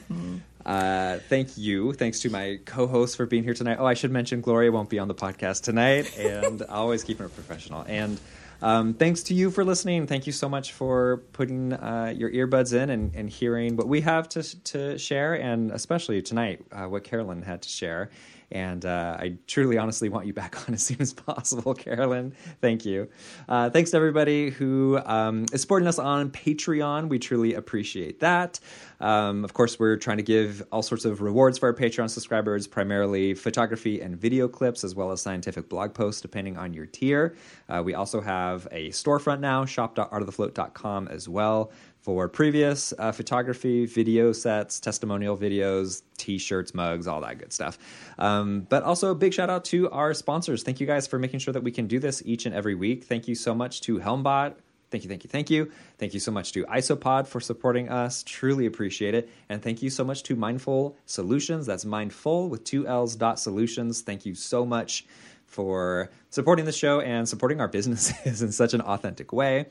Uh, 0.64 1.18
thank 1.28 1.56
you. 1.56 1.92
Thanks 1.94 2.20
to 2.20 2.30
my 2.30 2.58
co-host 2.64 3.16
for 3.16 3.26
being 3.26 3.44
here 3.44 3.54
tonight. 3.54 3.78
Oh, 3.80 3.86
I 3.86 3.94
should 3.94 4.10
mention 4.10 4.40
Gloria 4.40 4.70
won't 4.70 4.90
be 4.90 4.98
on 4.98 5.08
the 5.08 5.14
podcast 5.14 5.62
tonight, 5.62 6.14
and 6.18 6.62
always 6.62 7.02
keeping 7.02 7.26
it 7.26 7.34
professional. 7.34 7.84
And 7.88 8.20
um, 8.62 8.94
thanks 8.94 9.22
to 9.24 9.34
you 9.34 9.50
for 9.50 9.64
listening. 9.64 10.06
Thank 10.06 10.26
you 10.26 10.32
so 10.32 10.48
much 10.48 10.72
for 10.72 11.22
putting 11.32 11.72
uh, 11.72 12.12
your 12.14 12.30
earbuds 12.30 12.74
in 12.74 12.90
and, 12.90 13.14
and 13.14 13.30
hearing 13.30 13.76
what 13.76 13.88
we 13.88 14.02
have 14.02 14.28
to 14.30 14.42
to 14.64 14.98
share, 14.98 15.34
and 15.34 15.70
especially 15.72 16.20
tonight 16.20 16.64
uh, 16.72 16.84
what 16.84 17.04
Carolynn 17.04 17.42
had 17.44 17.62
to 17.62 17.68
share. 17.68 18.10
And 18.52 18.84
uh, 18.84 19.16
I 19.18 19.36
truly, 19.46 19.78
honestly 19.78 20.08
want 20.08 20.26
you 20.26 20.32
back 20.32 20.56
on 20.68 20.74
as 20.74 20.82
soon 20.82 21.00
as 21.00 21.12
possible, 21.12 21.74
Carolynn. 21.74 22.32
Thank 22.60 22.84
you. 22.84 23.08
Uh, 23.48 23.70
thanks 23.70 23.90
to 23.92 23.96
everybody 23.96 24.50
who 24.50 24.98
um, 25.04 25.46
is 25.52 25.60
supporting 25.60 25.86
us 25.86 25.98
on 25.98 26.30
Patreon. 26.30 27.08
We 27.08 27.18
truly 27.18 27.54
appreciate 27.54 28.20
that. 28.20 28.58
Um, 29.00 29.44
of 29.44 29.54
course, 29.54 29.78
we're 29.78 29.96
trying 29.96 30.18
to 30.18 30.22
give 30.22 30.62
all 30.72 30.82
sorts 30.82 31.04
of 31.04 31.22
rewards 31.22 31.58
for 31.58 31.68
our 31.68 31.74
Patreon 31.74 32.10
subscribers, 32.10 32.66
primarily 32.66 33.34
photography 33.34 34.00
and 34.00 34.16
video 34.16 34.46
clips, 34.46 34.84
as 34.84 34.94
well 34.94 35.10
as 35.10 35.22
scientific 35.22 35.68
blog 35.68 35.94
posts, 35.94 36.20
depending 36.20 36.56
on 36.56 36.74
your 36.74 36.86
tier. 36.86 37.34
Uh, 37.68 37.82
we 37.84 37.94
also 37.94 38.20
have 38.20 38.68
a 38.72 38.90
storefront 38.90 39.40
now, 39.40 39.64
shop.artofthefloat.com 39.64 41.08
as 41.08 41.28
well 41.28 41.70
for 42.00 42.28
previous 42.28 42.94
uh, 42.98 43.12
photography, 43.12 43.86
video 43.86 44.32
sets, 44.32 44.80
testimonial 44.80 45.36
videos, 45.36 46.02
t-shirts, 46.16 46.74
mugs, 46.74 47.06
all 47.06 47.20
that 47.20 47.38
good 47.38 47.52
stuff. 47.52 47.78
Um, 48.18 48.66
but 48.68 48.82
also 48.82 49.10
a 49.10 49.14
big 49.14 49.34
shout 49.34 49.50
out 49.50 49.64
to 49.66 49.90
our 49.90 50.14
sponsors. 50.14 50.62
Thank 50.62 50.80
you 50.80 50.86
guys 50.86 51.06
for 51.06 51.18
making 51.18 51.40
sure 51.40 51.52
that 51.52 51.62
we 51.62 51.70
can 51.70 51.86
do 51.86 51.98
this 51.98 52.22
each 52.24 52.46
and 52.46 52.54
every 52.54 52.74
week. 52.74 53.04
Thank 53.04 53.28
you 53.28 53.34
so 53.34 53.54
much 53.54 53.82
to 53.82 53.98
Helmbot. 53.98 54.54
Thank 54.90 55.04
you, 55.04 55.08
thank 55.08 55.22
you, 55.22 55.30
thank 55.30 55.50
you. 55.50 55.70
Thank 55.98 56.14
you 56.14 56.20
so 56.20 56.32
much 56.32 56.50
to 56.52 56.64
Isopod 56.64 57.28
for 57.28 57.38
supporting 57.38 57.88
us. 57.88 58.24
Truly 58.24 58.66
appreciate 58.66 59.14
it. 59.14 59.28
And 59.48 59.62
thank 59.62 59.82
you 59.82 59.90
so 59.90 60.02
much 60.02 60.24
to 60.24 60.36
Mindfull 60.36 60.96
Solutions. 61.06 61.66
That's 61.66 61.84
mindful 61.84 62.48
with 62.48 62.64
two 62.64 62.88
L's 62.88 63.14
dot 63.14 63.38
solutions. 63.38 64.00
Thank 64.00 64.26
you 64.26 64.34
so 64.34 64.66
much 64.66 65.06
for 65.46 66.10
supporting 66.30 66.64
the 66.64 66.72
show 66.72 67.00
and 67.00 67.28
supporting 67.28 67.60
our 67.60 67.68
businesses 67.68 68.42
in 68.42 68.50
such 68.50 68.74
an 68.74 68.80
authentic 68.80 69.32
way. 69.32 69.66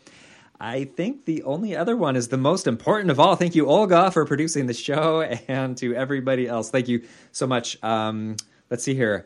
I 0.59 0.83
think 0.83 1.25
the 1.25 1.43
only 1.43 1.75
other 1.75 1.95
one 1.95 2.15
is 2.15 2.27
the 2.27 2.37
most 2.37 2.67
important 2.67 3.11
of 3.11 3.19
all. 3.19 3.35
Thank 3.35 3.55
you, 3.55 3.67
Olga, 3.67 4.11
for 4.11 4.25
producing 4.25 4.65
the 4.65 4.73
show, 4.73 5.21
and 5.47 5.77
to 5.77 5.95
everybody 5.95 6.47
else. 6.47 6.69
Thank 6.69 6.87
you 6.87 7.03
so 7.31 7.47
much. 7.47 7.81
Um, 7.83 8.35
let's 8.69 8.83
see 8.83 8.93
here. 8.93 9.25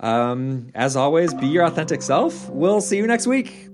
Um, 0.00 0.70
as 0.74 0.94
always, 0.94 1.34
be 1.34 1.46
your 1.48 1.64
authentic 1.64 2.02
self. 2.02 2.48
We'll 2.50 2.80
see 2.80 2.98
you 2.98 3.06
next 3.06 3.26
week. 3.26 3.68